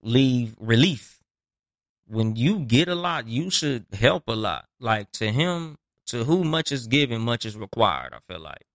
leave 0.03 0.57
relief. 0.59 1.20
When 2.07 2.34
you 2.34 2.61
get 2.61 2.88
a 2.88 2.97
lot, 2.97 3.28
you 3.28 3.51
should 3.51 3.86
help 3.93 4.24
a 4.26 4.32
lot. 4.34 4.66
Like 4.80 5.12
to 5.12 5.30
him, 5.30 5.78
to 6.07 6.24
who 6.24 6.43
much 6.43 6.72
is 6.72 6.88
given, 6.88 7.20
much 7.20 7.45
is 7.45 7.57
required. 7.57 8.12
I 8.12 8.18
feel 8.26 8.41
like, 8.41 8.66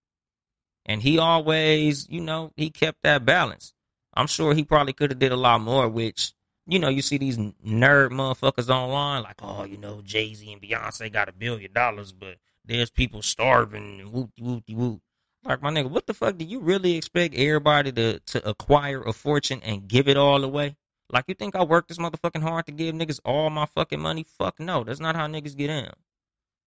and 0.85 1.01
he 1.01 1.17
always, 1.19 2.07
you 2.09 2.21
know, 2.21 2.53
he 2.55 2.69
kept 2.69 3.03
that 3.03 3.25
balance. 3.25 3.73
I'm 4.13 4.27
sure 4.27 4.53
he 4.53 4.63
probably 4.63 4.93
could 4.93 5.11
have 5.11 5.19
did 5.19 5.33
a 5.33 5.37
lot 5.37 5.59
more, 5.59 5.89
which 5.89 6.34
you 6.67 6.79
know, 6.79 6.89
you 6.89 7.01
see 7.01 7.17
these 7.17 7.37
nerd 7.37 8.09
motherfuckers 8.09 8.69
online, 8.69 9.23
like, 9.23 9.35
oh, 9.41 9.63
you 9.63 9.77
know, 9.77 10.01
Jay 10.03 10.33
Z 10.33 10.51
and 10.51 10.61
Beyonce 10.61 11.11
got 11.11 11.29
a 11.29 11.33
billion 11.33 11.71
dollars, 11.73 12.11
but 12.11 12.37
there's 12.65 12.89
people 12.89 13.21
starving 13.21 13.99
and 14.01 14.11
whoop 14.11 14.31
whoop 14.39 14.63
whoop. 14.69 15.01
Like 15.43 15.61
my 15.61 15.69
nigga, 15.69 15.91
what 15.91 16.07
the 16.07 16.13
fuck 16.13 16.37
do 16.37 16.45
you 16.45 16.59
really 16.59 16.95
expect 16.95 17.35
everybody 17.35 17.91
to 17.91 18.19
to 18.19 18.49
acquire 18.49 19.01
a 19.03 19.13
fortune 19.13 19.61
and 19.63 19.87
give 19.87 20.07
it 20.07 20.17
all 20.17 20.43
away? 20.43 20.75
Like 21.11 21.25
you 21.27 21.35
think 21.35 21.55
I 21.55 21.63
work 21.63 21.87
this 21.87 21.99
motherfucking 21.99 22.41
hard 22.41 22.65
to 22.65 22.71
give 22.71 22.95
niggas 22.95 23.19
all 23.23 23.51
my 23.51 23.67
fucking 23.67 23.99
money? 23.99 24.25
Fuck 24.39 24.59
no, 24.59 24.83
that's 24.83 24.99
not 24.99 25.15
how 25.15 25.27
niggas 25.27 25.55
get 25.55 25.69
in. 25.69 25.91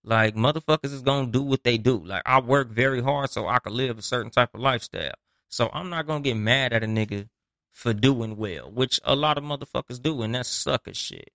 Like 0.04 0.36
motherfuckers 0.36 0.92
is 0.92 1.02
gonna 1.02 1.26
do 1.26 1.42
what 1.42 1.64
they 1.64 1.76
do. 1.76 2.04
Like 2.04 2.22
I 2.24 2.40
work 2.40 2.70
very 2.70 3.02
hard 3.02 3.30
so 3.30 3.48
I 3.48 3.58
can 3.58 3.74
live 3.74 3.98
a 3.98 4.02
certain 4.02 4.30
type 4.30 4.54
of 4.54 4.60
lifestyle. 4.60 5.14
So 5.48 5.70
I'm 5.72 5.90
not 5.90 6.06
gonna 6.06 6.20
get 6.20 6.36
mad 6.36 6.72
at 6.72 6.84
a 6.84 6.86
nigga 6.86 7.28
for 7.72 7.92
doing 7.92 8.36
well, 8.36 8.70
which 8.70 9.00
a 9.04 9.14
lot 9.14 9.38
of 9.38 9.44
motherfuckers 9.44 10.02
do, 10.02 10.22
and 10.22 10.34
that's 10.34 10.48
sucker 10.48 10.94
shit. 10.94 11.30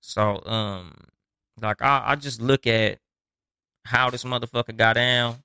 So, 0.00 0.42
um, 0.44 0.94
like 1.60 1.80
I, 1.80 2.02
I 2.06 2.16
just 2.16 2.40
look 2.42 2.66
at 2.66 2.98
how 3.84 4.10
this 4.10 4.24
motherfucker 4.24 4.76
got 4.76 4.94
down 4.94 5.42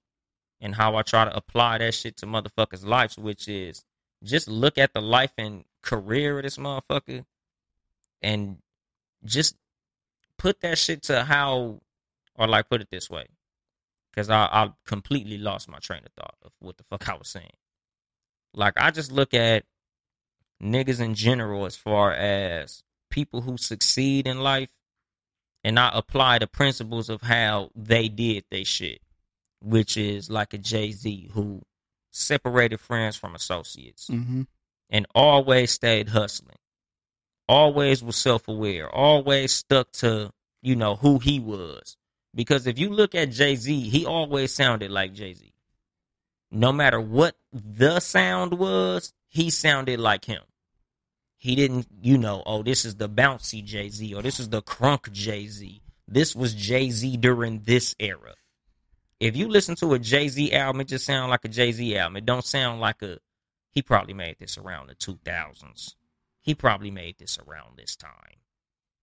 and 0.59 0.73
how 0.75 0.95
I 0.95 1.03
try 1.03 1.25
to 1.25 1.35
apply 1.35 1.77
that 1.77 1.93
shit 1.93 2.17
to 2.17 2.25
motherfuckers' 2.25 2.85
lives, 2.85 3.17
which 3.17 3.47
is 3.47 3.83
just 4.23 4.47
look 4.47 4.77
at 4.77 4.93
the 4.93 5.01
life 5.01 5.33
and 5.37 5.63
career 5.83 6.37
of 6.37 6.43
this 6.43 6.57
motherfucker 6.57 7.25
and 8.21 8.57
just 9.23 9.55
put 10.37 10.61
that 10.61 10.77
shit 10.77 11.03
to 11.03 11.23
how, 11.23 11.81
or 12.35 12.47
like 12.47 12.69
put 12.69 12.81
it 12.81 12.89
this 12.89 13.09
way, 13.09 13.27
because 14.11 14.29
I, 14.29 14.45
I 14.45 14.71
completely 14.85 15.37
lost 15.37 15.69
my 15.69 15.77
train 15.77 16.01
of 16.05 16.11
thought 16.13 16.35
of 16.43 16.51
what 16.59 16.77
the 16.77 16.83
fuck 16.83 17.07
I 17.07 17.15
was 17.15 17.27
saying. 17.27 17.53
Like 18.53 18.73
I 18.77 18.91
just 18.91 19.11
look 19.11 19.33
at 19.33 19.63
niggas 20.61 20.99
in 20.99 21.13
general 21.13 21.65
as 21.65 21.75
far 21.75 22.11
as 22.13 22.83
people 23.09 23.41
who 23.41 23.57
succeed 23.57 24.27
in 24.27 24.39
life 24.41 24.71
and 25.63 25.79
I 25.79 25.91
apply 25.93 26.39
the 26.39 26.47
principles 26.47 27.09
of 27.09 27.21
how 27.21 27.69
they 27.75 28.07
did 28.09 28.45
they 28.49 28.63
shit, 28.63 29.01
which 29.61 29.97
is 29.97 30.29
like 30.29 30.53
a 30.53 30.57
Jay 30.57 30.91
Z 30.91 31.29
who 31.33 31.61
separated 32.11 32.79
friends 32.79 33.15
from 33.15 33.35
associates 33.35 34.07
Mm-hmm. 34.09 34.43
and 34.89 35.05
always 35.13 35.71
stayed 35.71 36.09
hustling, 36.09 36.57
always 37.47 38.03
was 38.03 38.15
self 38.15 38.47
aware, 38.47 38.89
always 38.89 39.51
stuck 39.53 39.91
to, 39.93 40.31
you 40.61 40.75
know, 40.75 40.95
who 40.95 41.19
he 41.19 41.39
was. 41.39 41.97
Because 42.33 42.67
if 42.67 42.77
you 42.79 42.89
look 42.89 43.15
at 43.15 43.31
Jay 43.31 43.55
Z, 43.55 43.89
he 43.89 44.05
always 44.05 44.53
sounded 44.53 44.91
like 44.91 45.13
Jay 45.13 45.33
Z. 45.33 45.53
No 46.51 46.71
matter 46.71 46.99
what 46.99 47.35
the 47.51 47.99
sound 47.99 48.53
was, 48.53 49.13
he 49.27 49.49
sounded 49.49 49.99
like 49.99 50.25
him. 50.25 50.41
He 51.37 51.55
didn't, 51.55 51.87
you 52.01 52.17
know, 52.17 52.41
oh, 52.45 52.63
this 52.63 52.83
is 52.85 52.95
the 52.95 53.09
bouncy 53.09 53.63
Jay 53.63 53.89
Z 53.89 54.13
or 54.13 54.21
this 54.21 54.39
is 54.39 54.49
the 54.49 54.61
crunk 54.61 55.11
Jay 55.11 55.47
Z. 55.47 55.81
This 56.07 56.35
was 56.35 56.53
Jay 56.53 56.89
Z 56.89 57.17
during 57.17 57.61
this 57.61 57.95
era. 57.99 58.33
If 59.19 59.35
you 59.35 59.47
listen 59.47 59.75
to 59.77 59.93
a 59.93 59.99
Jay 59.99 60.29
Z 60.29 60.53
album, 60.53 60.81
it 60.81 60.87
just 60.87 61.05
sounds 61.05 61.29
like 61.29 61.43
a 61.45 61.49
Jay 61.49 61.71
Z 61.71 61.97
album. 61.97 62.17
It 62.17 62.25
don't 62.25 62.45
sound 62.45 62.79
like 62.79 63.01
a. 63.01 63.19
He 63.71 63.81
probably 63.81 64.13
made 64.13 64.37
this 64.39 64.57
around 64.57 64.87
the 64.87 64.95
two 64.95 65.19
thousands. 65.23 65.95
He 66.41 66.55
probably 66.55 66.91
made 66.91 67.17
this 67.17 67.37
around 67.37 67.77
this 67.77 67.95
time. 67.95 68.11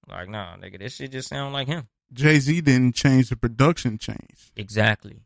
Like, 0.09 0.29
nah, 0.29 0.57
nigga, 0.57 0.79
this 0.79 0.97
shit 0.97 1.13
just 1.13 1.29
sound 1.29 1.53
like 1.53 1.69
him. 1.69 1.89
Jay 2.13 2.39
Z 2.39 2.61
didn't 2.63 2.95
change 2.95 3.29
the 3.29 3.37
production 3.37 3.99
change. 3.99 4.53
Exactly. 4.57 5.21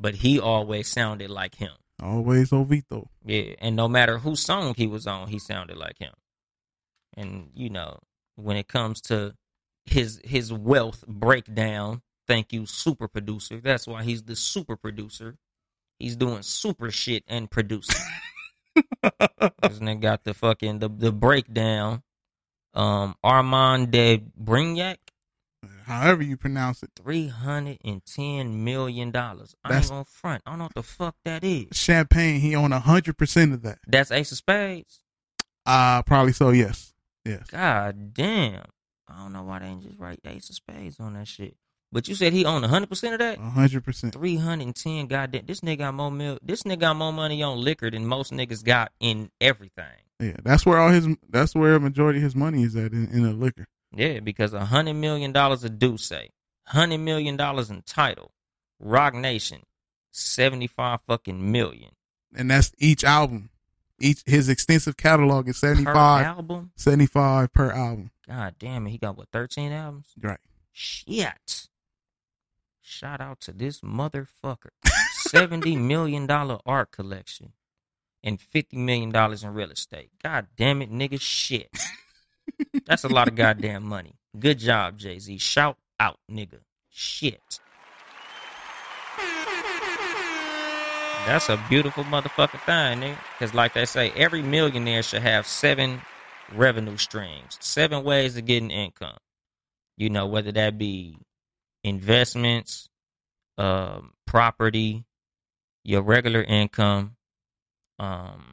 But 0.00 0.16
he 0.16 0.40
always 0.40 0.88
sounded 0.88 1.30
like 1.30 1.56
him. 1.56 1.72
Always 2.02 2.50
Hovito. 2.50 3.08
Yeah, 3.24 3.54
and 3.58 3.76
no 3.76 3.86
matter 3.86 4.18
whose 4.18 4.40
song 4.40 4.74
he 4.76 4.86
was 4.86 5.06
on, 5.06 5.28
he 5.28 5.38
sounded 5.38 5.76
like 5.76 5.98
him. 5.98 6.14
And 7.16 7.50
you 7.54 7.68
know, 7.68 7.98
when 8.36 8.56
it 8.56 8.68
comes 8.68 9.00
to 9.02 9.34
his 9.84 10.20
his 10.24 10.52
wealth 10.52 11.04
breakdown, 11.06 12.00
thank 12.26 12.52
you, 12.52 12.64
super 12.64 13.08
producer. 13.08 13.60
That's 13.60 13.86
why 13.86 14.02
he's 14.04 14.22
the 14.22 14.36
super 14.36 14.76
producer. 14.76 15.36
He's 15.98 16.16
doing 16.16 16.42
super 16.42 16.90
shit 16.90 17.24
and 17.28 17.50
producing. 17.50 18.00
This 19.62 19.78
nigga 19.78 20.00
got 20.00 20.24
the 20.24 20.34
fucking 20.34 20.78
the 20.78 20.88
the 20.88 21.12
breakdown. 21.12 22.02
Um, 22.74 23.14
Armand 23.22 23.90
de 23.90 24.18
Brignac, 24.18 24.98
However 25.90 26.22
you 26.22 26.36
pronounce 26.36 26.82
it. 26.82 26.90
three 26.96 27.28
hundred 27.28 27.78
and 27.84 28.04
ten 28.04 28.64
million 28.64 29.10
dollars. 29.10 29.54
I 29.64 29.76
ain't 29.76 29.88
gonna 29.88 30.04
front. 30.04 30.42
I 30.46 30.50
don't 30.50 30.58
know 30.58 30.64
what 30.64 30.74
the 30.74 30.82
fuck 30.82 31.16
that 31.24 31.42
is. 31.44 31.66
Champagne, 31.72 32.40
he 32.40 32.54
owned 32.54 32.72
hundred 32.72 33.18
percent 33.18 33.52
of 33.52 33.62
that. 33.62 33.78
That's 33.86 34.10
Ace 34.10 34.32
of 34.32 34.38
Spades. 34.38 35.00
Uh 35.66 36.02
probably 36.02 36.32
so, 36.32 36.50
yes. 36.50 36.92
Yes. 37.24 37.48
God 37.50 38.14
damn. 38.14 38.64
I 39.08 39.18
don't 39.18 39.32
know 39.32 39.42
why 39.42 39.58
they 39.58 39.66
didn't 39.66 39.82
just 39.82 39.98
write 39.98 40.20
Ace 40.24 40.48
of 40.48 40.56
Spades 40.56 40.98
on 41.00 41.14
that 41.14 41.26
shit. 41.28 41.56
But 41.92 42.06
you 42.06 42.14
said 42.14 42.32
he 42.32 42.44
owned 42.44 42.64
hundred 42.64 42.88
percent 42.88 43.14
of 43.14 43.18
that. 43.18 43.38
hundred 43.38 43.84
percent. 43.84 44.14
Three 44.14 44.36
hundred 44.36 44.66
and 44.66 44.76
ten. 44.76 45.06
Goddamn, 45.08 45.46
this 45.46 45.60
nigga 45.60 45.78
got 45.78 45.94
more 45.94 46.10
mil- 46.10 46.38
This 46.40 46.62
nigga 46.62 46.80
got 46.80 46.96
more 46.96 47.12
money 47.12 47.42
on 47.42 47.58
liquor 47.58 47.90
than 47.90 48.06
most 48.06 48.32
niggas 48.32 48.64
got 48.64 48.92
in 49.00 49.30
everything. 49.40 49.84
Yeah. 50.20 50.36
That's 50.44 50.64
where 50.64 50.78
all 50.78 50.90
his 50.90 51.08
that's 51.28 51.54
where 51.54 51.74
a 51.74 51.80
majority 51.80 52.18
of 52.20 52.22
his 52.22 52.36
money 52.36 52.62
is 52.62 52.76
at 52.76 52.92
in, 52.92 53.08
in 53.08 53.22
the 53.24 53.32
liquor. 53.32 53.66
Yeah, 53.94 54.20
because 54.20 54.52
a 54.52 54.64
hundred 54.66 54.94
million 54.94 55.32
dollars 55.32 55.64
a 55.64 55.70
D'USSÉ, 55.70 56.28
hundred 56.66 56.98
million 56.98 57.36
dollars 57.36 57.70
in 57.70 57.82
Tidal, 57.82 58.32
Roc 58.78 59.14
Nation, 59.14 59.62
seventy 60.10 60.66
five 60.66 61.00
fucking 61.06 61.50
million 61.50 61.90
And 62.34 62.50
that's 62.50 62.72
each 62.78 63.04
album. 63.04 63.50
Each 64.00 64.22
his 64.24 64.48
extensive 64.48 64.96
catalog 64.96 65.48
is 65.48 65.58
75, 65.58 66.24
album. 66.24 66.72
75 66.76 67.52
per 67.52 67.70
album. 67.70 68.10
God 68.26 68.54
damn 68.58 68.86
it, 68.86 68.90
he 68.90 68.98
got 68.98 69.16
what 69.18 69.28
thirteen 69.32 69.72
albums? 69.72 70.06
Right. 70.20 70.38
Shit. 70.72 71.68
Shout 72.80 73.20
out 73.20 73.40
to 73.42 73.52
this 73.52 73.80
motherfucker. 73.80 74.70
Seventy 75.12 75.76
million 75.92 76.26
dollar 76.26 76.60
art 76.64 76.92
collection 76.92 77.52
and 78.22 78.40
fifty 78.40 78.76
million 78.76 79.10
dollars 79.10 79.42
in 79.44 79.52
real 79.52 79.70
estate. 79.70 80.10
God 80.22 80.46
damn 80.56 80.80
it, 80.80 80.90
nigga. 80.92 81.20
Shit. 81.20 81.70
That's 82.86 83.04
a 83.04 83.08
lot 83.08 83.28
of 83.28 83.34
goddamn 83.34 83.84
money. 83.84 84.14
Good 84.38 84.58
job, 84.58 84.98
Jay 84.98 85.18
Z. 85.18 85.38
Shout 85.38 85.76
out, 85.98 86.18
nigga. 86.30 86.60
Shit. 86.88 87.60
That's 91.26 91.48
a 91.48 91.62
beautiful 91.68 92.04
motherfucking 92.04 92.64
thing, 92.64 93.00
nigga. 93.00 93.18
Because, 93.38 93.54
like 93.54 93.74
they 93.74 93.84
say, 93.84 94.10
every 94.16 94.42
millionaire 94.42 95.02
should 95.02 95.22
have 95.22 95.46
seven 95.46 96.00
revenue 96.54 96.96
streams, 96.96 97.58
seven 97.60 98.02
ways 98.02 98.36
of 98.36 98.46
getting 98.46 98.70
income. 98.70 99.18
You 99.96 100.10
know, 100.10 100.26
whether 100.26 100.50
that 100.52 100.78
be 100.78 101.18
investments, 101.84 102.88
um, 103.58 104.12
property, 104.26 105.04
your 105.84 106.02
regular 106.02 106.42
income. 106.42 107.16
Um, 107.98 108.49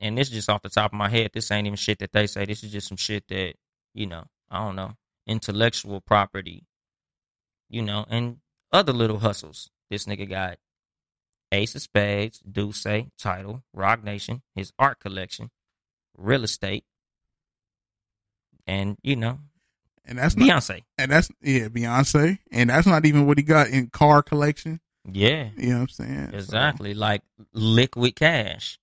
and 0.00 0.16
this 0.18 0.28
is 0.28 0.34
just 0.34 0.50
off 0.50 0.62
the 0.62 0.68
top 0.68 0.92
of 0.92 0.98
my 0.98 1.08
head. 1.08 1.30
This 1.32 1.50
ain't 1.50 1.66
even 1.66 1.76
shit 1.76 1.98
that 2.00 2.12
they 2.12 2.26
say. 2.26 2.44
This 2.44 2.62
is 2.64 2.72
just 2.72 2.88
some 2.88 2.96
shit 2.96 3.26
that, 3.28 3.54
you 3.94 4.06
know, 4.06 4.24
I 4.50 4.58
don't 4.64 4.76
know, 4.76 4.92
intellectual 5.26 6.00
property, 6.00 6.66
you 7.68 7.82
know, 7.82 8.04
and 8.08 8.38
other 8.72 8.92
little 8.92 9.18
hustles. 9.20 9.70
This 9.90 10.06
nigga 10.06 10.28
got 10.28 10.58
Ace 11.52 11.74
of 11.74 11.82
Spades, 11.82 12.40
D'USSÉ, 12.40 13.10
Tidal, 13.18 13.62
Roc 13.72 14.02
Nation, 14.02 14.42
his 14.54 14.72
art 14.78 14.98
collection, 15.00 15.50
real 16.16 16.42
estate, 16.44 16.84
and, 18.66 18.96
you 19.02 19.14
know, 19.16 19.38
And 20.04 20.18
that's 20.18 20.36
not, 20.36 20.48
Beyonce. 20.48 20.82
and 20.98 21.10
that's 21.10 21.28
yeah, 21.42 21.68
Beyonce. 21.68 22.38
And 22.50 22.70
that's 22.70 22.86
not 22.86 23.04
even 23.06 23.26
what 23.26 23.38
he 23.38 23.44
got 23.44 23.68
in 23.68 23.88
car 23.88 24.22
collection. 24.22 24.80
Yeah, 25.10 25.50
You 25.56 25.68
know 25.70 25.74
what 25.76 25.80
I'm 25.82 25.88
saying? 25.88 26.30
So, 26.30 26.36
exactly. 26.36 26.94
Like 26.94 27.22
liquid 27.52 28.16
cash. 28.16 28.78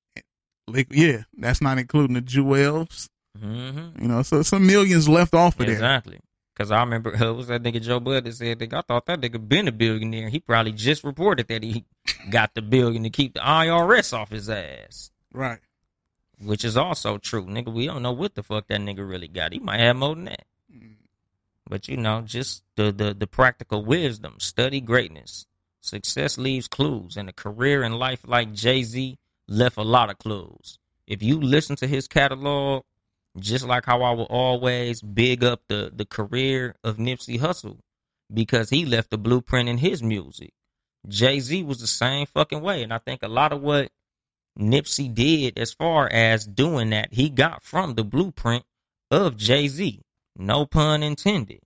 Like, 0.71 0.87
yeah, 0.91 1.23
that's 1.37 1.61
not 1.61 1.77
including 1.77 2.15
the 2.15 2.21
jewels. 2.21 3.09
hmm 3.39 3.89
You 3.99 4.07
know, 4.07 4.21
so 4.23 4.41
some 4.43 4.65
millions 4.65 5.07
left 5.07 5.33
off 5.33 5.59
of 5.59 5.65
there. 5.65 5.75
Exactly. 5.75 6.19
Cause 6.55 6.69
I 6.69 6.81
remember 6.81 7.15
uh, 7.21 7.33
was 7.33 7.47
that 7.47 7.63
nigga 7.63 7.81
Joe 7.81 7.99
Budden 7.99 8.25
that 8.25 8.33
said, 8.33 8.61
"I 8.73 8.81
thought 8.81 9.05
that 9.05 9.21
nigga 9.21 9.47
been 9.47 9.67
a 9.67 9.71
billionaire. 9.71 10.29
He 10.29 10.39
probably 10.39 10.73
just 10.73 11.03
reported 11.03 11.47
that 11.47 11.63
he 11.63 11.85
got 12.29 12.53
the 12.53 12.61
billion 12.61 13.03
to 13.03 13.09
keep 13.09 13.33
the 13.33 13.39
IRS 13.39 14.13
off 14.13 14.29
his 14.29 14.49
ass." 14.49 15.11
Right. 15.33 15.59
Which 16.43 16.65
is 16.65 16.75
also 16.75 17.17
true, 17.17 17.45
nigga. 17.45 17.71
We 17.71 17.85
don't 17.85 18.01
know 18.01 18.11
what 18.11 18.35
the 18.35 18.43
fuck 18.43 18.67
that 18.67 18.81
nigga 18.81 19.07
really 19.07 19.27
got. 19.27 19.53
He 19.53 19.59
might 19.59 19.79
have 19.79 19.95
more 19.95 20.15
than 20.15 20.25
that. 20.25 20.45
But 21.67 21.87
you 21.87 21.95
know, 21.97 22.21
just 22.21 22.63
the 22.75 22.91
the 22.91 23.13
the 23.13 23.27
practical 23.27 23.85
wisdom, 23.85 24.35
study 24.39 24.81
greatness. 24.81 25.45
Success 25.79 26.37
leaves 26.37 26.67
clues, 26.67 27.15
and 27.17 27.29
a 27.29 27.33
career 27.33 27.81
in 27.81 27.93
life 27.93 28.21
like 28.27 28.53
Jay 28.53 28.83
Z 28.83 29.17
left 29.51 29.77
a 29.77 29.83
lot 29.83 30.09
of 30.09 30.17
clues. 30.17 30.79
If 31.05 31.21
you 31.21 31.39
listen 31.39 31.75
to 31.77 31.87
his 31.87 32.07
catalog, 32.07 32.83
just 33.37 33.65
like 33.65 33.85
how 33.85 34.01
I 34.01 34.11
will 34.11 34.25
always 34.25 35.01
big 35.01 35.43
up 35.43 35.61
the 35.67 35.91
the 35.93 36.05
career 36.05 36.75
of 36.83 36.97
Nipsey 36.97 37.39
Hussle, 37.39 37.79
because 38.33 38.69
he 38.69 38.85
left 38.85 39.13
a 39.13 39.17
blueprint 39.17 39.69
in 39.69 39.77
his 39.77 40.01
music. 40.01 40.53
Jay 41.07 41.39
Z 41.39 41.63
was 41.63 41.81
the 41.81 41.87
same 41.87 42.25
fucking 42.25 42.61
way, 42.61 42.81
and 42.83 42.93
I 42.93 42.99
think 42.99 43.23
a 43.23 43.27
lot 43.27 43.51
of 43.51 43.61
what 43.61 43.89
Nipsey 44.57 45.13
did 45.13 45.57
as 45.57 45.73
far 45.73 46.07
as 46.09 46.45
doing 46.45 46.91
that, 46.91 47.13
he 47.13 47.29
got 47.29 47.63
from 47.63 47.95
the 47.95 48.03
blueprint 48.03 48.63
of 49.09 49.35
Jay 49.37 49.67
Z. 49.67 50.01
No 50.37 50.65
pun 50.65 51.03
intended. 51.03 51.59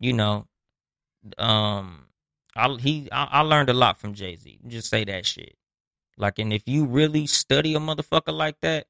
You 0.00 0.12
know, 0.12 0.46
um, 1.38 2.06
I 2.54 2.68
he 2.78 3.08
I, 3.10 3.24
I 3.24 3.40
learned 3.40 3.68
a 3.68 3.74
lot 3.74 3.98
from 3.98 4.14
Jay 4.14 4.36
Z. 4.36 4.60
Just 4.68 4.90
say 4.90 5.04
that 5.04 5.26
shit. 5.26 5.57
Like, 6.18 6.38
and 6.38 6.52
if 6.52 6.62
you 6.66 6.84
really 6.84 7.26
study 7.26 7.74
a 7.74 7.78
motherfucker 7.78 8.34
like 8.34 8.56
that, 8.60 8.86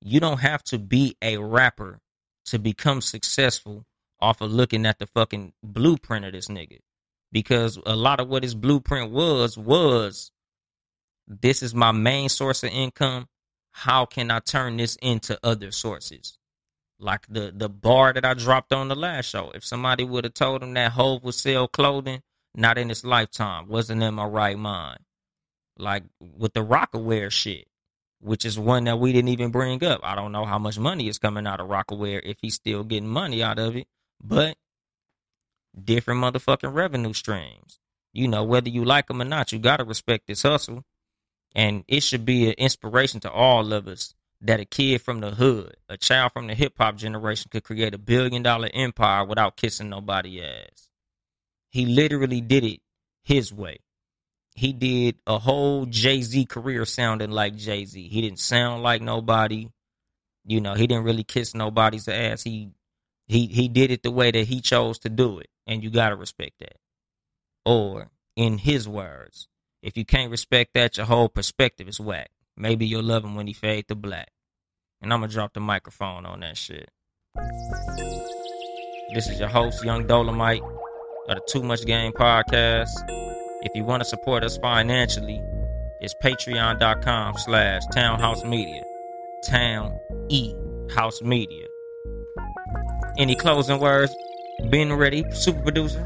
you 0.00 0.20
don't 0.20 0.40
have 0.40 0.62
to 0.64 0.78
be 0.78 1.16
a 1.20 1.36
rapper 1.38 1.98
to 2.46 2.58
become 2.58 3.00
successful 3.00 3.84
off 4.20 4.40
of 4.40 4.52
looking 4.52 4.86
at 4.86 4.98
the 4.98 5.06
fucking 5.06 5.52
blueprint 5.62 6.24
of 6.24 6.32
this 6.32 6.48
nigga. 6.48 6.78
Because 7.32 7.78
a 7.84 7.96
lot 7.96 8.20
of 8.20 8.28
what 8.28 8.42
his 8.42 8.54
blueprint 8.54 9.10
was 9.10 9.58
was 9.58 10.30
this 11.26 11.62
is 11.62 11.74
my 11.74 11.92
main 11.92 12.28
source 12.28 12.62
of 12.62 12.70
income. 12.70 13.28
How 13.72 14.04
can 14.04 14.30
I 14.30 14.40
turn 14.40 14.76
this 14.76 14.96
into 14.96 15.38
other 15.42 15.70
sources? 15.72 16.38
Like 16.98 17.26
the 17.28 17.52
the 17.54 17.68
bar 17.68 18.12
that 18.12 18.24
I 18.24 18.34
dropped 18.34 18.72
on 18.72 18.88
the 18.88 18.94
last 18.94 19.30
show. 19.30 19.50
If 19.54 19.64
somebody 19.64 20.04
would 20.04 20.24
have 20.24 20.34
told 20.34 20.62
him 20.62 20.74
that 20.74 20.92
Hov 20.92 21.24
would 21.24 21.34
sell 21.34 21.66
clothing, 21.66 22.22
not 22.54 22.78
in 22.78 22.90
his 22.90 23.04
lifetime, 23.04 23.66
wasn't 23.68 24.02
in 24.02 24.14
my 24.14 24.26
right 24.26 24.58
mind. 24.58 25.00
Like 25.78 26.04
with 26.20 26.52
the 26.52 26.64
Rocawear 26.64 27.30
shit, 27.30 27.66
which 28.20 28.44
is 28.44 28.58
one 28.58 28.84
that 28.84 28.98
we 28.98 29.12
didn't 29.12 29.30
even 29.30 29.50
bring 29.50 29.82
up. 29.84 30.00
I 30.02 30.14
don't 30.14 30.32
know 30.32 30.44
how 30.44 30.58
much 30.58 30.78
money 30.78 31.08
is 31.08 31.18
coming 31.18 31.46
out 31.46 31.60
of 31.60 31.68
Rocawear 31.68 32.20
if 32.24 32.38
he's 32.40 32.54
still 32.54 32.84
getting 32.84 33.08
money 33.08 33.42
out 33.42 33.58
of 33.58 33.76
it, 33.76 33.86
but 34.22 34.56
different 35.82 36.20
motherfucking 36.20 36.72
revenue 36.72 37.12
streams. 37.12 37.78
You 38.12 38.28
know, 38.28 38.44
whether 38.44 38.68
you 38.68 38.84
like 38.84 39.08
them 39.08 39.22
or 39.22 39.24
not, 39.24 39.52
you 39.52 39.58
gotta 39.58 39.84
respect 39.84 40.26
this 40.26 40.42
hustle. 40.42 40.84
And 41.54 41.84
it 41.88 42.02
should 42.02 42.24
be 42.24 42.48
an 42.48 42.54
inspiration 42.58 43.20
to 43.20 43.30
all 43.30 43.72
of 43.72 43.86
us 43.86 44.14
that 44.40 44.60
a 44.60 44.64
kid 44.64 45.00
from 45.02 45.20
the 45.20 45.32
hood, 45.32 45.76
a 45.88 45.96
child 45.96 46.32
from 46.32 46.46
the 46.46 46.54
hip 46.54 46.74
hop 46.78 46.96
generation 46.96 47.48
could 47.50 47.64
create 47.64 47.94
a 47.94 47.98
billion 47.98 48.42
dollar 48.42 48.68
empire 48.74 49.24
without 49.24 49.56
kissing 49.56 49.88
nobody 49.88 50.42
ass. 50.42 50.88
He 51.70 51.86
literally 51.86 52.40
did 52.40 52.64
it 52.64 52.80
his 53.22 53.52
way. 53.52 53.78
He 54.54 54.72
did 54.72 55.16
a 55.26 55.38
whole 55.38 55.86
Jay 55.86 56.22
Z 56.22 56.44
career 56.46 56.84
sounding 56.84 57.30
like 57.30 57.56
Jay 57.56 57.84
Z. 57.84 58.08
He 58.08 58.20
didn't 58.20 58.40
sound 58.40 58.82
like 58.82 59.00
nobody. 59.00 59.68
You 60.44 60.60
know, 60.60 60.74
he 60.74 60.86
didn't 60.86 61.04
really 61.04 61.24
kiss 61.24 61.54
nobody's 61.54 62.08
ass. 62.08 62.42
He 62.42 62.70
he 63.26 63.46
he 63.46 63.68
did 63.68 63.90
it 63.90 64.02
the 64.02 64.10
way 64.10 64.30
that 64.30 64.46
he 64.46 64.60
chose 64.60 64.98
to 65.00 65.08
do 65.08 65.38
it, 65.38 65.48
and 65.66 65.82
you 65.82 65.90
gotta 65.90 66.16
respect 66.16 66.58
that. 66.60 66.76
Or, 67.64 68.10
in 68.36 68.58
his 68.58 68.88
words, 68.88 69.48
if 69.82 69.96
you 69.96 70.04
can't 70.04 70.30
respect 70.30 70.74
that, 70.74 70.96
your 70.96 71.06
whole 71.06 71.28
perspective 71.28 71.88
is 71.88 72.00
whack. 72.00 72.30
Maybe 72.56 72.86
you'll 72.86 73.04
love 73.04 73.24
him 73.24 73.34
when 73.34 73.46
he 73.46 73.52
fade 73.52 73.88
to 73.88 73.94
black. 73.94 74.30
And 75.00 75.12
I'm 75.12 75.20
gonna 75.20 75.32
drop 75.32 75.54
the 75.54 75.60
microphone 75.60 76.26
on 76.26 76.40
that 76.40 76.56
shit. 76.56 76.90
This 79.14 79.28
is 79.28 79.38
your 79.40 79.48
host, 79.48 79.84
Yung 79.84 80.06
Dolemite 80.06 80.62
of 81.28 81.36
the 81.36 81.42
Too 81.48 81.62
Much 81.62 81.84
Game 81.84 82.12
podcast. 82.12 82.88
If 83.64 83.70
you 83.76 83.84
want 83.84 84.02
to 84.02 84.08
support 84.08 84.42
us 84.42 84.58
financially, 84.58 85.40
it's 86.00 86.14
patreon.com 86.22 87.34
slash 87.38 87.82
townhouse 87.94 88.44
media. 88.44 88.82
Town 89.44 89.96
E 90.28 90.52
House 90.92 91.22
Media. 91.22 91.66
Any 93.18 93.36
closing 93.36 93.78
words? 93.78 94.12
Being 94.68 94.92
ready, 94.92 95.24
super 95.32 95.62
producer? 95.62 96.02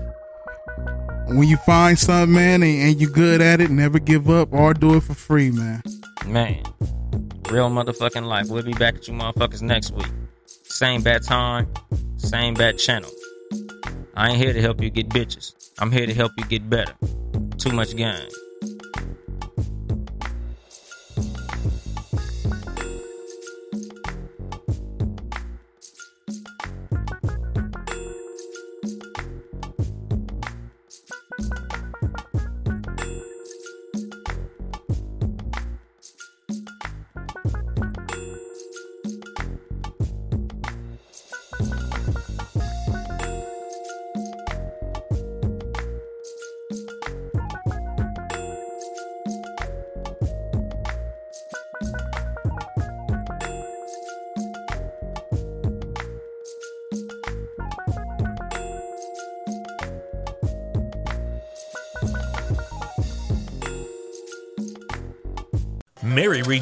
When 1.28 1.49
you 1.49 1.57
find 1.59 1.99
something, 1.99 2.35
man, 2.35 2.62
and, 2.62 2.83
and 2.83 3.01
you 3.01 3.09
good 3.09 3.41
at 3.41 3.62
it, 3.62 3.70
never 3.70 3.99
give 3.99 4.28
up 4.28 4.53
or 4.53 4.74
do 4.74 4.97
it 4.97 5.03
for 5.03 5.15
free, 5.15 5.51
man. 5.51 5.83
Man, 6.27 6.62
real 7.51 7.70
motherfucking 7.70 8.27
life. 8.27 8.49
We'll 8.49 8.62
be 8.65 8.74
back 8.74 8.97
at 8.97 9.09
you 9.09 9.15
motherfuckers 9.15 9.62
next 9.62 9.93
week. 9.93 10.07
Same 10.45 11.03
bad 11.03 11.23
time, 11.23 11.73
same 12.19 12.53
bad 12.53 12.78
channel. 12.78 13.11
I 14.15 14.31
ain't 14.31 14.39
here 14.39 14.53
to 14.53 14.61
help 14.61 14.83
you 14.83 14.91
get 14.91 15.09
bitches. 15.09 15.55
I'm 15.78 15.91
here 15.91 16.07
to 16.07 16.15
help 16.15 16.33
you 16.37 16.45
get 16.45 16.69
better. 16.69 16.95
Too 17.67 17.75
much 17.75 17.97
game. 17.97 18.45